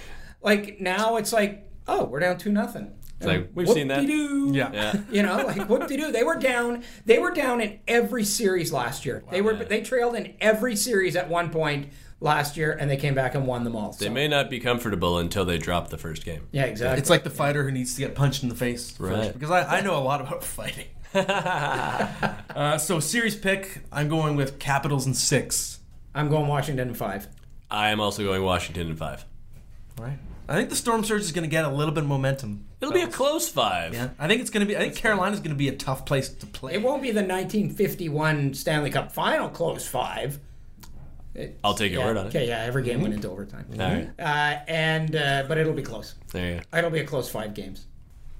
Like 0.42 0.80
now, 0.80 1.16
it's 1.16 1.32
like, 1.32 1.68
oh, 1.86 2.04
we're 2.04 2.20
down 2.20 2.38
two 2.38 2.50
nothing. 2.50 2.92
It's 3.18 3.26
like, 3.26 3.50
we've 3.54 3.68
seen 3.68 3.88
that. 3.88 4.02
Yeah. 4.04 4.70
Yeah. 4.72 5.00
You 5.10 5.22
know, 5.22 5.36
like 5.44 5.68
whoop 5.68 5.86
de 5.88 5.96
doo. 5.98 6.10
They 6.10 6.24
were 6.24 6.36
down. 6.36 6.84
They 7.04 7.18
were 7.18 7.32
down 7.32 7.60
in 7.60 7.80
every 7.86 8.24
series 8.24 8.72
last 8.72 9.04
year. 9.04 9.22
they 9.30 9.42
were. 9.42 9.52
Yeah. 9.52 9.64
They 9.64 9.82
trailed 9.82 10.14
in 10.14 10.34
every 10.40 10.74
series 10.74 11.16
at 11.16 11.28
one 11.28 11.50
point 11.50 11.90
last 12.20 12.56
year, 12.56 12.76
and 12.78 12.90
they 12.90 12.96
came 12.96 13.14
back 13.14 13.34
and 13.34 13.46
won 13.46 13.64
them 13.64 13.74
all. 13.74 13.92
They 13.92 14.06
So- 14.06 14.12
may 14.12 14.28
not 14.28 14.50
be 14.50 14.60
comfortable 14.60 15.18
until 15.18 15.44
they 15.44 15.56
drop 15.58 15.88
the 15.88 15.98
first 15.98 16.24
game. 16.24 16.42
yeah, 16.52 16.64
exactly. 16.64 16.98
It's 17.00 17.10
like 17.10 17.24
the 17.24 17.30
fighter 17.30 17.64
who 17.64 17.70
needs 17.72 17.94
to 17.94 18.00
get 18.00 18.14
punched 18.14 18.42
in 18.42 18.48
the 18.48 18.54
face 18.54 18.94
Right. 18.98 19.14
first, 19.14 19.32
because 19.34 19.50
I, 19.50 19.78
I 19.78 19.80
know 19.80 19.96
a 19.96 20.04
lot 20.04 20.20
about 20.20 20.44
fighting. 20.58 20.86
uh, 21.14 22.78
so 22.78 23.00
series 23.00 23.34
pick, 23.36 23.80
I'm 23.92 24.08
going 24.08 24.36
with 24.36 24.58
Capitals 24.58 25.06
in 25.06 25.14
six. 25.14 25.78
I'm 26.14 26.28
going 26.28 26.46
Washington 26.46 26.88
in 26.88 26.94
five. 26.94 27.28
I 27.70 27.90
am 27.90 28.00
also 28.00 28.22
going 28.24 28.42
Washington 28.42 28.88
in 28.90 28.96
five. 28.96 29.24
Right. 29.98 30.18
I 30.48 30.54
think 30.56 30.68
the 30.68 30.76
Storm 30.76 31.04
Surge 31.04 31.22
is 31.22 31.30
going 31.32 31.44
to 31.44 31.50
get 31.50 31.64
a 31.64 31.68
little 31.68 31.94
bit 31.94 32.02
of 32.02 32.08
momentum. 32.08 32.66
It'll 32.80 32.92
be 32.92 33.02
a 33.02 33.06
close 33.08 33.48
five. 33.48 33.94
Yeah. 33.94 34.08
I 34.18 34.26
think 34.26 34.40
it's 34.40 34.50
going 34.50 34.66
to 34.66 34.66
be. 34.66 34.76
I 34.76 34.80
think 34.80 34.96
Carolina's 34.96 35.38
going 35.38 35.50
to 35.50 35.56
be 35.56 35.68
a 35.68 35.76
tough 35.76 36.04
place 36.04 36.28
to 36.28 36.46
play. 36.46 36.74
It 36.74 36.82
won't 36.82 37.02
be 37.02 37.10
the 37.12 37.22
1951 37.22 38.54
Stanley 38.54 38.90
Cup 38.90 39.12
final 39.12 39.48
close 39.48 39.86
five. 39.86 40.40
It- 41.34 41.58
I'll 41.62 41.74
take 41.74 41.92
your 41.92 42.00
yeah, 42.00 42.06
word 42.06 42.16
on 42.16 42.26
it. 42.26 42.28
Okay, 42.30 42.48
yeah, 42.48 42.62
every 42.62 42.82
game 42.82 43.02
went 43.02 43.14
into 43.14 43.30
overtime. 43.30 43.66
All 43.72 43.78
right. 43.78 44.10
Uh, 44.18 44.60
and 44.68 45.14
uh, 45.14 45.44
but 45.46 45.58
it'll 45.58 45.72
be 45.72 45.82
close. 45.82 46.14
There 46.32 46.54
you 46.54 46.60
go. 46.70 46.78
It'll 46.78 46.90
be 46.90 47.00
a 47.00 47.06
close 47.06 47.30
five 47.30 47.54
games. 47.54 47.86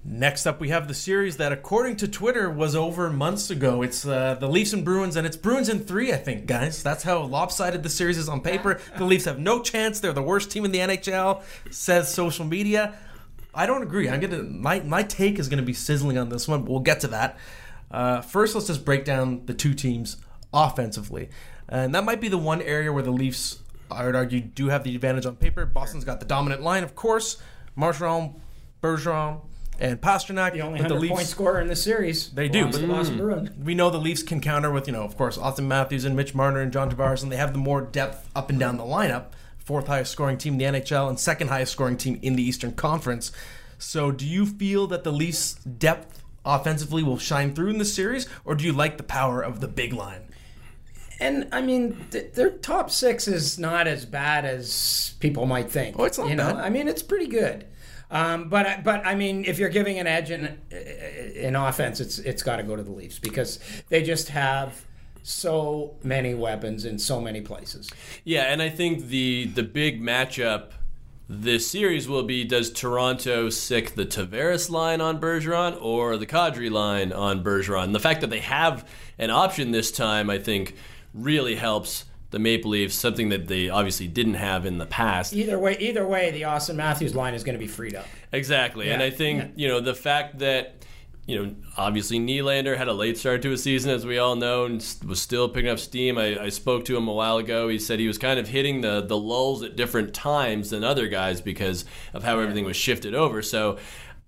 Next 0.03 0.47
up, 0.47 0.61
we 0.61 0.71
have 0.71 0.89
the 0.89 0.95
series 0.95 1.37
that, 1.37 1.53
according 1.53 1.97
to 1.97 2.09
Twitter, 2.09 2.49
was 2.49 2.75
over 2.75 3.11
months 3.11 3.51
ago. 3.51 3.83
It's 3.83 4.07
uh, 4.07 4.35
the 4.41 4.49
Leafs 4.49 4.73
and 4.73 4.83
Bruins, 4.83 5.15
and 5.15 5.27
it's 5.27 5.37
Bruins 5.37 5.69
in 5.69 5.81
three, 5.81 6.11
I 6.11 6.17
think, 6.17 6.47
guys. 6.47 6.83
That's 6.83 7.03
how 7.03 7.21
lopsided 7.25 7.83
the 7.83 7.91
series 7.91 8.17
is 8.17 8.29
on 8.29 8.41
paper. 8.41 8.81
The 8.97 9.05
Leafs 9.05 9.27
have 9.27 9.39
no 9.39 9.63
chance. 9.63 10.01
They're 10.01 10.15
the 10.15 10.23
worst 10.23 10.51
team 10.51 10.65
in 10.65 10.73
the 10.73 10.79
NHL, 10.79 11.43
says 11.71 12.13
social 12.13 12.47
media. 12.47 12.95
I 13.55 13.67
don't 13.67 13.83
agree. 13.83 14.09
I'm 14.09 14.21
gonna 14.21 14.43
my 14.43 14.81
my 14.81 15.03
take 15.03 15.39
is 15.39 15.49
gonna 15.49 15.63
be 15.63 15.75
sizzling 15.75 16.17
on 16.17 16.29
this 16.29 16.49
one. 16.49 16.63
But 16.63 16.71
we'll 16.71 16.81
get 16.81 17.01
to 17.01 17.09
that. 17.09 17.39
Uh, 17.91 18.21
first, 18.23 18.55
let's 18.55 18.69
just 18.69 18.85
break 18.85 19.05
down 19.05 19.45
the 19.47 19.55
two 19.55 19.75
teams 19.75 20.17
offensively, 20.53 21.29
and 21.71 21.95
that 21.95 22.05
might 22.05 22.21
be 22.21 22.29
the 22.29 22.39
one 22.39 22.61
area 22.61 22.93
where 22.93 23.03
the 23.03 23.13
Leafs, 23.13 23.61
I 23.91 24.05
would 24.05 24.17
argue, 24.17 24.41
do 24.41 24.69
have 24.69 24.83
the 24.83 24.95
advantage 24.95 25.25
on 25.25 25.37
paper. 25.37 25.65
Boston's 25.65 26.05
got 26.05 26.19
the 26.19 26.27
dominant 26.27 26.63
line, 26.63 26.83
of 26.83 26.97
course. 26.97 27.41
Marchand, 27.77 28.35
Bergeron, 28.83 29.41
and 29.79 30.01
Pastrnak. 30.01 30.53
The 30.53 30.63
only 30.63 30.81
but 30.81 30.89
the 30.89 30.95
Leafs, 30.95 31.15
point 31.15 31.27
scorer 31.29 31.61
in 31.61 31.69
the 31.69 31.77
series. 31.77 32.31
They 32.31 32.49
do, 32.49 32.67
but- 32.67 32.81
the 32.81 32.87
Boston 32.89 33.17
mm. 33.17 33.21
Bruins. 33.21 33.51
we 33.65 33.75
know 33.75 33.89
the 33.89 33.99
Leafs 34.01 34.25
can 34.25 34.41
counter 34.41 34.71
with, 34.71 34.89
you 34.89 34.93
know, 34.93 35.03
of 35.03 35.17
course, 35.17 35.39
Auston 35.39 35.67
Matthews 35.67 36.05
and 36.05 36.17
Mitch 36.17 36.35
Marner 36.35 36.61
and 36.61 36.73
John 36.73 36.91
Tavares, 36.91 37.23
and 37.23 37.31
they 37.31 37.37
have 37.37 37.53
the 37.53 37.59
more 37.59 37.81
depth 37.81 38.29
up 38.35 38.51
and 38.51 38.59
down 38.59 38.77
the 38.77 38.85
lineup. 38.85 39.27
Fourth 39.59 39.87
highest 39.87 40.11
scoring 40.11 40.39
team 40.39 40.61
in 40.61 40.73
the 40.73 40.81
NHL 40.81 41.09
and 41.09 41.21
second 41.21 41.49
highest 41.49 41.73
scoring 41.73 41.97
team 41.97 42.19
in 42.23 42.35
the 42.35 42.43
Eastern 42.43 42.73
Conference. 42.73 43.31
So, 43.79 44.11
do 44.11 44.27
you 44.27 44.45
feel 44.45 44.89
that 44.89 45.05
the 45.05 45.13
Leafs' 45.13 45.55
depth 45.55 46.23
offensively 46.45 47.03
will 47.03 47.19
shine 47.19 47.55
through 47.55 47.69
in 47.69 47.79
this 47.79 47.95
series, 47.95 48.29
or 48.45 48.55
do 48.55 48.65
you 48.65 48.73
like 48.73 48.97
the 48.97 49.03
power 49.03 49.41
of 49.41 49.61
the 49.61 49.69
big 49.69 49.93
line? 49.93 50.23
And 51.21 51.49
I 51.53 51.61
mean, 51.61 51.97
th- 52.11 52.33
their 52.33 52.51
top 52.51 52.91
six 52.91 53.29
is 53.29 53.59
not 53.59 53.87
as 53.87 54.05
bad 54.07 54.45
as 54.45 55.15
people 55.21 55.47
might 55.47 55.71
think. 55.71 55.97
Oh, 55.99 56.05
it's 56.05 56.19
not 56.19 56.29
you 56.29 56.35
know, 56.35 56.55
bad. 56.55 56.65
I 56.65 56.71
mean, 56.71 56.89
it's 56.89 57.03
pretty 57.03 57.27
good. 57.27 57.67
Um, 58.11 58.49
but 58.49 58.67
I- 58.67 58.81
but 58.83 59.07
I 59.07 59.15
mean, 59.15 59.45
if 59.45 59.59
you're 59.59 59.69
giving 59.69 59.99
an 59.99 60.07
edge 60.07 60.31
in 60.31 60.59
in 61.37 61.55
offense, 61.57 62.01
it's 62.01 62.19
it's 62.19 62.43
got 62.43 62.57
to 62.57 62.63
go 62.63 62.75
to 62.75 62.83
the 62.83 62.91
Leafs 62.91 63.19
because 63.19 63.61
they 63.89 64.03
just 64.03 64.29
have 64.31 64.85
so 65.23 65.95
many 66.03 66.35
weapons 66.35 66.85
in 66.85 66.99
so 66.99 67.21
many 67.21 67.41
places. 67.41 67.89
Yeah, 68.25 68.45
and 68.45 68.63
I 68.63 68.69
think 68.71 69.09
the 69.09 69.47
the 69.55 69.63
big 69.63 70.01
matchup 70.03 70.71
this 71.29 71.71
series 71.71 72.09
will 72.09 72.25
be 72.25 72.43
does 72.45 72.73
Toronto 72.73 73.51
sic 73.51 73.95
the 73.95 74.05
Tavares 74.05 74.69
line 74.71 75.01
on 75.01 75.21
Bergeron 75.21 75.79
or 75.81 76.17
the 76.17 76.27
Kadri 76.27 76.69
line 76.71 77.13
on 77.13 77.45
Bergeron? 77.45 77.93
The 77.93 78.01
fact 78.01 78.21
that 78.23 78.31
they 78.31 78.41
have 78.41 78.89
an 79.19 79.31
option 79.31 79.71
this 79.71 79.93
time, 79.93 80.29
I 80.29 80.39
think, 80.39 80.75
really 81.13 81.57
helps 81.57 82.05
the 82.31 82.39
Maple 82.39 82.71
Leafs, 82.71 82.95
something 82.95 83.29
that 83.31 83.49
they 83.49 83.69
obviously 83.69 84.07
didn't 84.07 84.35
have 84.35 84.65
in 84.65 84.79
the 84.79 84.87
past. 84.87 85.33
Either 85.33 85.59
way, 85.59 85.77
either 85.81 86.07
way, 86.07 86.31
the 86.31 86.43
Auston 86.43 86.77
Matthews 86.77 87.15
line 87.15 87.35
is 87.35 87.43
going 87.43 87.55
to 87.55 87.59
be 87.59 87.67
freed 87.67 87.97
up. 87.97 88.07
Exactly. 88.33 88.91
And 88.91 89.03
I 89.03 89.11
think, 89.11 89.41
yeah. 89.41 89.49
you 89.57 89.69
know, 89.69 89.81
the 89.81 89.95
fact 89.95 90.39
that, 90.39 90.85
you 91.27 91.43
know, 91.43 91.55
obviously 91.77 92.21
Nylander 92.21 92.77
had 92.77 92.87
a 92.87 92.93
late 92.93 93.19
start 93.19 93.43
to 93.43 93.51
his 93.51 93.63
season, 93.63 93.91
as 93.91 94.07
we 94.07 94.19
all 94.19 94.37
know, 94.37 94.65
and 94.65 94.75
was 95.07 95.21
still 95.21 95.49
picking 95.49 95.71
up 95.71 95.81
steam. 95.81 96.19
I, 96.19 96.41
I 96.45 96.49
spoke 96.51 96.85
to 96.85 96.97
him 96.97 97.09
a 97.09 97.13
while 97.13 97.39
ago. 97.39 97.69
He 97.69 97.81
said 97.81 97.99
he 97.99 98.07
was 98.07 98.19
kind 98.19 98.39
of 98.39 98.49
hitting 98.49 98.81
the, 98.81 99.01
the 99.01 99.17
lulls 99.17 99.65
at 99.65 99.75
different 99.75 100.15
times 100.15 100.71
than 100.71 100.85
other 100.85 101.09
guys 101.09 101.41
because 101.41 101.85
of 102.15 102.23
how 102.23 102.39
everything 102.39 102.65
was 102.65 102.77
shifted 102.77 103.15
over. 103.15 103.43
So 103.43 103.79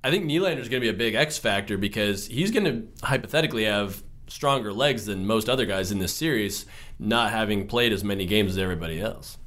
I 0.02 0.10
think 0.10 0.24
Nylander's 0.24 0.68
going 0.68 0.80
to 0.80 0.86
be 0.86 0.88
a 0.88 0.92
big 0.92 1.14
X 1.14 1.38
factor 1.38 1.78
because 1.78 2.26
he's 2.26 2.50
going 2.50 2.64
to 2.64 3.06
hypothetically 3.06 3.64
have 3.64 4.02
stronger 4.28 4.72
legs 4.72 5.06
than 5.06 5.26
most 5.26 5.48
other 5.48 5.66
guys 5.66 5.90
in 5.92 5.98
this 5.98 6.14
series, 6.14 6.66
not 6.98 7.30
having 7.32 7.66
played 7.66 7.92
as 7.92 8.02
many 8.04 8.24
games 8.26 8.52
as 8.52 8.58
everybody 8.58 9.00
else. 9.00 9.38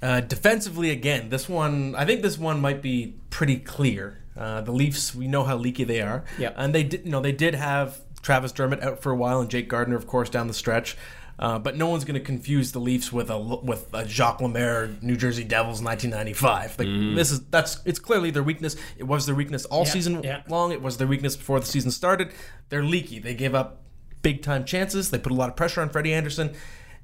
Uh, 0.00 0.20
defensively, 0.20 0.90
again, 0.90 1.28
this 1.28 1.48
one 1.48 1.94
I 1.96 2.04
think 2.04 2.22
this 2.22 2.38
one 2.38 2.60
might 2.60 2.80
be 2.82 3.14
pretty 3.30 3.56
clear. 3.56 4.18
Uh, 4.36 4.60
the 4.60 4.70
Leafs, 4.70 5.12
we 5.14 5.26
know 5.26 5.42
how 5.42 5.56
leaky 5.56 5.82
they 5.82 6.00
are, 6.00 6.24
Yeah. 6.38 6.52
and 6.56 6.72
they 6.72 6.84
did, 6.84 7.04
you 7.04 7.10
know, 7.10 7.20
they 7.20 7.32
did 7.32 7.56
have 7.56 7.98
Travis 8.22 8.52
Dermott 8.52 8.80
out 8.82 9.02
for 9.02 9.10
a 9.10 9.16
while 9.16 9.40
and 9.40 9.50
Jake 9.50 9.68
Gardiner, 9.68 9.96
of 9.96 10.06
course, 10.06 10.30
down 10.30 10.46
the 10.46 10.54
stretch. 10.54 10.96
Uh, 11.38 11.56
but 11.58 11.76
no 11.76 11.88
one's 11.88 12.04
going 12.04 12.18
to 12.18 12.24
confuse 12.24 12.72
the 12.72 12.80
Leafs 12.80 13.12
with 13.12 13.30
a 13.30 13.38
with 13.38 13.88
a 13.94 14.04
Jacques 14.08 14.40
Lemaire 14.40 14.90
New 15.02 15.16
Jersey 15.16 15.44
Devils 15.44 15.80
1995. 15.80 16.78
Like 16.78 16.88
this 17.16 17.30
is 17.30 17.40
that's 17.46 17.80
it's 17.84 18.00
clearly 18.00 18.30
their 18.32 18.42
weakness. 18.42 18.74
It 18.96 19.04
was 19.04 19.24
their 19.26 19.36
weakness 19.36 19.64
all 19.66 19.84
Yeah, 19.84 19.90
season 19.90 20.22
yeah. 20.24 20.42
long. 20.48 20.72
It 20.72 20.82
was 20.82 20.96
their 20.96 21.06
weakness 21.06 21.36
before 21.36 21.60
the 21.60 21.66
season 21.66 21.92
started. 21.92 22.32
They're 22.70 22.82
leaky. 22.82 23.20
They 23.20 23.34
give 23.34 23.54
up 23.54 23.82
big 24.22 24.42
time 24.42 24.64
chances. 24.64 25.10
They 25.10 25.18
put 25.18 25.30
a 25.30 25.34
lot 25.36 25.48
of 25.48 25.54
pressure 25.54 25.80
on 25.80 25.90
Freddie 25.90 26.12
Andersen, 26.12 26.54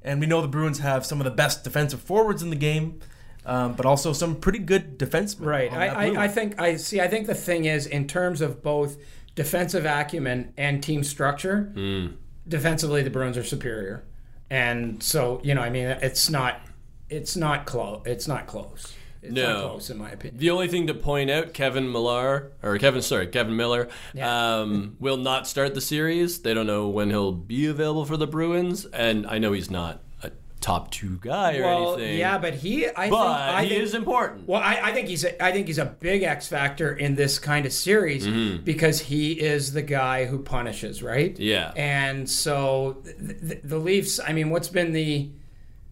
and 0.03 0.19
we 0.19 0.25
know 0.25 0.41
the 0.41 0.49
Bruins 0.49 0.79
have 0.79 1.05
some 1.05 1.21
of 1.21 1.25
the 1.25 1.31
best 1.31 1.63
defensive 1.63 2.01
forwards 2.01 2.43
in 2.43 2.49
the 2.49 2.57
game, 2.57 2.99
um, 3.45 3.71
but 3.73 3.85
also 3.85 4.11
some 4.11 4.35
pretty 4.35 4.59
good 4.59 4.99
defensemen. 4.99 5.45
Right. 5.45 5.71
on 5.71 5.77
I, 5.77 5.87
that 5.87 6.09
blue 6.11 6.19
I, 6.19 6.23
I 6.25 6.27
think 6.27 6.59
I 6.59 6.75
see. 6.75 6.99
I 6.99 7.07
think 7.07 7.27
the 7.27 7.35
thing 7.35 7.63
is, 7.63 7.85
in 7.87 8.05
terms 8.05 8.41
of 8.41 8.61
both 8.61 8.97
defensive 9.35 9.85
acumen 9.85 10.51
and 10.57 10.83
team 10.83 11.05
structure, 11.05 11.71
defensively 12.47 13.01
the 13.01 13.09
Bruins 13.09 13.37
are 13.37 13.43
superior, 13.45 14.03
and 14.55 15.01
so 15.03 15.39
you 15.43 15.53
know, 15.55 15.61
I 15.61 15.69
mean, 15.69 15.87
it's 15.87 16.29
not, 16.29 16.59
it's 17.09 17.35
not 17.35 17.65
close. 17.65 18.01
It's 18.05 18.27
not 18.27 18.47
close. 18.47 18.93
It's 19.21 19.33
No. 19.33 19.53
not 19.53 19.69
close 19.71 19.89
in 19.89 19.97
my 19.97 20.11
opinion. 20.11 20.37
The 20.39 20.51
only 20.51 20.67
thing 20.67 20.85
to 20.87 20.93
point 20.93 21.29
out, 21.31 21.53
Kevin 21.53 21.91
Millar 21.91 22.51
or 22.61 22.77
Kevin, 22.77 23.01
sorry, 23.01 23.25
Kevan 23.27 23.55
Miller, 23.55 23.89
Yeah. 24.13 24.59
um, 24.59 24.95
will 24.99 25.17
not 25.17 25.47
start 25.47 25.73
the 25.73 25.81
series. 25.81 26.41
They 26.41 26.53
don't 26.53 26.67
know 26.67 26.87
when 26.87 27.09
he'll 27.09 27.31
be 27.31 27.65
available 27.65 28.05
for 28.05 28.17
the 28.17 28.27
Bruins, 28.27 28.85
and 28.85 29.25
I 29.25 29.39
know 29.39 29.51
he's 29.51 29.71
not 29.71 30.01
top 30.65 30.89
two 30.89 31.19
guy 31.21 31.57
or 31.57 31.63
Well, 31.63 31.93
anything. 31.95 32.17
yeah, 32.17 32.39
but 32.39 32.55
he, 32.55 32.87
I 32.87 32.91
but 32.91 33.03
think, 33.03 33.13
I 33.13 33.63
he 33.63 33.69
think, 33.69 33.83
is 33.83 33.93
important. 33.93 34.47
Well, 34.47 34.59
I, 34.61 34.79
I 34.85 34.93
think 34.93 35.07
he's 35.07 35.23
a, 35.23 35.43
I 35.43 35.51
think 35.51 35.67
he's 35.67 35.77
a 35.77 35.85
big 35.85 36.23
X 36.23 36.47
factor 36.47 36.91
in 36.95 37.13
this 37.13 37.37
kind 37.37 37.65
of 37.67 37.71
series 37.73 38.25
Mm-hmm. 38.25 38.63
because 38.63 38.99
he 38.99 39.33
is 39.33 39.73
the 39.73 39.83
guy 39.83 40.25
who 40.25 40.39
punishes, 40.39 41.03
right? 41.03 41.37
Yeah. 41.39 41.71
And 41.75 42.27
so 42.27 43.03
the, 43.03 43.33
the, 43.33 43.55
the 43.63 43.77
Leafs. 43.77 44.19
I 44.19 44.33
mean, 44.33 44.49
what's 44.49 44.69
been 44.69 44.91
the 44.91 45.29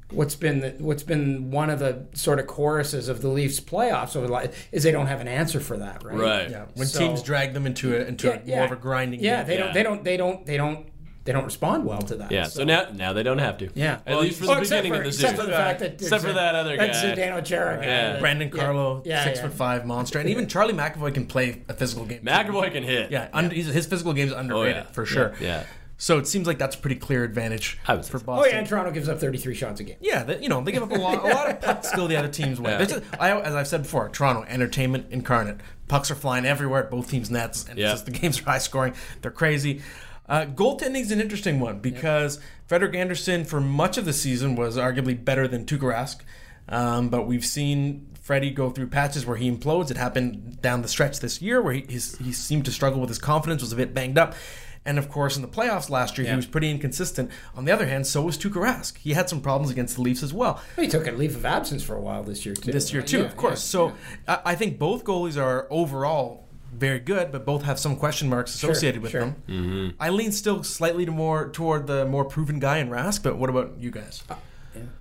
what's 0.10 0.36
been 0.36 0.60
the, 0.60 0.70
what's 0.80 1.02
been 1.04 1.50
one 1.52 1.70
of 1.72 1.80
the 1.80 2.06
sort 2.14 2.40
of 2.40 2.46
choruses 2.48 3.10
of 3.10 3.22
the 3.22 3.28
Leafs 3.30 3.60
playoffs 3.60 4.16
over 4.16 4.28
the 4.28 4.34
li- 4.34 4.50
is 4.72 4.84
they 4.84 4.92
don't 4.92 5.08
have 5.08 5.22
an 5.22 5.28
answer 5.28 5.60
for 5.60 5.78
that, 5.78 6.04
right? 6.04 6.16
Right. 6.18 6.50
yeah, 6.52 6.66
when 6.76 6.88
So- 6.88 7.00
teams 7.00 7.22
drag 7.24 7.54
them 7.54 7.66
into 7.68 7.96
a 7.96 8.06
into 8.06 8.32
a 8.32 8.44
more 8.46 8.66
of 8.66 8.72
a 8.72 8.76
grinding. 8.76 9.20
Yeah, 9.22 9.38
game. 9.44 9.48
they 9.48 9.58
Yeah. 9.58 9.64
don't. 9.66 9.74
They 9.74 9.84
don't. 9.84 10.04
They 10.04 10.18
don't. 10.18 10.46
They 10.46 10.58
don't. 10.58 10.88
They 11.26 11.32
don't 11.32 11.46
respond 11.46 11.86
well 11.86 12.02
to 12.02 12.16
that. 12.18 12.32
Yeah. 12.32 12.44
So, 12.44 12.66
now, 12.66 12.88
now 12.94 13.14
they 13.14 13.24
don't 13.24 13.38
have 13.38 13.58
to. 13.60 13.70
Yeah. 13.76 14.00
At 14.06 14.20
least 14.20 14.40
for 14.40 14.48
the 14.48 14.56
beginning 14.62 14.92
for, 14.92 15.00
of 15.00 15.06
the 15.06 15.12
season. 15.14 15.30
except 15.30 15.40
for 15.42 15.46
the 15.46 15.58
fact 15.58 15.80
that 15.80 15.94
Except 15.94 16.24
for 16.24 16.34
that 16.34 16.54
other 16.56 16.76
that's 16.76 17.02
guy. 17.02 17.16
Zdeno 17.16 17.46
Chara 17.46 17.78
guy. 17.78 17.86
Yeah. 17.86 18.20
Brandon 18.20 18.52
yeah. 18.54 18.62
Carlo, 18.62 19.02
Yeah, 19.06 19.24
six 19.24 19.38
yeah. 19.40 19.44
foot 19.48 19.54
five 19.54 19.86
monster, 19.86 20.20
and 20.20 20.30
even 20.30 20.48
Charlie 20.48 20.74
McAvoy 20.74 21.14
can 21.14 21.26
play 21.26 21.62
a 21.70 21.74
physical 21.74 22.06
game. 22.06 22.24
McAvoy 22.24 22.72
can 22.74 22.84
hit. 22.84 23.10
yeah, 23.10 23.30
under, 23.32 23.56
he's, 23.56 23.68
his 23.68 23.86
physical 23.86 24.12
game 24.12 24.28
is 24.28 24.34
oh, 24.34 24.38
underrated 24.40 24.76
Oh, 24.76 24.80
yeah. 24.86 24.92
for 24.92 25.06
sure. 25.06 25.34
Yeah. 25.40 25.64
So 25.98 26.18
it 26.18 26.28
seems 26.28 26.48
like 26.48 26.58
that's 26.58 26.76
a 26.76 26.80
pretty 26.80 26.98
clear 26.98 27.24
advantage 27.24 27.80
I 27.88 27.96
would 27.96 28.06
for 28.06 28.18
so. 28.18 28.24
Oh 28.24 28.26
Boston. 28.26 28.52
yeah, 28.52 28.60
and 28.60 28.68
Toronto 28.68 28.92
gives 28.92 29.08
up 29.08 29.20
33 29.22 29.56
shots 29.56 29.80
a 29.80 29.84
game. 29.86 29.96
Yeah, 30.02 30.24
they, 30.24 30.42
you 30.42 30.50
know 30.50 30.60
they 30.62 30.74
give 30.74 30.84
up 30.84 30.92
a 30.92 30.96
lot, 30.96 31.24
a 31.24 31.28
lot 31.34 31.50
of 31.50 31.62
pucks 31.62 31.88
still 31.88 32.10
the 32.10 32.18
other 32.18 32.28
teams 32.28 32.60
win. 32.60 32.72
Yeah. 32.72 32.78
There's 32.80 32.92
a- 32.92 33.04
I, 33.22 33.40
as 33.40 33.56
I've 33.56 33.68
said 33.68 33.84
before, 33.84 34.10
Toronto 34.10 34.44
entertainment 34.50 35.06
incarnate. 35.12 35.62
Pucks 35.88 36.12
are 36.12 36.16
flying 36.16 36.46
everywhere 36.46 36.84
at 36.84 36.92
both 36.92 37.10
teams' 37.10 37.32
nets, 37.32 37.66
and 37.70 37.80
Yeah. 37.80 37.86
it's 37.92 38.02
just 38.02 38.06
the 38.06 38.12
games 38.20 38.42
are 38.42 38.44
high 38.44 38.58
scoring. 38.58 38.94
They're 39.22 39.32
crazy. 39.32 39.82
Uh, 40.28 40.46
goaltending 40.46 41.02
is 41.02 41.12
an 41.12 41.20
interesting 41.20 41.60
one 41.60 41.80
because 41.80 42.40
Frederik 42.68 42.96
Andersen 42.96 43.44
for 43.44 43.60
much 43.60 43.98
of 43.98 44.06
the 44.06 44.14
season 44.14 44.56
was 44.56 44.78
arguably 44.78 45.22
better 45.24 45.48
than 45.48 45.66
Tuukka 45.66 45.94
Rask, 45.94 46.18
um, 46.70 47.10
but 47.10 47.28
we've 47.28 47.46
seen 47.46 48.08
Freddie 48.22 48.52
go 48.52 48.70
through 48.70 48.88
patches 48.88 49.26
where 49.26 49.36
he 49.36 49.52
implodes. 49.52 49.92
It 49.92 49.98
happened 49.98 50.62
down 50.62 50.82
the 50.82 50.88
stretch 50.88 51.20
this 51.20 51.42
year 51.42 51.62
where 51.62 51.74
he, 51.74 51.82
he 51.90 52.00
seemed 52.00 52.64
to 52.66 52.72
struggle 52.72 53.02
with 53.02 53.10
his 53.10 53.20
confidence, 53.20 53.62
was 53.62 53.74
a 53.74 53.76
bit 53.76 53.94
banged 53.94 54.18
up. 54.18 54.34
And 54.86 54.98
of 54.98 55.10
course, 55.10 55.38
in 55.38 55.42
the 55.42 55.48
playoffs 55.48 55.90
last 55.90 56.18
year, 56.18 56.28
he 56.30 56.36
was 56.36 56.46
pretty 56.46 56.70
inconsistent. 56.70 57.32
On 57.56 57.64
the 57.64 57.72
other 57.72 57.86
hand, 57.86 58.06
so 58.06 58.22
was 58.22 58.38
Tuukka 58.38 58.62
Rask. 58.62 58.98
He 58.98 59.14
had 59.14 59.30
some 59.30 59.40
problems 59.40 59.72
against 59.72 59.96
the 59.96 60.02
Leafs 60.02 60.24
as 60.24 60.34
well 60.34 60.62
He 60.78 60.88
took 60.90 61.08
a 61.08 61.12
leave 61.12 61.38
of 61.38 61.46
absence 61.46 61.84
for 61.84 61.96
a 61.96 62.02
while 62.02 62.22
this 62.24 62.46
year 62.46 62.54
too. 62.56 62.72
this 62.72 62.92
year 62.94 63.02
too, 63.02 63.20
Yeah, 63.20 63.26
of 63.26 63.38
course. 63.38 63.60
yeah, 63.66 63.70
so 63.70 63.94
I 64.28 64.40
I 64.46 64.56
think 64.56 64.80
both 64.80 65.04
goalies 65.06 65.42
are 65.42 65.68
overall 65.70 66.48
very 66.74 67.00
good, 67.00 67.32
but 67.32 67.46
both 67.46 67.64
have 67.64 67.80
some 67.80 67.96
question 67.96 68.30
marks 68.30 68.54
associated 68.56 69.02
with 69.02 69.12
sure. 69.12 69.22
them. 69.22 69.36
Mm-hmm. 69.48 69.90
I 70.00 70.10
lean 70.10 70.32
still 70.32 70.64
slightly 70.64 71.06
to 71.06 71.12
more 71.12 71.50
toward 71.50 71.88
the 71.88 72.06
more 72.06 72.26
proven 72.26 72.60
guy 72.60 72.78
in 72.78 72.90
Rask, 72.90 73.24
but 73.24 73.38
what 73.38 73.50
about 73.50 73.78
you 73.78 73.92
guys? 73.92 74.24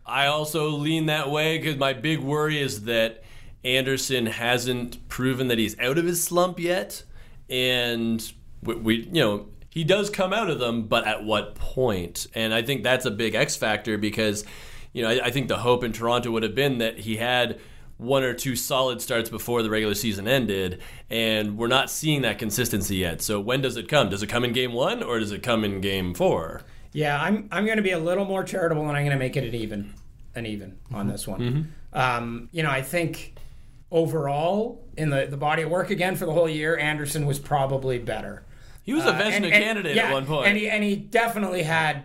I 0.05 0.27
also 0.27 0.71
lean 0.71 1.07
that 1.07 1.31
way 1.31 1.59
because 1.59 1.77
my 1.77 1.93
big 1.93 2.21
worry 2.21 2.61
is 2.61 2.85
that 2.85 3.23
Andersen 3.65 4.27
hasn't 4.27 5.09
proven 5.09 5.49
that 5.49 5.59
he's 5.59 5.79
out 5.79 5.99
of 5.99 6.05
his 6.05 6.23
slump 6.23 6.59
yet, 6.59 7.05
and 7.49 8.33
we, 8.63 8.75
we 8.75 8.97
you 9.05 9.21
know 9.21 9.47
he 9.71 9.85
does 9.85 10.11
come 10.11 10.33
out 10.33 10.51
of 10.51 10.59
them, 10.59 10.83
but 10.83 11.07
at 11.07 11.25
what 11.25 11.55
point? 11.55 12.27
And 12.35 12.53
I 12.53 12.63
think 12.63 12.83
that's 12.83 13.07
a 13.07 13.11
big 13.11 13.35
X 13.35 13.57
factor 13.57 13.97
because 13.97 14.45
you 14.93 15.03
know 15.03 15.09
I, 15.09 15.27
I 15.27 15.31
think 15.31 15.49
the 15.49 15.59
hope 15.59 15.85
in 15.85 15.93
Toronto 15.93 16.31
would 16.33 16.43
have 16.43 16.55
been 16.55 16.79
that 16.79 16.99
he 16.99 17.17
had 17.17 17.61
one 18.03 18.23
or 18.23 18.35
two 18.35 18.57
solid 18.57 19.01
starts 19.01 19.31
before 19.31 19.63
the 19.63 19.71
regular 19.71 19.95
season 19.95 20.27
ended, 20.29 20.81
and 21.09 21.57
we're 21.57 21.69
not 21.69 21.91
seeing 21.91 22.23
that 22.23 22.39
consistency 22.39 22.97
yet. 22.97 23.23
So 23.23 23.41
when 23.41 23.61
does 23.63 23.77
it 23.77 23.89
come? 23.89 24.09
Does 24.11 24.23
it 24.23 24.27
come 24.29 24.45
in 24.45 24.53
game 24.53 24.73
one 24.73 25.03
or 25.03 25.19
does 25.19 25.33
it 25.33 25.43
come 25.43 25.65
in 25.65 25.81
game 25.81 26.13
four? 26.15 26.63
Yeah, 26.93 27.21
I'm 27.23 27.49
I'm 27.51 27.65
going 27.65 27.79
to 27.79 27.83
be 27.83 27.93
a 27.93 27.99
little 27.99 28.25
more 28.25 28.45
charitable, 28.45 28.83
and 28.87 28.97
I'm 28.97 29.05
going 29.05 29.17
to 29.17 29.19
make 29.19 29.37
it 29.37 29.45
an 29.45 29.55
even, 29.55 29.95
an 30.35 30.45
even 30.47 30.79
on 30.93 31.07
this 31.09 31.27
one. 31.27 31.73
Um, 31.95 32.49
you 32.53 32.63
know, 32.63 32.71
I 32.71 32.83
think 32.83 33.35
overall 33.91 34.85
in 34.97 35.11
the 35.11 35.27
the 35.27 35.37
body 35.37 35.63
of 35.63 35.71
work 35.71 35.91
again 35.91 36.17
for 36.17 36.27
the 36.27 36.33
whole 36.33 36.49
year, 36.49 36.77
Andersen 36.77 37.27
was 37.27 37.39
probably 37.39 37.99
better. 37.99 38.45
He 38.83 38.93
was 38.95 39.05
a 39.05 39.11
Uh, 39.11 39.21
Vezina 39.21 39.37
and- 39.37 39.45
and- 39.47 39.53
candidate 39.55 39.97
yeah, 39.97 40.15
at 40.15 40.29
one 40.29 40.45
and 40.47 40.57
he 40.59 40.69
and 40.69 40.83
he 40.83 40.97
definitely 40.97 41.63
had 41.63 42.03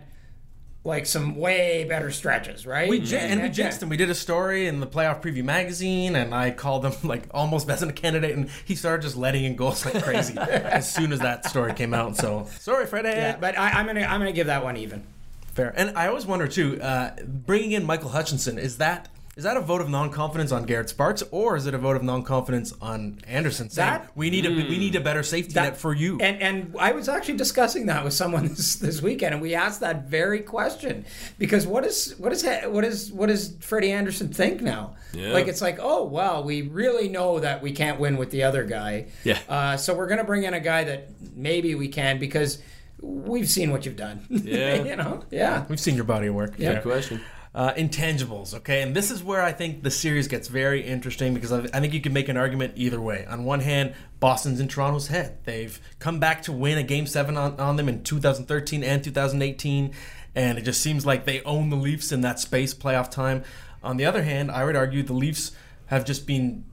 like 0.88 1.06
some 1.06 1.36
way 1.36 1.84
better 1.84 2.10
stretches, 2.10 2.66
right? 2.66 2.88
We 2.88 2.98
j- 3.00 3.18
and 3.18 3.42
we 3.42 3.48
jinxed 3.50 3.82
him. 3.82 3.88
We 3.90 3.96
did 3.96 4.10
a 4.10 4.14
story 4.14 4.66
in 4.66 4.80
the 4.80 4.86
playoff 4.86 5.22
preview 5.22 5.44
magazine, 5.44 6.16
and 6.16 6.34
I 6.34 6.50
called 6.50 6.84
him 6.84 6.94
like 7.04 7.24
almost 7.30 7.68
best 7.68 7.82
in 7.82 7.90
a 7.90 7.92
candidate, 7.92 8.34
and 8.34 8.50
he 8.64 8.74
started 8.74 9.02
just 9.02 9.16
letting 9.16 9.44
in 9.44 9.54
goals 9.54 9.84
like 9.94 10.02
crazy 10.02 10.36
as 10.38 10.92
soon 10.92 11.12
as 11.12 11.20
that 11.20 11.44
story 11.44 11.74
came 11.74 11.94
out. 11.94 12.16
So 12.16 12.48
sorry, 12.58 12.86
Freddie. 12.86 13.10
Yeah, 13.10 13.36
but 13.36 13.56
I, 13.56 13.70
I'm 13.70 13.86
gonna 13.86 14.00
I'm 14.00 14.18
gonna 14.18 14.32
give 14.32 14.48
that 14.48 14.64
one 14.64 14.76
even. 14.76 15.04
Fair. 15.52 15.72
And 15.76 15.96
I 15.98 16.08
always 16.08 16.24
wonder 16.24 16.48
too, 16.48 16.80
uh, 16.80 17.14
bringing 17.26 17.72
in 17.72 17.84
Michael 17.84 18.10
Hutchinson 18.10 18.58
is 18.58 18.78
that 18.78 19.08
Is 19.38 19.44
that 19.44 19.56
a 19.56 19.60
vote 19.60 19.80
of 19.80 19.88
non-confidence 19.88 20.50
on 20.50 20.64
Garrett 20.64 20.88
Sparks, 20.88 21.22
or 21.30 21.54
is 21.56 21.68
it 21.68 21.72
a 21.72 21.78
vote 21.78 21.94
of 21.94 22.02
non-confidence 22.02 22.74
on 22.82 23.20
Andersen? 23.24 23.70
Saying 23.70 23.88
That- 23.88 24.10
we 24.16 24.30
need 24.30 24.44
a 24.44 24.50
we 24.50 24.76
need 24.78 24.96
a 24.96 25.00
better 25.00 25.22
safety 25.22 25.52
That- 25.54 25.62
net 25.62 25.76
for 25.76 25.94
you. 25.94 26.18
And 26.20 26.42
and 26.42 26.74
I 26.76 26.90
was 26.90 27.08
actually 27.08 27.36
discussing 27.36 27.86
that 27.86 28.02
with 28.02 28.14
someone 28.14 28.48
this, 28.56 28.74
this 28.74 29.00
weekend, 29.00 29.34
and 29.34 29.40
we 29.40 29.54
asked 29.54 29.78
that 29.78 30.08
very 30.08 30.40
question 30.40 31.04
because 31.38 31.68
what 31.68 31.84
is 31.84 32.16
what 32.18 32.32
is 32.32 32.42
what 32.66 32.84
is 32.84 33.12
what 33.12 33.28
does 33.28 33.54
Freddie 33.60 33.92
Andersen 33.92 34.26
think 34.32 34.60
now? 34.60 34.96
Yeah. 35.12 35.32
Like 35.34 35.46
it's 35.46 35.62
like, 35.62 35.78
oh 35.80 36.02
well, 36.02 36.42
we 36.42 36.62
really 36.62 37.08
know 37.08 37.38
that 37.38 37.62
we 37.62 37.70
can't 37.70 38.00
win 38.00 38.16
with 38.16 38.32
the 38.32 38.42
other 38.42 38.64
guy. 38.64 39.06
Yeah. 39.22 39.38
Uh, 39.48 39.76
so 39.76 39.94
we're 39.94 40.08
gonna 40.08 40.24
bring 40.24 40.42
in 40.42 40.54
a 40.54 40.60
guy 40.60 40.82
that 40.82 41.10
maybe 41.36 41.76
we 41.76 41.86
can 41.86 42.18
because 42.18 42.58
we've 43.00 43.48
seen 43.48 43.70
what 43.70 43.86
you've 43.86 43.94
done. 43.94 44.26
Yeah. 44.30 44.82
you 44.82 44.96
know. 44.96 45.22
Yeah. 45.30 45.64
We've 45.68 45.78
seen 45.78 45.94
your 45.94 46.02
body 46.02 46.26
of 46.26 46.34
work. 46.34 46.54
Yeah. 46.58 46.74
Good 46.74 46.82
question. 46.82 47.20
Uh, 47.58 47.74
intangibles, 47.74 48.54
okay, 48.54 48.82
and 48.82 48.94
this 48.94 49.10
is 49.10 49.20
where 49.20 49.42
I 49.42 49.50
think 49.50 49.82
the 49.82 49.90
series 49.90 50.28
gets 50.28 50.46
very 50.46 50.80
interesting 50.80 51.34
because 51.34 51.50
I 51.50 51.64
I 51.74 51.80
think 51.80 51.92
you 51.92 52.00
can 52.00 52.12
make 52.12 52.28
an 52.28 52.36
argument 52.36 52.74
either 52.76 53.00
way. 53.00 53.26
On 53.26 53.44
one 53.44 53.58
hand, 53.58 53.94
Boston's 54.20 54.60
in 54.60 54.68
Toronto's 54.68 55.08
head; 55.08 55.38
they've 55.42 55.80
come 55.98 56.20
back 56.20 56.42
to 56.42 56.52
win 56.52 56.78
a 56.78 56.84
Game 56.84 57.04
Seven 57.04 57.36
on, 57.36 57.58
on 57.58 57.74
them 57.74 57.88
in 57.88 58.04
2013 58.04 58.84
and 58.84 59.02
2018, 59.02 59.92
and 60.36 60.56
it 60.56 60.62
just 60.62 60.80
seems 60.80 61.04
like 61.04 61.24
they 61.24 61.42
own 61.42 61.68
the 61.68 61.76
Leafs 61.76 62.12
in 62.12 62.20
that 62.20 62.38
space 62.38 62.72
playoff 62.72 63.10
time. 63.10 63.42
On 63.82 63.96
the 63.96 64.04
other 64.04 64.22
hand, 64.22 64.52
I 64.52 64.64
would 64.64 64.76
argue 64.76 65.02
the 65.02 65.12
Leafs 65.12 65.50
have 65.86 66.04
just 66.04 66.28
been 66.28 66.64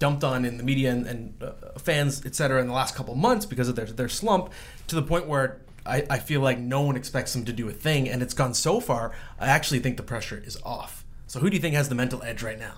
dumped 0.00 0.24
on 0.24 0.44
in 0.44 0.56
the 0.56 0.64
media 0.64 0.90
and, 0.90 1.06
and 1.06 1.42
uh, 1.44 1.78
fans, 1.78 2.26
et 2.26 2.34
cetera, 2.34 2.60
in 2.60 2.66
the 2.66 2.74
last 2.74 2.96
couple 2.96 3.14
months 3.14 3.46
because 3.46 3.68
of 3.68 3.76
their 3.76 3.86
their 3.86 4.08
slump, 4.08 4.50
to 4.88 4.96
the 4.96 5.02
point 5.02 5.28
where 5.28 5.60
I, 5.86 6.04
I 6.08 6.18
feel 6.18 6.40
like 6.40 6.58
no 6.58 6.80
one 6.82 6.96
expects 6.96 7.32
them 7.32 7.44
to 7.44 7.52
do 7.52 7.68
a 7.68 7.72
thing, 7.72 8.08
and 8.08 8.22
it's 8.22 8.34
gone 8.34 8.54
so 8.54 8.80
far. 8.80 9.12
I 9.38 9.46
actually 9.48 9.80
think 9.80 9.96
the 9.96 10.02
pressure 10.02 10.42
is 10.44 10.56
off. 10.64 11.04
So 11.26 11.40
who 11.40 11.50
do 11.50 11.56
you 11.56 11.60
think 11.60 11.74
has 11.74 11.88
the 11.88 11.94
mental 11.96 12.22
edge 12.22 12.42
right 12.42 12.58
now? 12.58 12.74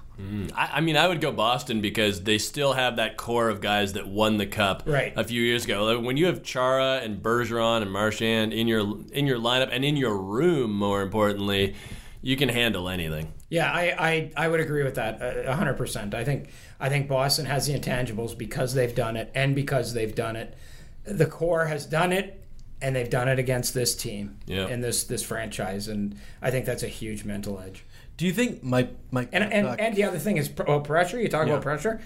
I, 0.56 0.70
I 0.74 0.80
mean, 0.80 0.96
I 0.96 1.08
would 1.08 1.20
go 1.20 1.30
Boston 1.30 1.80
because 1.82 2.22
they 2.22 2.38
still 2.38 2.72
have 2.72 2.96
that 2.96 3.16
core 3.18 3.50
of 3.50 3.60
guys 3.60 3.92
that 3.94 4.08
won 4.08 4.38
the 4.38 4.46
cup 4.46 4.84
Right. 4.86 5.12
a 5.14 5.24
few 5.24 5.42
years 5.42 5.64
ago. 5.66 5.84
Like, 5.84 6.02
when 6.04 6.16
you 6.16 6.26
have 6.26 6.42
Chara 6.42 7.00
and 7.02 7.22
Bergeron 7.22 7.82
and 7.82 7.92
Marchand 7.92 8.52
in 8.54 8.66
your 8.66 8.80
in 9.12 9.26
your 9.26 9.38
lineup 9.38 9.68
and 9.72 9.84
in 9.84 9.96
your 9.96 10.16
room, 10.16 10.72
more 10.72 11.02
importantly, 11.02 11.74
you 12.22 12.36
can 12.36 12.48
handle 12.48 12.88
anything. 12.88 13.34
Yeah, 13.50 13.70
I, 13.70 13.94
I, 13.98 14.32
I 14.36 14.48
would 14.48 14.60
agree 14.60 14.82
with 14.84 14.94
that 14.94 15.20
uh, 15.20 15.50
a 15.50 15.54
hundred 15.54 15.74
percent. 15.74 16.14
I 16.14 16.24
think 16.24 16.48
I 16.80 16.88
think 16.88 17.08
Boston 17.08 17.44
has 17.46 17.66
the 17.66 17.78
intangibles 17.78 18.36
because 18.38 18.72
they've 18.74 18.94
done 18.94 19.16
it 19.16 19.30
and 19.34 19.54
because 19.54 19.92
they've 19.92 20.14
done 20.14 20.34
it. 20.36 20.56
The 21.04 21.26
core 21.26 21.66
has 21.66 21.84
done 21.84 22.12
it 22.12 22.42
and 22.82 22.94
they've 22.94 23.08
done 23.10 23.28
it 23.28 23.38
against 23.38 23.72
this 23.74 23.94
team 23.96 24.38
Yeah. 24.46 24.66
and 24.66 24.82
this 24.84 25.04
this 25.04 25.22
franchise 25.22 25.88
and 25.88 26.16
I 26.42 26.50
think 26.50 26.66
that's 26.66 26.82
a 26.82 26.88
huge 26.88 27.24
mental 27.24 27.58
edge. 27.58 27.84
Do 28.16 28.26
you 28.26 28.32
think 28.32 28.62
my 28.62 28.88
Mike 29.10 29.28
And 29.32 29.44
and, 29.52 29.66
uh, 29.66 29.76
and 29.78 29.94
the 29.96 30.04
other 30.04 30.18
thing 30.18 30.36
is 30.36 30.48
pr- 30.48 30.64
oh, 30.68 30.80
pressure. 30.80 31.20
You 31.20 31.28
talk 31.28 31.46
Yeah. 31.46 31.54
about 31.54 31.62
pressure. 31.62 32.00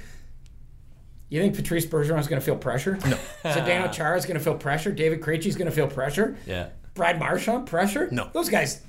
You 1.29 1.41
think 1.41 1.55
Patrice 1.55 1.87
Bergeron 1.87 2.19
is 2.19 2.27
going 2.27 2.41
to 2.41 2.45
feel 2.45 2.57
pressure? 2.57 2.99
No. 3.07 3.17
Zdeno 3.45 3.93
Chara 3.93 4.17
is 4.19 4.27
going 4.27 4.37
to 4.37 4.43
feel 4.43 4.57
pressure. 4.57 4.91
David 4.91 5.21
Krejci 5.21 5.47
is 5.47 5.57
going 5.57 5.69
to 5.71 5.75
feel 5.75 5.87
pressure. 5.87 6.37
Yeah. 6.47 6.71
Brad 6.95 7.21
Marchand 7.21 7.67
pressure? 7.67 8.09
No. 8.11 8.29
Those 8.33 8.49
guys. 8.49 8.83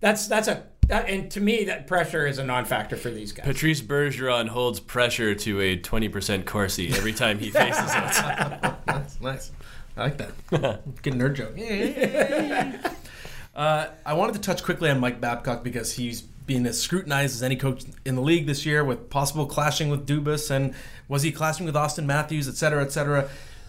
That's 0.00 0.26
that's 0.26 0.48
a 0.48 0.62
that, 0.88 1.08
and 1.08 1.30
to 1.32 1.40
me 1.40 1.64
that 1.64 1.86
pressure 1.86 2.26
is 2.26 2.38
a 2.38 2.44
non-factor 2.44 2.96
for 2.96 3.10
these 3.10 3.32
guys. 3.32 3.44
Patrice 3.46 3.82
Bergeron 3.82 4.48
holds 4.48 4.80
pressure 4.80 5.34
to 5.34 5.60
a 5.60 5.76
20% 5.78 6.46
Corsi 6.46 6.88
every 6.94 7.12
time 7.12 7.38
he 7.38 7.50
faces 7.50 7.84
it. 7.84 8.72
That's 8.86 9.20
nice. 9.20 9.52
I 9.96 10.04
like 10.04 10.18
that. 10.18 10.32
Good 11.02 11.14
nerd 11.14 11.34
joke. 11.34 11.54
uh, 13.54 13.88
I 14.06 14.14
wanted 14.14 14.34
to 14.34 14.40
touch 14.40 14.62
quickly 14.62 14.90
on 14.90 15.00
Mike 15.00 15.20
Babcock 15.20 15.62
because 15.62 15.92
he's 15.92 16.22
being 16.22 16.66
as 16.66 16.80
scrutinized 16.80 17.36
as 17.36 17.42
any 17.42 17.56
coach 17.56 17.84
in 18.04 18.16
the 18.16 18.22
league 18.22 18.46
this 18.46 18.66
year 18.66 18.84
with 18.84 19.08
possible 19.10 19.46
clashing 19.46 19.88
with 19.88 20.06
Dubas 20.06 20.50
and 20.50 20.74
was 21.06 21.22
he 21.22 21.30
clashing 21.30 21.66
with 21.66 21.74
Auston 21.74 22.06
Matthews, 22.06 22.48
et 22.48 22.56
cetera, 22.56 22.82
et 22.82 22.92
cetera. 22.92 23.28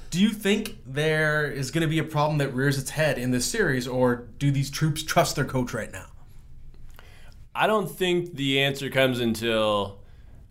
Do 0.09 0.19
you 0.19 0.30
think 0.30 0.78
there 0.86 1.49
is 1.49 1.72
going 1.72 1.84
to 1.84 1.88
be 1.88 1.99
a 1.99 2.03
problem 2.03 2.38
that 2.39 2.53
rears 2.53 2.78
its 2.78 2.91
head 2.91 3.17
in 3.17 3.32
this 3.32 3.45
series, 3.45 3.88
or 3.88 4.28
do 4.39 4.51
these 4.51 4.69
troops 4.69 5.03
trust 5.03 5.38
their 5.38 5.45
coach 5.45 5.74
right 5.74 5.91
now? 5.91 6.07
I 7.55 7.67
don't 7.67 7.89
think 7.89 8.36
the 8.36 8.61
answer 8.61 8.89
comes 8.89 9.19
until 9.19 9.99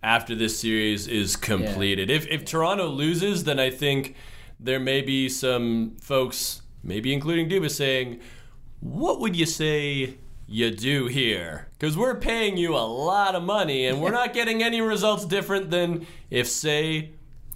after 0.03 0.35
this 0.35 0.59
series 0.59 1.07
is 1.07 1.37
completed. 1.37 2.11
If 2.11 2.27
if 2.29 2.45
Toronto 2.45 2.87
loses, 2.87 3.45
then 3.45 3.59
I 3.59 3.71
think 3.71 4.15
there 4.63 4.81
may 4.81 5.01
be 5.01 5.29
some 5.29 5.97
folks, 6.01 6.63
maybe 6.83 7.13
including 7.13 7.49
Dubas, 7.49 7.71
saying, 7.73 8.21
"What 8.81 9.21
would 9.21 9.35
you 9.37 9.47
say 9.47 10.15
you 10.47 10.71
do 10.71 11.07
here?" 11.07 11.69
Because 11.79 11.97
we're 11.97 12.17
paying 12.17 12.57
you 12.57 12.75
a 12.77 12.85
lot 12.87 13.35
of 13.35 13.43
money, 13.43 13.87
and 13.87 14.01
we're 14.01 14.11
not 14.11 14.35
getting 14.35 14.63
any 14.63 14.81
results 14.81 15.25
different 15.25 15.71
than 15.71 16.07
if, 16.31 16.49
say. 16.49 17.11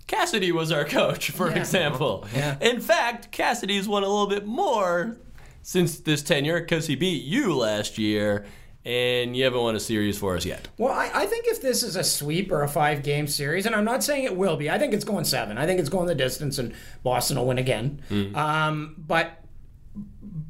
Cassidy 0.07 0.53
was 0.53 0.71
our 0.71 0.85
coach, 0.85 1.31
for 1.31 1.49
Yeah. 1.49 1.57
example. 1.57 2.27
Yeah. 2.35 2.57
In 2.61 2.81
fact, 2.81 3.33
Cassidy's 3.33 3.89
won 3.89 4.03
a 4.03 4.09
little 4.09 4.27
bit 4.27 4.45
more 4.47 5.17
since 5.63 5.99
this 5.99 6.21
tenure 6.23 6.61
because 6.61 6.89
he 6.89 6.95
beat 6.95 7.25
you 7.25 7.55
last 7.57 7.97
year, 7.97 8.45
and 8.85 9.37
you 9.37 9.45
haven't 9.45 9.61
won 9.61 9.75
a 9.75 9.81
series 9.81 10.19
for 10.19 10.37
us 10.37 10.45
yet. 10.45 10.69
Well, 10.77 10.93
I, 10.93 11.11
I 11.15 11.27
think 11.27 11.47
if 11.47 11.63
this 11.63 11.83
is 11.83 11.97
a 11.97 12.05
sweep 12.05 12.53
or 12.53 12.63
a 12.63 12.69
five 12.69 13.03
game 13.03 13.27
series, 13.27 13.67
and 13.67 13.75
I'm 13.75 13.85
not 13.85 14.05
saying 14.05 14.25
it 14.25 14.37
will 14.37 14.57
be, 14.57 14.71
I 14.71 14.79
think 14.79 14.93
it's 14.93 15.05
going 15.05 15.25
seven. 15.25 15.57
I 15.57 15.67
think 15.67 15.81
it's 15.81 15.89
going 15.89 16.07
the 16.07 16.15
distance, 16.15 16.59
and 16.59 16.75
Boston 17.03 17.39
will 17.39 17.47
win 17.47 17.59
again. 17.59 18.03
Um, 18.35 18.95
but 18.99 19.41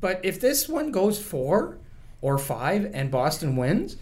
but 0.01 0.24
if 0.24 0.41
this 0.41 0.68
one 0.68 0.91
goes 0.91 1.22
four 1.22 1.78
or 2.20 2.39
five 2.39 2.91
and 2.95 3.11
Boston 3.11 3.57
wins, 3.57 3.97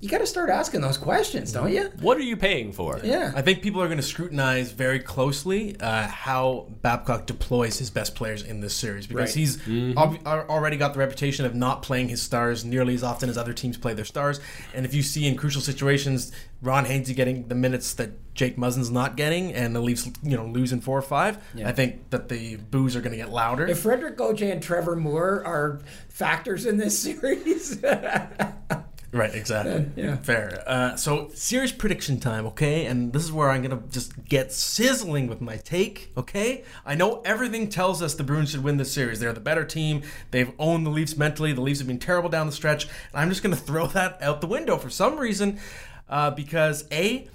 you 0.00 0.08
got 0.10 0.18
to 0.18 0.26
start 0.26 0.50
asking 0.50 0.82
those 0.82 0.98
questions, 0.98 1.52
don't 1.52 1.72
you? 1.72 1.90
What 2.00 2.18
are 2.18 2.22
you 2.22 2.36
paying 2.36 2.70
for? 2.72 3.00
Yeah. 3.02 3.32
I 3.34 3.40
think 3.42 3.62
people 3.62 3.80
are 3.80 3.86
going 3.86 3.96
to 3.96 4.02
scrutinize 4.02 4.70
very 4.72 5.00
closely 5.00 5.74
uh, 5.80 6.06
how 6.06 6.66
Babcock 6.82 7.26
deploys 7.26 7.78
his 7.78 7.88
best 7.88 8.14
players 8.14 8.42
in 8.42 8.60
this 8.60 8.74
series 8.74 9.06
because 9.06 9.30
Right. 9.30 9.34
he's 9.34 9.96
ob- 9.96 10.18
al- 10.26 10.46
already 10.48 10.76
got 10.76 10.92
the 10.92 10.98
reputation 10.98 11.46
of 11.46 11.54
not 11.54 11.82
playing 11.82 12.08
his 12.10 12.20
stars 12.20 12.64
nearly 12.64 12.94
as 12.94 13.02
often 13.02 13.30
as 13.30 13.38
other 13.38 13.54
teams 13.54 13.78
play 13.78 13.94
their 13.94 14.04
stars. 14.04 14.38
And 14.74 14.84
if 14.84 14.92
you 14.92 15.02
see 15.02 15.26
in 15.26 15.34
crucial 15.36 15.62
situations 15.62 16.30
Ron 16.62 16.84
Hainsey 16.86 17.14
getting 17.16 17.48
the 17.48 17.54
minutes 17.54 17.94
that 17.94 18.34
Jake 18.34 18.56
Muzzin's 18.58 18.90
not 18.90 19.16
getting, 19.16 19.52
and 19.54 19.74
the 19.74 19.80
Leafs, 19.80 20.10
you 20.22 20.36
know, 20.36 20.44
losing 20.46 20.80
four 20.80 20.98
or 20.98 21.02
five, 21.02 21.38
I 21.64 21.72
think 21.72 22.10
that 22.10 22.28
the 22.28 22.56
boos 22.56 22.94
are 22.96 23.00
going 23.00 23.12
to 23.12 23.16
get 23.16 23.30
louder. 23.30 23.66
If 23.66 23.78
Frederik 23.80 24.16
Gauthier 24.18 24.52
and 24.52 24.62
Trevor 24.62 24.96
Moore 24.96 25.42
are 25.46 25.80
factors 26.08 26.66
in 26.66 26.76
this 26.76 26.98
series, 27.02 27.78
Right, 29.12 29.34
exactly. 29.34 29.86
Yeah. 29.96 30.16
Fair. 30.16 30.62
Uh, 30.66 30.96
so, 30.96 31.30
serious 31.32 31.72
prediction 31.72 32.18
time, 32.18 32.44
okay? 32.46 32.86
And 32.86 33.12
this 33.12 33.22
is 33.22 33.32
where 33.32 33.50
I'm 33.50 33.62
going 33.62 33.80
to 33.80 33.88
just 33.88 34.24
get 34.24 34.52
sizzling 34.52 35.26
with 35.28 35.40
my 35.40 35.56
take, 35.56 36.12
okay? 36.16 36.64
I 36.84 36.94
know 36.96 37.22
everything 37.24 37.68
tells 37.68 38.02
us 38.02 38.14
the 38.14 38.24
Bruins 38.24 38.50
should 38.50 38.64
win 38.64 38.76
this 38.76 38.92
series. 38.92 39.20
They're 39.20 39.32
the 39.32 39.40
better 39.40 39.64
team. 39.64 40.02
They've 40.32 40.52
owned 40.58 40.84
the 40.84 40.90
Leafs 40.90 41.16
mentally. 41.16 41.52
The 41.52 41.60
Leafs 41.60 41.78
have 41.78 41.88
been 41.88 41.98
terrible 41.98 42.28
down 42.28 42.46
the 42.46 42.52
stretch. 42.52 42.84
And 42.84 42.92
I'm 43.14 43.28
just 43.28 43.42
going 43.42 43.54
to 43.54 43.60
throw 43.60 43.86
that 43.88 44.20
out 44.20 44.40
the 44.40 44.48
window 44.48 44.76
for 44.76 44.90
some 44.90 45.18
reason 45.18 45.60
uh, 46.08 46.32
because, 46.32 46.84
A, 46.90 47.28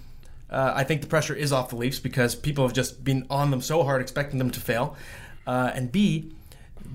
uh, 0.49 0.73
I 0.75 0.83
think 0.83 1.01
the 1.01 1.07
pressure 1.07 1.33
is 1.33 1.53
off 1.53 1.69
the 1.69 1.77
Leafs 1.77 1.99
because 1.99 2.35
people 2.35 2.65
have 2.65 2.73
just 2.73 3.03
been 3.03 3.25
on 3.29 3.49
them 3.49 3.61
so 3.61 3.83
hard, 3.83 4.01
expecting 4.01 4.37
them 4.37 4.51
to 4.51 4.59
fail. 4.59 4.95
Uh, 5.47 5.71
and 5.73 5.91
B, 5.91 6.33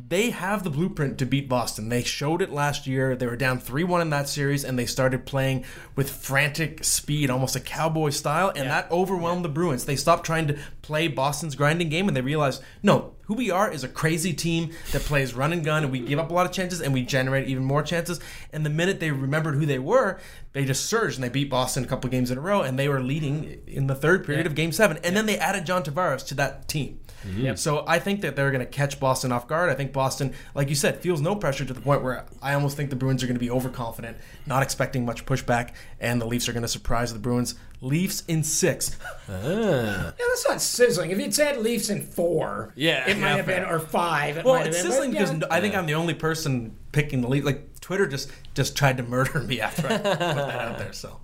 they 0.09 0.30
have 0.30 0.62
the 0.62 0.70
blueprint 0.70 1.18
to 1.18 1.26
beat 1.26 1.49
Boston. 1.49 1.88
They 1.88 2.03
showed 2.03 2.42
it 2.42 2.53
last 2.53 2.86
year. 2.86 3.16
They 3.16 3.26
were 3.26 3.36
down 3.36 3.59
3 3.59 3.84
1 3.84 4.01
in 4.01 4.11
that 4.11 4.28
series, 4.28 4.64
and 4.64 4.78
they 4.78 4.86
started 4.86 5.26
playing 5.26 5.64
with 5.94 6.11
frantic 6.11 6.84
speed, 6.84 7.30
almost 7.30 7.57
a 7.57 7.61
cowboy 7.61 8.11
style, 8.11 8.53
and 8.55 8.68
that 8.68 8.90
overwhelmed 8.90 9.44
the 9.44 9.49
Bruins. 9.49 9.84
They 9.84 9.97
stopped 9.97 10.26
trying 10.26 10.47
to 10.49 10.59
play 10.82 11.09
Boston's 11.09 11.55
grinding 11.55 11.88
game, 11.88 12.09
and 12.09 12.16
they 12.16 12.20
realized, 12.20 12.62
no, 12.82 13.14
who 13.22 13.34
we 13.34 13.51
are 13.51 13.70
is 13.70 13.82
a 13.82 13.88
crazy 13.88 14.32
team 14.32 14.70
that 14.92 15.03
plays 15.03 15.34
run 15.34 15.53
and 15.53 15.64
gun, 15.64 15.82
and 15.82 15.92
we 15.92 16.01
give 16.01 16.18
up 16.18 16.30
a 16.30 16.34
lot 16.34 16.47
of 16.47 16.53
chances, 16.53 16.80
and 16.80 16.92
we 16.92 17.03
generate 17.03 17.49
even 17.49 17.64
more 17.64 17.82
chances. 17.82 18.20
And 18.53 18.64
the 18.64 18.70
minute 18.70 19.01
they 19.01 19.11
remembered 19.11 19.55
who 19.55 19.66
they 19.66 19.78
were, 19.78 20.20
they 20.53 20.64
just 20.64 20.86
surged, 20.86 21.16
and 21.16 21.24
they 21.24 21.28
beat 21.28 21.51
Boston 21.51 21.84
a 21.84 21.88
couple 21.88 22.09
games 22.11 22.30
in 22.30 22.38
a 22.38 22.40
row, 22.40 22.62
and 22.62 22.78
they 22.78 22.88
were 22.88 23.01
leading 23.01 23.62
in 23.66 23.86
the 23.86 23.94
third 23.94 24.24
period 24.24 24.47
of 24.47 24.55
Game 24.55 24.72
7. 24.72 24.99
And 25.03 25.16
then 25.16 25.26
they 25.26 25.38
added 25.38 25.66
John 25.66 25.82
Tavares 25.82 26.26
to 26.28 26.34
that 26.34 26.68
team. 26.68 27.01
Mm-hmm. 27.24 27.54
So 27.56 27.84
I 27.86 27.98
think 27.98 28.20
that 28.20 28.36
they're 28.36 28.50
going 28.50 28.64
to 28.64 28.70
catch 28.70 29.00
Boston 29.00 29.32
off 29.32 29.48
guard. 29.48 29.70
I 29.70 29.74
think 29.74 29.92
Boston, 29.92 30.32
like 30.54 30.68
you 30.68 30.74
said, 30.74 31.00
feels 31.00 31.20
no 31.20 31.34
pressure 31.34 31.64
to 31.64 31.72
the 31.72 31.80
point 31.80 32.02
where 32.02 32.24
I 32.42 32.54
almost 32.54 32.76
think 32.76 32.90
the 32.90 32.96
Bruins 32.96 33.22
are 33.22 33.26
going 33.26 33.36
to 33.36 33.40
be 33.40 33.50
overconfident, 33.50 34.16
not 34.46 34.62
expecting 34.62 35.04
much 35.04 35.26
pushback, 35.26 35.74
and 36.00 36.20
the 36.20 36.26
Leafs 36.26 36.48
are 36.48 36.52
going 36.52 36.62
to 36.62 36.68
surprise 36.68 37.12
the 37.12 37.18
Bruins. 37.18 37.54
Leafs 37.80 38.22
in 38.26 38.42
six. 38.42 38.96
Ah. 39.28 39.32
Yeah, 39.34 40.12
that's 40.18 40.48
not 40.48 40.60
sizzling. 40.62 41.10
If 41.10 41.18
you'd 41.18 41.34
said 41.34 41.58
Leafs 41.58 41.90
in 41.90 42.02
four, 42.02 42.72
Yeah, 42.76 43.08
it 43.08 43.18
might 43.18 43.30
yeah, 43.30 43.36
have 43.36 43.46
been, 43.46 43.64
or 43.64 43.80
five, 43.80 44.36
it 44.38 44.44
Well, 44.44 44.54
might 44.54 44.66
have 44.66 44.68
it's 44.68 44.82
been. 44.82 44.90
sizzling 44.92 45.10
because 45.10 45.32
yeah. 45.32 45.46
I 45.50 45.60
think 45.60 45.74
I'm 45.74 45.86
the 45.86 45.94
only 45.94 46.14
person 46.14 46.76
picking 46.92 47.20
the 47.22 47.28
Leafs. 47.28 47.44
Like 47.44 47.80
Twitter 47.80 48.06
just 48.06 48.30
just 48.54 48.76
tried 48.76 48.96
to 48.96 49.02
murder 49.02 49.40
me 49.40 49.60
after 49.60 49.86
I 49.86 49.96
put 49.98 50.02
that 50.18 50.20
out 50.60 50.78
there. 50.78 50.92
So 50.92 51.18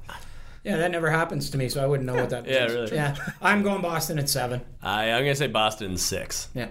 yeah, 0.65 0.77
that 0.77 0.91
never 0.91 1.11
happens 1.11 1.51
to 1.51 1.59
me, 1.59 1.69
so 1.69 1.83
I 1.83 1.87
wouldn't 1.87 2.07
know 2.07 2.15
what 2.15 2.31
that 2.31 2.47
Yeah, 2.49 2.61
means. 2.67 2.73
really. 2.73 2.95
Yeah, 2.95 3.17
I'm 3.43 3.63
going 3.63 3.83
Boston 3.83 4.19
at 4.19 4.29
seven. 4.29 4.61
I, 4.83 5.11
I'm 5.11 5.23
going 5.23 5.33
to 5.33 5.37
say 5.37 5.47
Boston 5.49 5.97
six. 5.97 6.49
Yeah. 6.55 6.69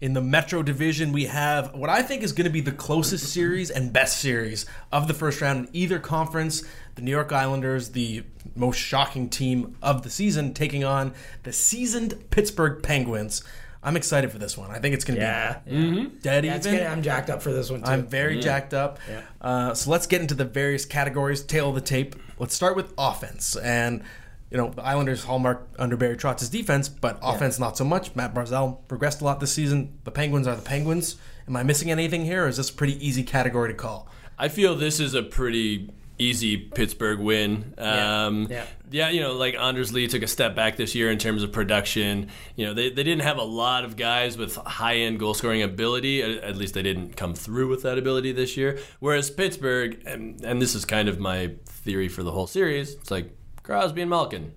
In 0.00 0.14
the 0.14 0.20
Metro 0.20 0.64
Division, 0.64 1.12
we 1.12 1.26
have 1.26 1.74
what 1.76 1.88
I 1.88 2.02
think 2.02 2.24
is 2.24 2.32
going 2.32 2.46
to 2.46 2.50
be 2.50 2.60
the 2.60 2.72
closest 2.72 3.32
series 3.32 3.70
and 3.70 3.92
best 3.92 4.18
series 4.18 4.66
of 4.90 5.06
the 5.06 5.14
first 5.14 5.40
round 5.40 5.66
in 5.68 5.76
either 5.76 6.00
conference. 6.00 6.64
The 6.96 7.02
New 7.02 7.12
York 7.12 7.30
Islanders, 7.30 7.90
the 7.90 8.24
most 8.56 8.78
shocking 8.78 9.28
team 9.28 9.76
of 9.80 10.02
the 10.02 10.10
season, 10.10 10.54
taking 10.54 10.82
on 10.82 11.14
the 11.44 11.52
seasoned 11.52 12.30
Pittsburgh 12.30 12.82
Penguins. 12.82 13.44
I'm 13.82 13.96
excited 13.96 14.30
for 14.30 14.38
this 14.38 14.56
one. 14.56 14.70
I 14.70 14.78
think 14.78 14.94
it's 14.94 15.04
going 15.04 15.18
to 15.18 15.24
Yeah. 15.24 15.58
be 15.66 16.06
dead 16.22 16.44
That's 16.44 16.66
even. 16.66 16.78
good. 16.78 16.86
I'm 16.86 17.02
jacked 17.02 17.30
up 17.30 17.42
for 17.42 17.52
this 17.52 17.68
one 17.70 17.82
too. 17.82 17.90
I'm 17.90 18.06
very 18.06 18.38
jacked 18.40 18.74
up. 18.74 18.98
Yeah. 19.08 19.22
Uh, 19.40 19.74
so 19.74 19.90
let's 19.90 20.06
get 20.06 20.20
into 20.20 20.34
the 20.34 20.44
various 20.44 20.84
categories, 20.84 21.42
tail 21.42 21.70
of 21.70 21.74
the 21.74 21.80
tape. 21.80 22.14
Let's 22.38 22.54
start 22.54 22.76
with 22.76 22.92
offense. 22.96 23.56
And, 23.56 24.02
you 24.50 24.56
know, 24.56 24.70
the 24.70 24.82
Islanders' 24.82 25.24
hallmark 25.24 25.66
under 25.80 25.96
Barry 25.96 26.16
Trotz 26.16 26.42
is 26.42 26.48
defense, 26.48 26.88
but 26.88 27.18
offense 27.22 27.58
not 27.58 27.76
so 27.76 27.84
much. 27.84 28.14
Matt 28.14 28.34
Barzal 28.34 28.78
progressed 28.86 29.20
a 29.20 29.24
lot 29.24 29.40
this 29.40 29.52
season. 29.52 29.98
The 30.04 30.10
Penguins 30.12 30.46
are 30.46 30.54
the 30.54 30.62
Penguins. 30.62 31.16
Am 31.48 31.56
I 31.56 31.64
missing 31.64 31.90
anything 31.90 32.24
here, 32.24 32.44
or 32.44 32.48
is 32.48 32.58
this 32.58 32.70
a 32.70 32.74
pretty 32.74 33.04
easy 33.04 33.24
category 33.24 33.68
to 33.70 33.74
call? 33.74 34.08
I 34.38 34.48
feel 34.48 34.76
this 34.76 35.00
is 35.00 35.12
a 35.14 35.22
pretty 35.24 35.90
easy 36.22 36.56
Pittsburgh 36.56 37.18
win. 37.18 37.74
Um, 37.78 38.46
Yeah. 38.50 38.64
yeah, 38.90 39.08
you 39.10 39.20
know, 39.20 39.32
like 39.34 39.54
Anders 39.54 39.92
Lee 39.92 40.06
took 40.06 40.22
a 40.22 40.26
step 40.26 40.54
back 40.54 40.76
this 40.76 40.94
year 40.94 41.10
in 41.10 41.18
terms 41.18 41.42
of 41.42 41.52
production. 41.52 42.28
You 42.56 42.66
know, 42.66 42.74
they, 42.74 42.90
they 42.90 43.02
didn't 43.02 43.22
have 43.22 43.38
a 43.38 43.42
lot 43.44 43.84
of 43.84 43.96
guys 43.96 44.36
with 44.38 44.56
high 44.56 44.96
end 44.96 45.18
goal 45.18 45.34
scoring 45.34 45.62
ability. 45.62 46.22
At, 46.22 46.30
at 46.44 46.56
least 46.56 46.74
they 46.74 46.82
didn't 46.82 47.16
come 47.16 47.34
through 47.34 47.68
with 47.68 47.82
that 47.82 47.98
ability 47.98 48.32
this 48.32 48.56
year. 48.56 48.78
Whereas 49.00 49.30
Pittsburgh, 49.30 50.00
and, 50.06 50.42
and 50.44 50.60
this 50.62 50.74
is 50.74 50.84
kind 50.84 51.08
of 51.08 51.18
my 51.18 51.54
theory 51.66 52.08
for 52.08 52.22
the 52.22 52.32
whole 52.32 52.46
series, 52.46 52.94
it's 52.94 53.10
like 53.10 53.36
Crosby 53.62 54.00
and 54.02 54.10
Malkin. 54.10 54.52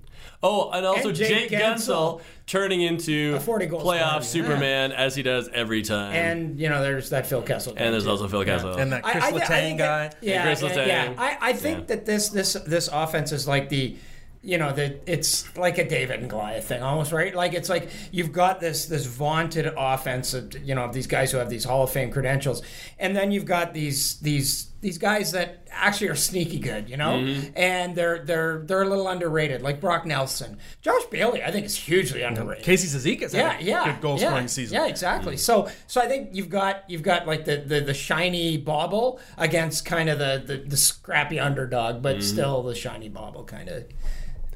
Oh, 0.46 0.70
and 0.72 0.86
also 0.86 1.10
And 1.10 1.18
Jake, 1.18 1.50
Jake 1.50 1.60
Guentzel 1.60 2.20
Guentzel. 2.20 2.22
turning 2.46 2.82
into 2.82 3.34
A 3.36 3.40
40 3.40 3.66
goal 3.66 3.82
playoff 3.82 4.24
scorer, 4.24 4.44
yeah. 4.44 4.50
Superman 4.50 4.92
as 4.92 5.16
he 5.16 5.24
does 5.24 5.50
every 5.54 5.82
time. 5.82 6.14
and 6.14 6.60
you 6.60 6.70
know, 6.70 6.82
there's 6.82 7.10
that 7.10 7.26
Phil 7.28 7.42
Kessel. 7.42 7.74
And 7.78 7.94
there's 7.94 8.04
too. 8.04 8.10
also 8.12 8.28
Phil 8.28 8.46
Kessel. 8.46 8.76
And 8.76 8.92
that 8.94 9.04
Kris 9.04 9.24
I- 9.24 9.28
I 9.28 9.32
Letang 9.32 9.48
think 9.48 9.80
guy. 9.80 10.08
that- 10.08 10.18
yeah, 10.22 10.44
Kris 10.44 10.62
yeah, 10.62 10.70
Letang. 10.70 10.88
yeah. 10.88 11.14
I, 11.18 11.38
I 11.42 11.54
think 11.54 11.80
Yeah. 11.80 11.86
that 11.96 12.06
this 12.06 12.30
this 12.30 12.54
this 12.68 12.90
offense 12.94 13.32
is 13.32 13.48
like 13.48 13.70
the 13.70 13.96
you 14.44 14.60
know 14.60 14.72
that 14.74 15.02
it's 15.08 15.58
like 15.58 15.80
a 15.80 15.90
David 15.90 16.20
and 16.20 16.30
Goliath 16.30 16.68
thing 16.68 16.84
almost 16.84 17.12
right 17.12 17.34
like 17.34 17.56
it's 17.56 17.68
like 17.68 17.90
you've 18.12 18.32
got 18.32 18.60
this 18.60 18.86
this 18.86 19.08
vaunted 19.08 19.66
offense 19.76 20.36
of 20.36 20.54
you 20.64 20.76
know 20.76 20.84
of 20.84 20.94
these 20.94 21.08
guys 21.08 21.32
who 21.32 21.40
have 21.40 21.50
these 21.50 21.64
Hall 21.64 21.82
of 21.84 21.90
Fame 21.90 22.12
credentials 22.12 22.62
and 23.00 23.16
then 23.16 23.32
you've 23.32 23.46
got 23.46 23.74
these 23.74 24.20
these 24.20 24.68
these 24.82 24.98
guys 24.98 25.32
that 25.32 25.68
actually 25.72 26.08
are 26.10 26.16
sneaky 26.16 26.60
good 26.60 26.90
you 26.90 26.96
know 26.98 27.14
Mm-hmm. 27.18 27.50
and 27.56 27.96
they're 27.96 28.20
they're 28.24 28.60
they're 28.66 28.84
a 28.84 28.88
little 28.88 29.08
underrated 29.08 29.62
like 29.62 29.82
Brock 29.82 30.06
Nelson 30.06 30.58
Josh 30.82 31.04
Bailey 31.12 31.42
I 31.44 31.52
think 31.52 31.66
is 31.66 31.76
hugely 31.76 32.22
underrated 32.22 32.64
Casey 32.64 32.88
Cizikas 32.96 33.34
yeah, 33.34 33.54
had 33.54 33.62
a 33.62 33.64
yeah, 33.64 33.86
good 33.94 34.02
goal 34.02 34.20
yeah, 34.20 34.28
scoring 34.30 34.48
season. 34.48 34.76
Yeah, 34.76 34.86
exactly. 34.88 35.38
So, 35.38 35.70
so 35.88 36.02
I 36.02 36.08
think 36.08 36.30
you've 36.34 36.50
got 36.50 36.84
you've 36.88 37.02
got 37.04 37.26
like 37.26 37.46
the 37.46 37.58
the, 37.58 37.82
the 37.82 37.94
shiny 37.94 38.58
bauble 38.58 39.20
against 39.38 39.86
kind 39.86 40.08
of 40.10 40.20
the, 40.20 40.44
the 40.46 40.58
the 40.58 40.78
scrappy 40.78 41.40
underdog, 41.40 42.02
but 42.02 42.18
Mm-hmm. 42.18 42.22
still 42.22 42.64
the 42.64 42.76
shiny 42.76 43.10
bauble 43.10 43.44
kind 43.44 43.70
of. 43.70 43.86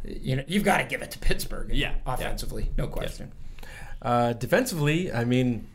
You 0.05 0.37
know, 0.37 0.43
you've 0.47 0.63
got 0.63 0.77
to 0.77 0.85
give 0.85 1.01
it 1.01 1.11
to 1.11 1.19
Pittsburgh. 1.19 1.71
Yeah, 1.73 1.95
offensively, 2.05 2.71
no 2.77 2.87
question. 2.87 3.31
Uh, 4.01 4.31
defensively, 4.33 5.11
I 5.11 5.25
mean, 5.25 5.67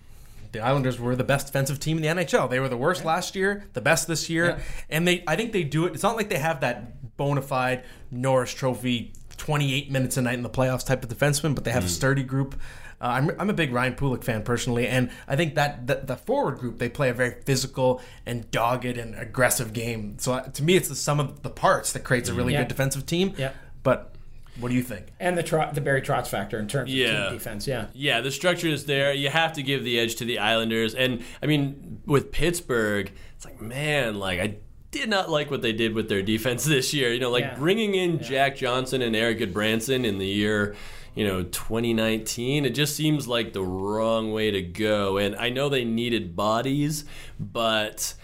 the 0.54 0.60
Islanders 0.60 0.98
were 0.98 1.14
the 1.14 1.24
best 1.24 1.48
defensive 1.48 1.78
team 1.78 1.98
in 1.98 2.02
the 2.16 2.22
NHL. 2.24 2.48
They 2.48 2.58
were 2.60 2.68
the 2.70 2.76
worst 2.78 3.04
last 3.04 3.36
year, 3.36 3.66
the 3.74 3.82
best 3.82 4.08
this 4.08 4.30
year, 4.30 4.46
Yeah. 4.46 4.58
and 4.88 5.06
they. 5.06 5.22
I 5.26 5.36
think 5.36 5.52
they 5.52 5.64
do 5.64 5.84
it. 5.84 5.92
It's 5.92 6.02
not 6.02 6.16
like 6.16 6.30
they 6.30 6.38
have 6.38 6.60
that 6.62 7.16
bona 7.18 7.42
fide 7.42 7.84
Norris 8.10 8.54
Trophy, 8.54 9.12
twenty-eight 9.36 9.90
minutes 9.90 10.16
a 10.16 10.22
night 10.22 10.34
in 10.34 10.42
the 10.42 10.50
playoffs 10.50 10.86
type 10.86 11.02
of 11.04 11.10
defenseman, 11.10 11.54
but 11.54 11.64
they 11.64 11.70
have 11.72 11.84
a 11.84 11.88
sturdy 11.88 12.22
group. 12.22 12.54
Uh, 13.00 13.06
I'm, 13.08 13.30
I'm 13.40 13.50
a 13.50 13.52
big 13.52 13.72
Ryan 13.72 13.94
Pulock 13.94 14.22
fan 14.24 14.44
personally, 14.44 14.86
and 14.86 15.10
I 15.26 15.34
think 15.36 15.56
that 15.56 15.86
the, 15.88 15.96
the 15.96 16.16
forward 16.16 16.58
group 16.58 16.78
they 16.78 16.88
play 16.88 17.10
a 17.10 17.14
very 17.14 17.34
physical 17.44 18.00
and 18.24 18.48
dogged 18.50 18.84
and 18.96 19.14
aggressive 19.16 19.72
game. 19.72 20.16
So 20.20 20.34
uh, 20.34 20.42
to 20.44 20.62
me, 20.62 20.76
it's 20.76 20.88
the 20.88 20.94
sum 20.94 21.18
of 21.20 21.42
the 21.42 21.50
parts 21.50 21.92
that 21.92 22.04
creates 22.04 22.28
a 22.28 22.34
really 22.34 22.52
Yeah. 22.52 22.60
good 22.60 22.68
defensive 22.68 23.04
team. 23.04 23.34
Yeah. 23.36 23.50
But 23.82 24.13
what 24.60 24.68
do 24.68 24.74
you 24.74 24.82
think? 24.82 25.06
And 25.18 25.36
the 25.36 25.42
Trot, 25.42 25.74
the 25.74 25.80
Barry 25.80 26.00
Trotz 26.02 26.28
factor 26.28 26.58
in 26.58 26.68
terms 26.68 26.90
of 26.90 26.96
team 26.96 27.32
defense. 27.32 27.66
Yeah. 27.66 27.86
Yeah, 27.92 28.20
the 28.20 28.30
structure 28.30 28.68
is 28.68 28.86
there. 28.86 29.12
You 29.12 29.28
have 29.30 29.52
to 29.54 29.62
give 29.62 29.82
the 29.84 29.98
edge 29.98 30.14
to 30.16 30.24
the 30.24 30.38
Islanders. 30.38 30.94
And 30.94 31.22
I 31.42 31.46
mean, 31.46 32.00
with 32.06 32.30
Pittsburgh, 32.32 33.10
it's 33.36 33.44
like, 33.44 33.60
man, 33.60 34.18
like 34.18 34.38
I 34.40 34.56
did 34.90 35.08
not 35.08 35.28
like 35.28 35.50
what 35.50 35.60
they 35.62 35.72
did 35.72 35.92
with 35.94 36.08
their 36.08 36.22
defense 36.22 36.64
this 36.66 36.94
year. 36.94 37.12
You 37.12 37.20
know, 37.20 37.30
like 37.30 37.42
Yeah. 37.44 37.54
bringing 37.56 37.94
in 37.94 38.22
Jack 38.22 38.56
Johnson 38.56 39.02
and 39.02 39.16
Erik 39.16 39.40
Gudbranson 39.40 40.04
in 40.04 40.18
the 40.18 40.26
year, 40.26 40.76
you 41.16 41.26
know, 41.26 41.42
2019, 41.42 42.64
it 42.64 42.70
just 42.70 42.96
seems 42.96 43.26
like 43.28 43.52
the 43.52 43.62
wrong 43.62 44.32
way 44.32 44.50
to 44.50 44.62
go. 44.62 45.16
And 45.18 45.34
I 45.36 45.48
know 45.48 45.68
they 45.68 45.84
needed 45.84 46.34
bodies, 46.36 47.04
but 47.38 48.14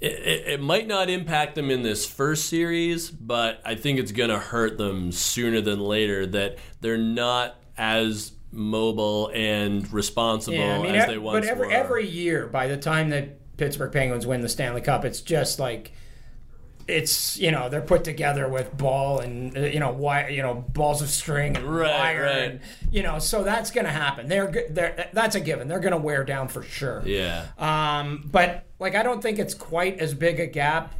it, 0.00 0.12
it, 0.12 0.48
it 0.48 0.60
might 0.60 0.86
not 0.86 1.08
impact 1.08 1.54
them 1.54 1.70
in 1.70 1.82
this 1.82 2.06
first 2.06 2.48
series, 2.48 3.10
but 3.10 3.60
I 3.64 3.74
think 3.74 3.98
it's 3.98 4.12
going 4.12 4.30
to 4.30 4.38
hurt 4.38 4.78
them 4.78 5.12
sooner 5.12 5.60
than 5.60 5.80
later 5.80 6.26
that 6.26 6.58
they're 6.80 6.98
not 6.98 7.56
as 7.78 8.32
mobile 8.52 9.30
and 9.34 9.90
responsible 9.92 10.58
Yeah, 10.58 10.78
I 10.78 10.82
mean, 10.82 10.94
as 10.94 11.06
they 11.06 11.18
once 11.18 11.46
but 11.46 11.50
every 11.50 11.66
were. 11.68 11.72
every 11.72 12.08
year, 12.08 12.46
by 12.46 12.66
the 12.68 12.76
time 12.76 13.10
that 13.10 13.56
Pittsburgh 13.56 13.92
Penguins 13.92 14.26
win 14.26 14.40
the 14.42 14.48
Stanley 14.48 14.80
Cup, 14.82 15.04
it's 15.04 15.20
just 15.20 15.58
like 15.58 15.92
it's 16.88 17.36
you 17.38 17.50
know 17.50 17.68
they're 17.68 17.80
put 17.80 18.04
together 18.04 18.48
with 18.48 18.76
ball 18.76 19.18
and 19.18 19.56
uh, 19.56 19.60
you 19.60 19.80
know 19.80 19.90
wire 19.92 20.28
you 20.28 20.40
know 20.42 20.54
balls 20.54 21.02
of 21.02 21.08
string 21.08 21.56
and 21.56 21.64
Right, 21.66 21.90
wire 21.90 22.22
right. 22.22 22.36
and 22.42 22.60
you 22.92 23.02
know 23.02 23.18
so 23.18 23.42
that's 23.42 23.70
gonna 23.70 23.90
happen. 23.90 24.28
They're 24.28 24.50
they're 24.70 25.08
that's 25.12 25.34
a 25.34 25.40
given. 25.40 25.66
They're 25.68 25.80
gonna 25.80 25.96
wear 25.98 26.22
down 26.24 26.48
for 26.48 26.62
sure. 26.62 27.02
yeah. 27.04 27.46
Um, 27.58 28.28
but 28.30 28.66
like 28.78 28.94
I 28.94 29.02
don't 29.02 29.20
think 29.20 29.38
it's 29.38 29.54
quite 29.54 29.98
as 29.98 30.14
big 30.14 30.38
a 30.38 30.46
gap 30.46 30.94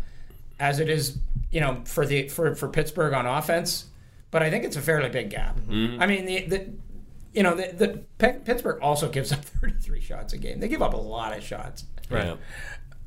as 0.58 0.80
it 0.80 0.88
is, 0.88 1.18
you 1.52 1.60
know, 1.60 1.82
for 1.84 2.04
the 2.06 2.28
for 2.28 2.54
for 2.54 2.68
Pittsburgh 2.68 3.12
on 3.12 3.26
offense. 3.26 3.86
But 4.32 4.42
I 4.42 4.50
think 4.50 4.64
it's 4.64 4.76
a 4.76 4.82
fairly 4.82 5.08
big 5.08 5.30
gap. 5.30 5.56
Mm-hmm. 5.60 6.02
I 6.02 6.06
mean, 6.06 6.26
the, 6.26 6.40
the 6.46 6.72
you 7.32 7.42
know 7.44 7.54
the, 7.54 8.02
the 8.18 8.28
Pittsburgh 8.44 8.80
also 8.82 9.08
gives 9.08 9.30
up 9.30 9.44
33 9.62 10.00
shots 10.00 10.32
a 10.32 10.38
game. 10.38 10.58
They 10.58 10.68
give 10.68 10.82
up 10.82 10.94
a 10.94 10.98
lot 10.98 11.36
of 11.36 11.44
shots. 11.44 11.84
yeah. 12.10 12.34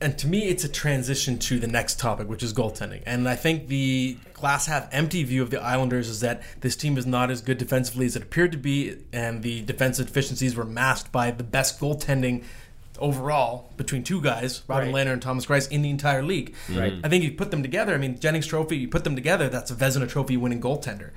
And 0.02 0.18
to 0.20 0.28
me, 0.28 0.48
it's 0.48 0.64
a 0.64 0.70
transition 0.70 1.38
to 1.40 1.60
the 1.60 1.68
next 1.68 2.00
topic, 2.00 2.30
which 2.30 2.42
is 2.42 2.54
goaltending. 2.54 3.02
And 3.06 3.28
I 3.28 3.36
think 3.36 3.68
the 3.68 4.18
glass 4.34 4.66
half 4.66 4.88
empty 4.94 5.24
view 5.24 5.44
of 5.44 5.50
the 5.50 5.62
Islanders 5.62 6.08
is 6.08 6.22
that 6.22 6.42
this 6.62 6.78
team 6.78 6.98
is 6.98 7.06
not 7.06 7.30
as 7.30 7.42
good 7.42 7.58
defensively 7.58 8.06
as 8.06 8.16
it 8.16 8.24
appeared 8.24 8.54
to 8.54 8.58
be, 8.58 8.96
and 9.12 9.44
the 9.44 9.62
defensive 9.64 10.08
deficiencies 10.08 10.56
were 10.56 10.64
masked 10.64 11.12
by 11.12 11.32
the 11.32 11.44
best 11.44 11.80
goaltending 11.82 12.44
overall 12.98 13.72
between 13.78 14.04
two 14.04 14.22
guys, 14.22 14.62
Robin 14.68 14.94
Right. 14.94 15.08
Lehner 15.08 15.14
and 15.14 15.22
Thomas 15.22 15.46
Greiss, 15.46 15.70
in 15.70 15.82
the 15.82 15.90
entire 15.90 16.24
league. 16.24 16.56
Right. 16.70 16.94
I 17.04 17.10
think 17.10 17.24
you 17.24 17.32
put 17.32 17.52
them 17.52 17.62
together. 17.62 17.94
I 17.94 17.98
mean, 17.98 18.20
Jennings 18.20 18.48
Trophy, 18.48 18.78
you 18.78 18.88
put 18.88 19.04
them 19.04 19.16
together, 19.16 19.50
that's 19.50 19.72
a 19.72 19.76
Vezina 19.76 20.08
Trophy 20.08 20.38
winning 20.38 20.62
goaltender. 20.62 21.12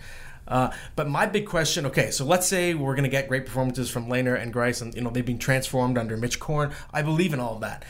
Uh, 0.46 0.70
but 0.96 1.08
my 1.08 1.26
big 1.26 1.46
question, 1.46 1.86
okay, 1.86 2.10
so 2.10 2.24
let's 2.24 2.46
say 2.46 2.74
we're 2.74 2.94
going 2.94 3.04
to 3.04 3.10
get 3.10 3.28
great 3.28 3.46
performances 3.46 3.88
from 3.88 4.08
Lehner 4.08 4.40
and 4.40 4.52
Greiss, 4.52 4.82
and 4.82 4.94
you 4.94 5.00
know 5.00 5.10
they've 5.10 5.24
been 5.24 5.38
transformed 5.38 5.96
under 5.96 6.16
Mitch 6.16 6.38
Korn. 6.40 6.72
I 6.92 7.02
believe 7.02 7.32
in 7.32 7.40
all 7.40 7.54
of 7.54 7.60
that, 7.60 7.84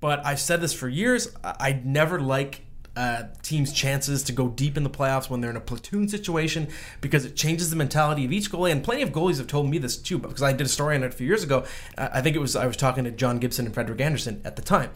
but 0.00 0.24
I've 0.24 0.40
said 0.40 0.60
this 0.60 0.72
for 0.72 0.88
years. 0.88 1.34
I 1.44 1.68
I 1.68 1.82
never 1.84 2.18
like 2.18 2.62
uh, 2.98 3.28
teams' 3.42 3.72
chances 3.72 4.24
to 4.24 4.32
go 4.32 4.48
deep 4.48 4.76
in 4.76 4.82
the 4.82 4.90
playoffs 4.90 5.30
when 5.30 5.40
they're 5.40 5.50
in 5.50 5.56
a 5.56 5.60
platoon 5.60 6.08
situation 6.08 6.66
because 7.00 7.24
it 7.24 7.36
changes 7.36 7.70
the 7.70 7.76
mentality 7.76 8.24
of 8.24 8.32
each 8.32 8.50
goalie. 8.50 8.72
And 8.72 8.82
plenty 8.82 9.02
of 9.02 9.10
goalies 9.10 9.38
have 9.38 9.46
told 9.46 9.70
me 9.70 9.78
this 9.78 9.96
too, 9.96 10.18
because 10.18 10.42
I 10.42 10.52
did 10.52 10.66
a 10.66 10.68
story 10.68 10.96
on 10.96 11.04
it 11.04 11.06
a 11.06 11.10
few 11.12 11.26
years 11.26 11.44
ago. 11.44 11.64
Uh, 11.96 12.08
I 12.12 12.22
think 12.22 12.34
it 12.34 12.40
was 12.40 12.56
I 12.56 12.66
was 12.66 12.76
talking 12.76 13.04
to 13.04 13.12
John 13.12 13.38
Gibson 13.38 13.66
and 13.66 13.74
Frederik 13.74 14.00
Andersen 14.00 14.40
at 14.44 14.56
the 14.56 14.62
time. 14.62 14.90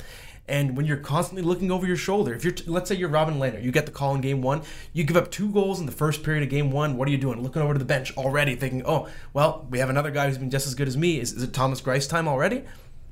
And 0.48 0.76
when 0.76 0.86
you're 0.86 0.96
constantly 0.96 1.42
looking 1.42 1.70
over 1.70 1.86
your 1.86 1.96
shoulder, 1.96 2.34
if 2.34 2.44
you're, 2.44 2.54
let's 2.66 2.88
say 2.88 2.96
you're 2.96 3.08
Robin 3.08 3.36
Lehner, 3.36 3.62
you 3.62 3.70
get 3.70 3.86
the 3.86 3.92
call 3.92 4.14
in 4.14 4.20
game 4.20 4.42
one, 4.42 4.62
you 4.92 5.04
give 5.04 5.16
up 5.16 5.30
two 5.30 5.50
goals 5.50 5.78
in 5.78 5.86
the 5.86 5.92
first 5.92 6.22
period 6.24 6.42
of 6.42 6.48
game 6.48 6.72
one. 6.72 6.96
What 6.96 7.06
are 7.06 7.10
you 7.12 7.18
doing? 7.18 7.42
Looking 7.42 7.62
over 7.62 7.72
to 7.72 7.78
the 7.78 7.84
bench 7.84 8.16
already, 8.16 8.56
thinking, 8.56 8.82
oh, 8.84 9.08
well, 9.32 9.66
we 9.70 9.78
have 9.78 9.88
another 9.88 10.10
guy 10.10 10.26
who's 10.26 10.38
been 10.38 10.50
just 10.50 10.66
as 10.66 10.74
good 10.74 10.88
as 10.88 10.96
me. 10.96 11.20
Is, 11.20 11.32
is 11.32 11.44
it 11.44 11.52
Thomas 11.52 11.80
Greiss 11.80 12.08
time 12.08 12.26
already? 12.26 12.64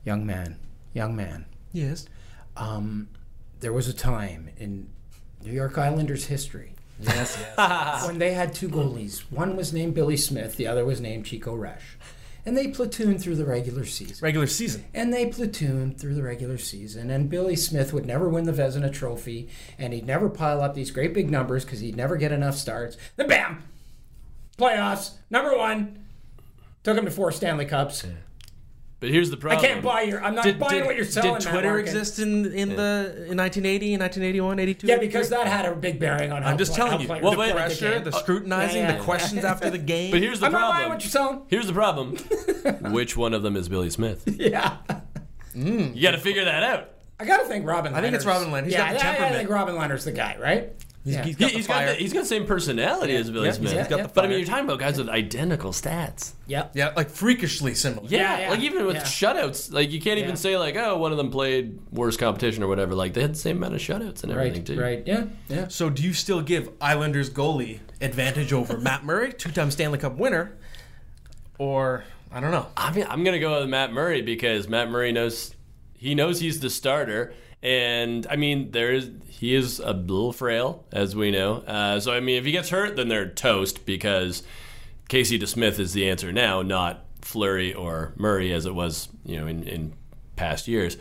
Young 0.05 0.27
man, 0.27 0.59
young 0.93 1.15
man. 1.15 1.47
Yes. 1.73 2.07
Um, 2.57 3.09
there 3.61 3.73
was 3.73 3.87
a 3.87 3.93
time 3.93 4.51
in 4.59 4.89
New 5.43 5.53
York 5.53 5.79
Islanders 5.79 6.27
history 6.27 6.75
Yes, 7.01 7.39
yes. 7.57 8.07
when 8.07 8.19
they 8.19 8.33
had 8.33 8.55
two 8.55 8.69
goalies. 8.69 9.21
One 9.31 9.57
was 9.57 9.73
named 9.73 9.95
Billy 9.95 10.17
Smith, 10.17 10.57
the 10.57 10.67
other 10.67 10.85
was 10.85 11.01
named 11.01 11.27
Chico 11.27 11.57
Resch. 11.57 11.97
And 12.47 12.57
they 12.57 12.69
platooned 12.69 13.21
through 13.21 13.37
the 13.37 13.45
regular 13.45 13.85
season. 13.85 14.17
Regular 14.23 14.47
season. 14.47 14.85
And 14.95 15.13
they 15.13 15.27
platooned 15.27 15.99
through 15.99 16.15
the 16.15 16.23
regular 16.23 16.59
season. 16.59 17.11
And 17.11 17.29
Billy 17.29 17.57
Smith 17.57 17.93
would 17.93 18.07
never 18.07 18.29
win 18.29 18.45
the 18.45 18.53
Vezina 18.53 18.93
Trophy, 18.93 19.49
and 19.79 19.93
he'd 19.93 20.07
never 20.07 20.29
pile 20.29 20.63
up 20.63 20.75
these 20.75 20.91
great 20.91 21.15
big 21.15 21.31
numbers 21.31 21.65
because 21.65 21.81
he'd 21.81 21.97
never 21.97 22.17
get 22.17 22.33
enough 22.33 22.57
starts. 22.57 22.97
Then, 23.17 23.29
bam! 23.29 23.63
Playoffs, 24.59 25.13
number 25.31 25.57
one. 25.57 26.05
Took 26.83 26.97
him 26.97 27.05
to 27.05 27.11
four 27.11 27.33
Stanley 27.33 27.67
Cups. 27.67 28.05
But 29.01 29.09
here's 29.09 29.31
the 29.31 29.39
problem. 29.39 29.65
I 29.65 29.67
can't 29.67 29.83
buy 29.83 30.03
your. 30.03 30.23
I'm 30.23 30.35
not 30.35 30.59
buying 30.59 30.85
what 30.85 30.95
you're 30.95 31.07
selling. 31.07 31.41
Did 31.41 31.49
Twitter 31.49 31.69
Larkin. 31.71 31.87
exist 31.87 32.19
in 32.19 32.45
in 32.53 32.69
the 32.77 33.25
in 33.31 33.37
1980, 33.39 33.93
1981, 33.97 34.59
82? 34.59 34.87
Yeah, 34.87 34.99
because 34.99 35.31
that 35.31 35.47
had 35.47 35.65
a 35.65 35.75
big 35.75 35.99
bearing 35.99 36.33
on. 36.33 36.43
How 36.43 36.51
I'm 36.51 36.59
just 36.59 36.73
play- 36.73 36.77
telling 36.91 37.07
how 37.09 37.15
you. 37.17 37.23
Well, 37.23 37.33
play 37.35 37.47
the 37.49 37.55
the 37.55 37.59
pressure, 37.61 37.91
game. 37.95 38.05
the 38.05 38.13
scrutinizing, 38.13 38.77
Yeah, 38.83 38.91
yeah, 38.91 38.99
the 38.99 39.03
questions 39.03 39.43
after 39.45 39.71
the 39.71 39.79
game. 39.95 40.11
But 40.11 40.21
here's 40.21 40.41
the 40.41 40.47
I'm 40.47 40.53
not 40.53 40.73
buying 40.75 40.89
what 40.91 41.03
you're 41.03 41.11
selling. 41.11 41.43
Here's 41.49 41.67
the 41.67 41.73
problem. 41.73 42.17
Which 42.93 43.17
one 43.17 43.33
of 43.33 43.43
them 43.43 43.57
is 43.57 43.69
Billy 43.71 43.91
Smith? 43.91 44.23
Yeah. 44.39 44.77
You 45.55 46.01
got 46.03 46.11
to 46.13 46.19
figure 46.19 46.45
that 46.45 46.63
out. 46.63 46.91
I 47.19 47.25
gotta 47.25 47.45
think 47.45 47.67
Robin. 47.67 47.93
I 47.95 48.01
think 48.01 48.15
it's 48.15 48.25
Robin 48.25 48.51
Leonard. 48.51 48.67
He's 48.71 48.75
yeah, 48.75 48.93
got 48.93 49.01
the 49.01 49.07
yeah, 49.21 49.27
I 49.27 49.33
think 49.33 49.51
Robin 49.51 49.77
Leonard's 49.77 50.05
the 50.05 50.13
guy, 50.13 50.37
right? 50.39 50.73
Yeah. 51.05 51.25
he's 51.25 51.37
He, 51.37 51.41
got 51.45 51.51
the 51.53 51.57
has 51.57 51.67
got 51.67 51.87
the, 51.87 51.95
he's 51.95 52.13
got 52.13 52.21
the 52.21 52.27
same 52.27 52.47
personality 52.47 53.17
as 53.17 53.31
Billy 53.31 53.47
Yeah, 53.47 53.53
Smith. 53.53 53.73
he's 53.79 53.89
got 53.89 54.03
the 54.03 54.09
but 54.09 54.25
I 54.25 54.29
mean, 54.29 54.31
fire. 54.33 54.39
you're 54.39 54.47
talking 54.47 54.65
about 54.65 54.79
guys 54.81 54.99
with 54.99 55.09
identical 55.09 55.73
stats. 55.73 56.33
Yep. 56.47 56.73
yeah, 56.75 56.93
like 56.97 57.09
freakishly 57.11 57.75
similar. 57.75 58.07
Yeah, 58.09 58.19
Yeah, 58.19 58.41
yeah, 58.41 58.51
like 58.51 58.61
even 58.61 58.87
with 58.87 58.97
yeah. 58.97 59.03
shutouts, 59.03 59.73
like 59.73 59.91
you 59.91 60.01
can't 60.01 60.19
even 60.19 60.31
Yeah. 60.31 60.35
say 60.37 60.59
like, 60.59 60.77
oh, 60.77 60.99
one 60.99 61.13
of 61.13 61.19
them 61.19 61.31
played 61.31 61.79
worse 61.91 62.17
competition 62.17 62.63
or 62.63 62.69
whatever. 62.69 62.95
Like 62.95 63.15
they 63.15 63.23
had 63.23 63.33
the 63.35 63.39
same 63.39 63.57
amount 63.57 63.75
of 63.75 63.81
shutouts 63.81 64.23
and 64.25 64.33
everything 64.33 64.61
Right. 64.61 64.67
too. 64.67 64.81
Right. 64.81 65.03
Yeah. 65.07 65.25
Yeah. 65.49 65.69
So, 65.69 65.89
do 65.91 66.03
you 66.03 66.13
still 66.13 66.43
give 66.43 66.69
Islanders 66.81 67.31
goalie 67.31 67.81
advantage 68.01 68.53
over 68.53 68.77
Matt 68.79 69.05
Murray, 69.05 69.33
two-time 69.33 69.71
Stanley 69.71 69.99
Cup 69.99 70.17
winner, 70.17 70.57
or 71.59 72.05
I 72.33 72.41
don't 72.41 72.51
know? 72.51 72.67
I 72.77 72.93
mean, 72.93 73.07
I'm 73.09 73.25
gonna 73.25 73.39
go 73.39 73.61
with 73.61 73.69
Matt 73.69 73.93
Murray 73.93 74.23
because 74.23 74.69
Matt 74.69 74.91
Murray 74.91 75.13
knows 75.13 75.55
he 75.95 76.15
knows 76.15 76.41
he's 76.41 76.61
the 76.61 76.71
starter, 76.71 77.33
and 77.63 78.27
I 78.31 78.37
mean, 78.37 78.71
there's 78.71 79.11
he 79.29 79.55
is 79.55 79.79
a 79.81 79.93
little 79.93 80.33
frail, 80.33 80.85
as 80.93 81.15
we 81.15 81.31
know. 81.31 81.57
Uh, 81.57 82.01
so 82.01 82.13
I 82.13 82.21
mean, 82.21 82.37
if 82.39 82.45
he 82.45 82.53
gets 82.53 82.71
hurt, 82.71 82.97
then 82.97 83.09
they're 83.09 83.29
toast 83.29 83.85
because 83.87 84.43
Casey 85.09 85.39
DeSmith 85.39 85.79
is 85.79 85.93
the 85.93 86.09
answer 86.09 86.33
now, 86.33 86.63
not 86.63 87.05
Fleury 87.23 87.75
or 87.75 88.13
Murray 88.17 88.53
as 88.53 88.67
it 88.67 88.75
was, 88.75 89.09
you 89.25 89.39
know, 89.39 89.47
in, 89.47 89.63
in 89.65 89.93
past 90.37 90.69
years. 90.69 90.97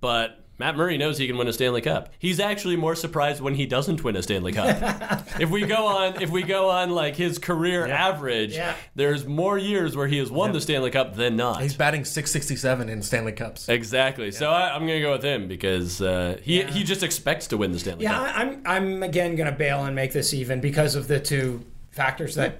But 0.00 0.44
Matt 0.58 0.76
Murray 0.76 0.98
knows 0.98 1.18
he 1.18 1.26
can 1.28 1.36
win 1.38 1.46
a 1.46 1.52
Stanley 1.52 1.80
Cup. 1.80 2.12
He's 2.18 2.40
actually 2.40 2.74
more 2.76 2.94
surprised 2.96 3.40
when 3.40 3.54
he 3.54 3.64
doesn't 3.64 4.02
win 4.02 4.16
a 4.16 4.22
Stanley 4.22 4.52
Cup. 4.52 5.22
if 5.40 5.50
we 5.50 5.64
go 5.64 5.86
on, 5.86 6.20
if 6.20 6.30
we 6.30 6.42
go 6.42 6.68
on 6.70 6.90
like 6.90 7.14
his 7.16 7.38
career 7.38 7.86
average, 7.86 8.54
Yeah. 8.54 8.74
there's 8.96 9.24
more 9.24 9.56
years 9.56 9.96
where 9.96 10.08
he 10.08 10.18
has 10.18 10.30
won 10.30 10.52
the 10.52 10.60
Stanley 10.60 10.90
Cup 10.90 11.14
than 11.14 11.36
not. 11.36 11.62
He's 11.62 11.74
batting 11.74 12.04
667 12.04 12.88
in 12.88 13.02
Stanley 13.02 13.32
Cups. 13.32 13.68
Exactly. 13.68 14.32
So 14.32 14.50
I, 14.50 14.74
I'm 14.74 14.80
going 14.86 14.98
to 14.98 15.02
go 15.02 15.12
with 15.12 15.22
him 15.22 15.46
because 15.46 16.02
uh, 16.02 16.38
he 16.42 16.62
he 16.64 16.82
just 16.82 17.02
expects 17.04 17.46
to 17.48 17.56
win 17.56 17.70
the 17.72 17.78
Stanley 17.78 18.02
Yeah, 18.04 18.14
Cup. 18.14 18.26
Yeah, 18.26 18.32
I'm 18.40 18.62
I'm 18.66 19.02
again 19.04 19.36
gonna 19.36 19.52
bail 19.52 19.84
and 19.84 19.94
make 19.94 20.12
this 20.12 20.34
even 20.34 20.60
because 20.60 20.94
of 20.96 21.06
the 21.08 21.20
two 21.20 21.64
factors 21.92 22.34
that 22.34 22.58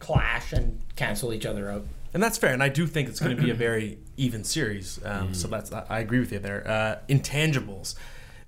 clash 0.00 0.52
and 0.52 0.80
cancel 0.96 1.32
each 1.32 1.46
other 1.46 1.70
out. 1.70 1.84
And 2.14 2.22
that's 2.22 2.38
fair. 2.38 2.52
And 2.52 2.62
I 2.62 2.68
do 2.68 2.86
think 2.86 3.08
it's 3.08 3.20
going 3.20 3.36
to 3.36 3.42
be 3.42 3.50
a 3.50 3.54
very 3.68 3.98
even 4.16 4.44
series. 4.44 4.98
Um, 5.04 5.34
So 5.34 5.48
that's 5.48 5.72
I 5.72 6.00
agree 6.00 6.20
with 6.20 6.32
you 6.32 6.38
there. 6.38 6.66
Uh, 6.66 6.96
intangibles. 7.12 7.94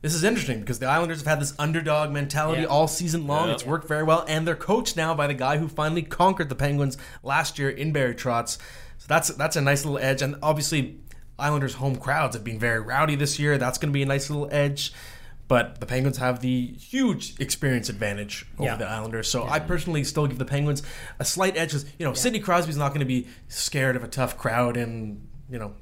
This 0.03 0.15
is 0.15 0.25
interesting 0.25 0.61
because 0.61 0.79
the 0.79 0.87
Islanders 0.87 1.19
have 1.19 1.27
had 1.27 1.41
this 1.41 1.53
underdog 1.59 2.11
mentality 2.11 2.63
Yeah. 2.63 2.69
all 2.69 2.89
season 2.89 3.27
long. 3.27 3.49
Yeah. 3.49 3.55
It's 3.55 3.67
worked 3.67 3.87
very 3.87 4.03
well, 4.03 4.25
and 4.27 4.49
they're 4.49 4.57
coached 4.57 4.97
now 4.97 5.15
by 5.15 5.27
the 5.27 5.35
guy 5.35 5.59
who 5.59 5.69
finally 5.69 6.03
conquered 6.03 6.49
the 6.49 6.55
Penguins 6.55 6.97
last 7.23 7.59
year 7.59 7.69
in 7.69 7.93
Barry 7.93 8.15
Trotz. 8.15 8.57
So 8.97 9.07
that's 9.09 9.29
that's 9.35 9.57
a 9.57 9.61
nice 9.61 9.85
little 9.85 9.99
edge. 9.99 10.23
And 10.23 10.37
obviously, 10.43 11.01
Islanders' 11.39 11.75
home 11.75 11.97
crowds 11.97 12.35
have 12.35 12.45
been 12.45 12.59
very 12.59 12.81
rowdy 12.81 13.15
this 13.15 13.39
year. 13.39 13.59
That's 13.59 13.77
going 13.77 13.91
to 13.91 13.95
be 13.95 14.03
a 14.03 14.07
nice 14.07 14.31
little 14.31 14.49
edge. 14.51 14.93
But 15.51 15.81
the 15.81 15.87
Penguins 15.87 16.19
have 16.19 16.43
the 16.43 16.69
huge 16.79 17.35
experience 17.41 17.89
advantage 17.89 18.47
over 18.57 18.69
Yeah. 18.71 18.77
the 18.77 18.87
Islanders. 18.89 19.29
So 19.29 19.43
I 19.49 19.59
personally 19.59 20.05
still 20.05 20.29
give 20.29 20.39
the 20.39 20.45
Penguins 20.45 20.81
a 21.19 21.25
slight 21.25 21.57
edge. 21.57 21.73
'cause, 21.73 21.85
You 21.99 22.07
know, 22.07 22.15
Sidney 22.15 22.39
Crosby's 22.39 22.77
not 22.77 22.91
going 22.91 23.01
to 23.01 23.05
be 23.05 23.27
scared 23.49 23.97
of 23.97 24.05
a 24.05 24.07
tough 24.09 24.39
crowd 24.39 24.77
and 24.77 25.27
you 25.51 25.59
know 25.59 25.75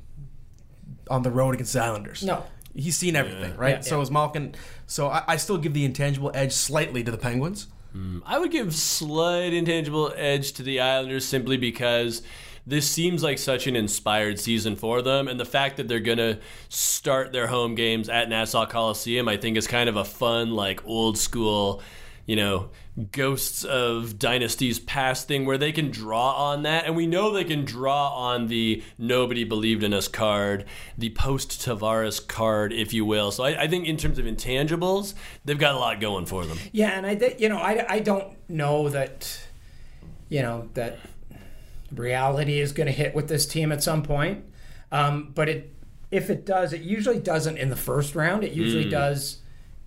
on 1.11 1.23
the 1.23 1.31
road 1.31 1.53
against 1.55 1.75
the 1.75 1.83
Islanders. 1.83 2.23
No. 2.25 2.45
he's 2.75 2.97
seen 2.97 3.15
everything, 3.15 3.55
right? 3.59 3.75
Yeah, 3.77 3.81
so 3.81 3.97
yeah. 3.97 4.03
is 4.05 4.11
Malkin. 4.11 4.55
So 4.87 5.09
I, 5.09 5.23
I 5.29 5.37
still 5.37 5.59
give 5.59 5.75
the 5.75 5.85
intangible 5.85 6.31
edge 6.33 6.53
slightly 6.53 7.03
to 7.05 7.11
the 7.11 7.19
Penguins. 7.19 7.67
Hmm. 7.93 8.21
I 8.25 8.39
would 8.39 8.51
give 8.51 8.75
slight 8.75 9.53
intangible 9.53 10.13
edge 10.17 10.53
to 10.53 10.63
the 10.63 10.81
Islanders 10.81 11.27
simply 11.27 11.57
because 11.59 12.23
this 12.69 12.89
seems 12.89 13.23
like 13.23 13.39
such 13.39 13.67
an 13.67 13.77
inspired 13.77 14.39
season 14.39 14.77
for 14.77 15.01
them, 15.01 15.27
and 15.27 15.41
the 15.41 15.47
fact 15.47 15.79
that 15.79 15.89
they're 15.89 16.01
gonna 16.01 16.39
start 16.69 17.33
their 17.33 17.47
home 17.47 17.75
games 17.75 18.09
at 18.11 18.29
Nassau 18.29 18.67
Coliseum, 18.67 19.27
I 19.27 19.39
think, 19.39 19.57
is 19.57 19.67
kind 19.67 19.89
of 19.89 19.97
a 19.97 20.05
fun, 20.05 20.51
like 20.51 20.85
old 20.85 21.17
school, 21.17 21.83
you 22.27 22.37
know, 22.37 22.69
ghosts 23.11 23.65
of 23.65 24.19
dynasties 24.19 24.79
past 24.79 25.29
thing 25.29 25.47
where 25.47 25.57
they 25.57 25.73
can 25.73 25.91
draw 25.91 26.51
on 26.51 26.63
that, 26.65 26.85
and 26.85 26.95
we 26.95 27.07
know 27.07 27.33
they 27.33 27.45
can 27.45 27.65
draw 27.65 28.09
on 28.09 28.49
the 28.49 28.83
nobody 28.99 29.45
believed 29.45 29.83
in 29.83 29.95
us 29.95 30.07
card, 30.07 30.67
the 30.99 31.09
post 31.11 31.63
Tavares 31.65 32.27
card, 32.27 32.75
if 32.75 32.93
you 32.93 33.07
will. 33.07 33.31
So 33.31 33.45
I, 33.45 33.63
I 33.63 33.67
think 33.67 33.87
in 33.87 33.97
terms 33.97 34.19
of 34.19 34.27
intangibles, 34.27 35.15
they've 35.43 35.59
got 35.59 35.75
a 35.75 35.79
lot 35.79 36.03
going 36.03 36.27
for 36.27 36.45
them. 36.45 36.59
Yeah, 36.73 36.91
and 36.91 37.07
I 37.07 37.15
think 37.15 37.41
you 37.41 37.49
know 37.49 37.59
I, 37.59 37.87
I 37.89 38.01
don't 38.01 38.37
know 38.47 38.91
that 38.91 39.41
you 40.29 40.43
know 40.43 40.69
that 40.75 40.99
reality 41.95 42.61
is 42.61 42.73
going 42.73 42.87
to 42.87 42.93
hit 42.93 43.15
with 43.15 43.29
this 43.29 43.47
team 43.47 43.73
at 43.73 43.83
some 43.83 44.03
point. 44.03 44.45
Um, 44.93 45.33
but 45.35 45.49
it 45.49 45.75
if 46.11 46.31
it 46.31 46.47
does, 46.47 46.73
it 46.73 46.81
usually 46.81 47.19
doesn't 47.19 47.59
in 47.59 47.69
the 47.69 47.77
first 47.77 48.15
round. 48.15 48.43
It 48.43 48.53
usually 48.53 48.89
does, 48.89 49.39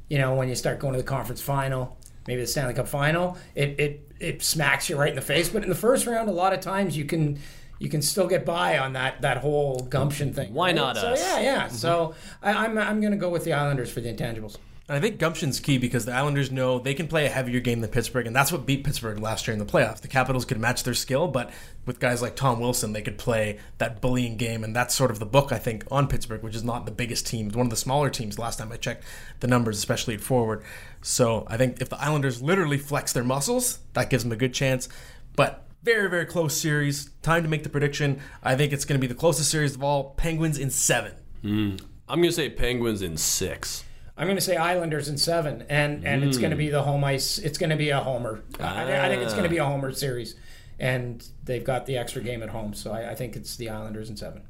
you 0.10 0.20
know, 0.20 0.36
when 0.36 0.49
you 0.49 0.56
start 0.56 0.80
going 0.80 0.93
to 0.93 0.99
the 0.99 1.04
conference 1.04 1.41
final, 1.41 1.97
maybe 2.28 2.41
the 2.41 2.47
Stanley 2.47 2.74
Cup 2.74 2.88
final. 2.88 3.38
It 3.56 3.80
it 3.80 4.12
it 4.20 4.43
smacks 4.43 4.89
you 4.89 4.97
right 4.97 5.10
in 5.10 5.16
the 5.16 5.22
face. 5.22 5.49
But 5.49 5.64
in 5.64 5.70
the 5.70 5.76
first 5.76 6.06
round, 6.06 6.30
a 6.30 6.34
lot 6.34 6.54
of 6.54 6.60
times 6.60 6.95
you 6.97 7.06
can. 7.06 7.39
You 7.80 7.89
can 7.89 8.04
still 8.04 8.28
get 8.28 8.45
by 8.45 8.78
on 8.78 8.93
that, 8.93 9.24
that 9.24 9.38
whole 9.38 9.80
gumption 9.80 10.34
thing. 10.36 10.54
Why 10.54 10.68
right? 10.68 10.76
not 10.76 10.97
so, 10.97 11.08
us? 11.14 11.20
Yeah, 11.20 11.39
yeah. 11.39 11.68
So 11.68 12.14
I, 12.43 12.54
I'm, 12.54 12.78
I'm 12.78 13.02
going 13.02 13.10
to 13.10 13.18
go 13.18 13.30
with 13.30 13.43
the 13.43 13.54
Islanders 13.54 13.91
for 13.91 14.02
the 14.02 14.14
intangibles. 14.14 14.58
And 14.92 14.98
I 14.98 15.00
think 15.00 15.20
gumption's 15.20 15.62
key 15.62 15.78
because 15.78 16.04
the 16.04 16.12
Islanders 16.12 16.52
know 16.52 16.78
they 16.78 16.94
can 16.94 17.08
play 17.08 17.26
a 17.26 17.30
heavier 17.30 17.62
game 17.62 17.80
than 17.80 17.89
Pittsburgh, 17.89 18.28
and 18.28 18.36
that's 18.36 18.52
what 18.52 18.66
beat 18.66 18.84
Pittsburgh 18.84 19.20
last 19.20 19.48
year 19.48 19.54
in 19.54 19.60
the 19.60 19.66
playoffs. 19.66 20.02
The 20.02 20.10
Capitals 20.10 20.44
could 20.44 20.60
match 20.60 20.84
their 20.84 20.94
skill, 20.94 21.30
but 21.30 21.50
with 21.86 22.02
guys 22.02 22.22
like 22.22 22.36
Tom 22.36 22.60
Wilson, 22.60 22.92
they 22.92 23.02
could 23.02 23.18
play 23.18 23.58
that 23.78 24.02
bullying 24.02 24.36
game, 24.36 24.66
and 24.66 24.76
that's 24.76 24.94
sort 24.94 25.10
of 25.10 25.20
the 25.20 25.26
book 25.26 25.54
I 25.54 25.60
think 25.60 25.86
on 25.89 26.10
Pittsburgh, 26.10 26.44
which 26.44 26.58
is 26.58 26.66
not 26.66 26.86
the 26.86 26.92
biggest 26.92 27.26
team, 27.26 27.48
one 27.52 27.68
of 27.68 27.70
the 27.70 27.78
smaller 27.78 28.10
teams. 28.10 28.38
Last 28.38 28.60
time 28.60 28.70
I 28.70 28.76
checked 28.76 29.06
the 29.39 29.48
numbers, 29.48 29.78
especially 29.78 30.16
at 30.16 30.20
forward. 30.20 30.62
So 31.02 31.46
I 31.48 31.56
think 31.56 31.82
if 31.82 31.88
the 31.88 31.98
Islanders 31.98 32.42
literally 32.42 32.78
flex 32.78 33.14
their 33.14 33.24
muscles, 33.24 33.80
that 33.94 34.10
gives 34.10 34.24
them 34.24 34.34
a 34.34 34.36
good 34.36 34.54
chance. 34.54 34.89
But 35.38 35.64
very 35.84 36.10
very 36.10 36.26
close 36.26 36.58
series. 36.58 37.12
Time 37.22 37.44
to 37.44 37.50
make 37.50 37.64
the 37.64 37.70
prediction. 37.70 38.20
I 38.44 38.58
think 38.58 38.74
it's 38.74 38.84
going 38.84 39.00
to 39.00 39.02
be 39.02 39.08
the 39.08 39.18
closest 39.18 39.52
series 39.52 39.74
of 39.74 39.86
all. 39.86 40.16
Penguins 40.18 40.58
in 40.58 40.70
seven. 40.70 41.14
Hmm. 41.44 41.76
I'm 42.10 42.20
going 42.20 42.24
to 42.24 42.34
say 42.34 42.50
Penguins 42.50 43.02
in 43.02 43.16
six. 43.16 43.86
I'm 44.18 44.28
going 44.28 44.38
to 44.38 44.41
say 44.41 44.55
Islanders 44.55 45.07
in 45.07 45.18
seven, 45.18 45.66
and 45.70 46.05
and 46.05 46.24
it's 46.24 46.38
going 46.38 46.51
to 46.51 46.57
be 46.57 46.68
hmm. 46.68 46.74
the 46.74 46.84
home 46.84 47.03
ice. 47.03 47.38
It's 47.38 47.57
going 47.57 47.70
to 47.70 47.76
be 47.76 47.89
a 47.89 47.99
homer. 47.99 48.43
I, 48.59 49.05
I 49.05 49.09
think 49.09 49.22
it's 49.24 49.34
going 49.34 49.43
to 49.43 49.49
be 49.49 49.57
a 49.57 49.64
ah. 49.64 49.70
homer 49.70 49.91
series, 49.93 50.36
and 50.80 51.26
they've 51.43 51.64
got 51.64 51.86
the 51.86 51.97
extra 51.97 52.22
game 52.22 52.43
at 52.43 52.49
home, 52.49 52.74
so 52.74 52.91
I, 52.91 53.12
I 53.12 53.16
think 53.16 53.36
it's 53.36 53.55
the 53.55 53.70
Islanders 53.70 54.09
in 54.09 54.18
seven. 54.18 54.43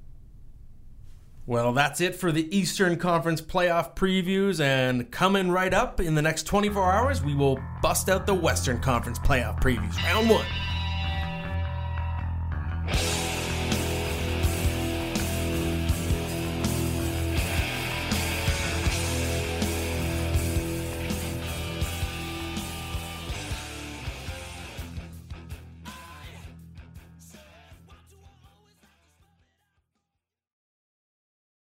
Well, 1.47 1.73
that's 1.73 1.99
it 2.01 2.15
for 2.15 2.31
the 2.31 2.55
Eastern 2.55 2.97
Conference 2.97 3.41
playoff 3.41 3.95
previews. 3.95 4.61
And 4.63 5.09
coming 5.09 5.49
right 5.49 5.73
up 5.73 5.99
in 5.99 6.13
the 6.15 6.21
next 6.21 6.43
24 6.43 6.91
hours, 6.91 7.23
we 7.23 7.33
will 7.33 7.59
bust 7.81 8.09
out 8.09 8.27
the 8.27 8.33
Western 8.33 8.79
Conference 8.79 9.17
playoff 9.19 9.59
previews. 9.61 10.01
Round 10.03 10.29
one. 10.29 10.45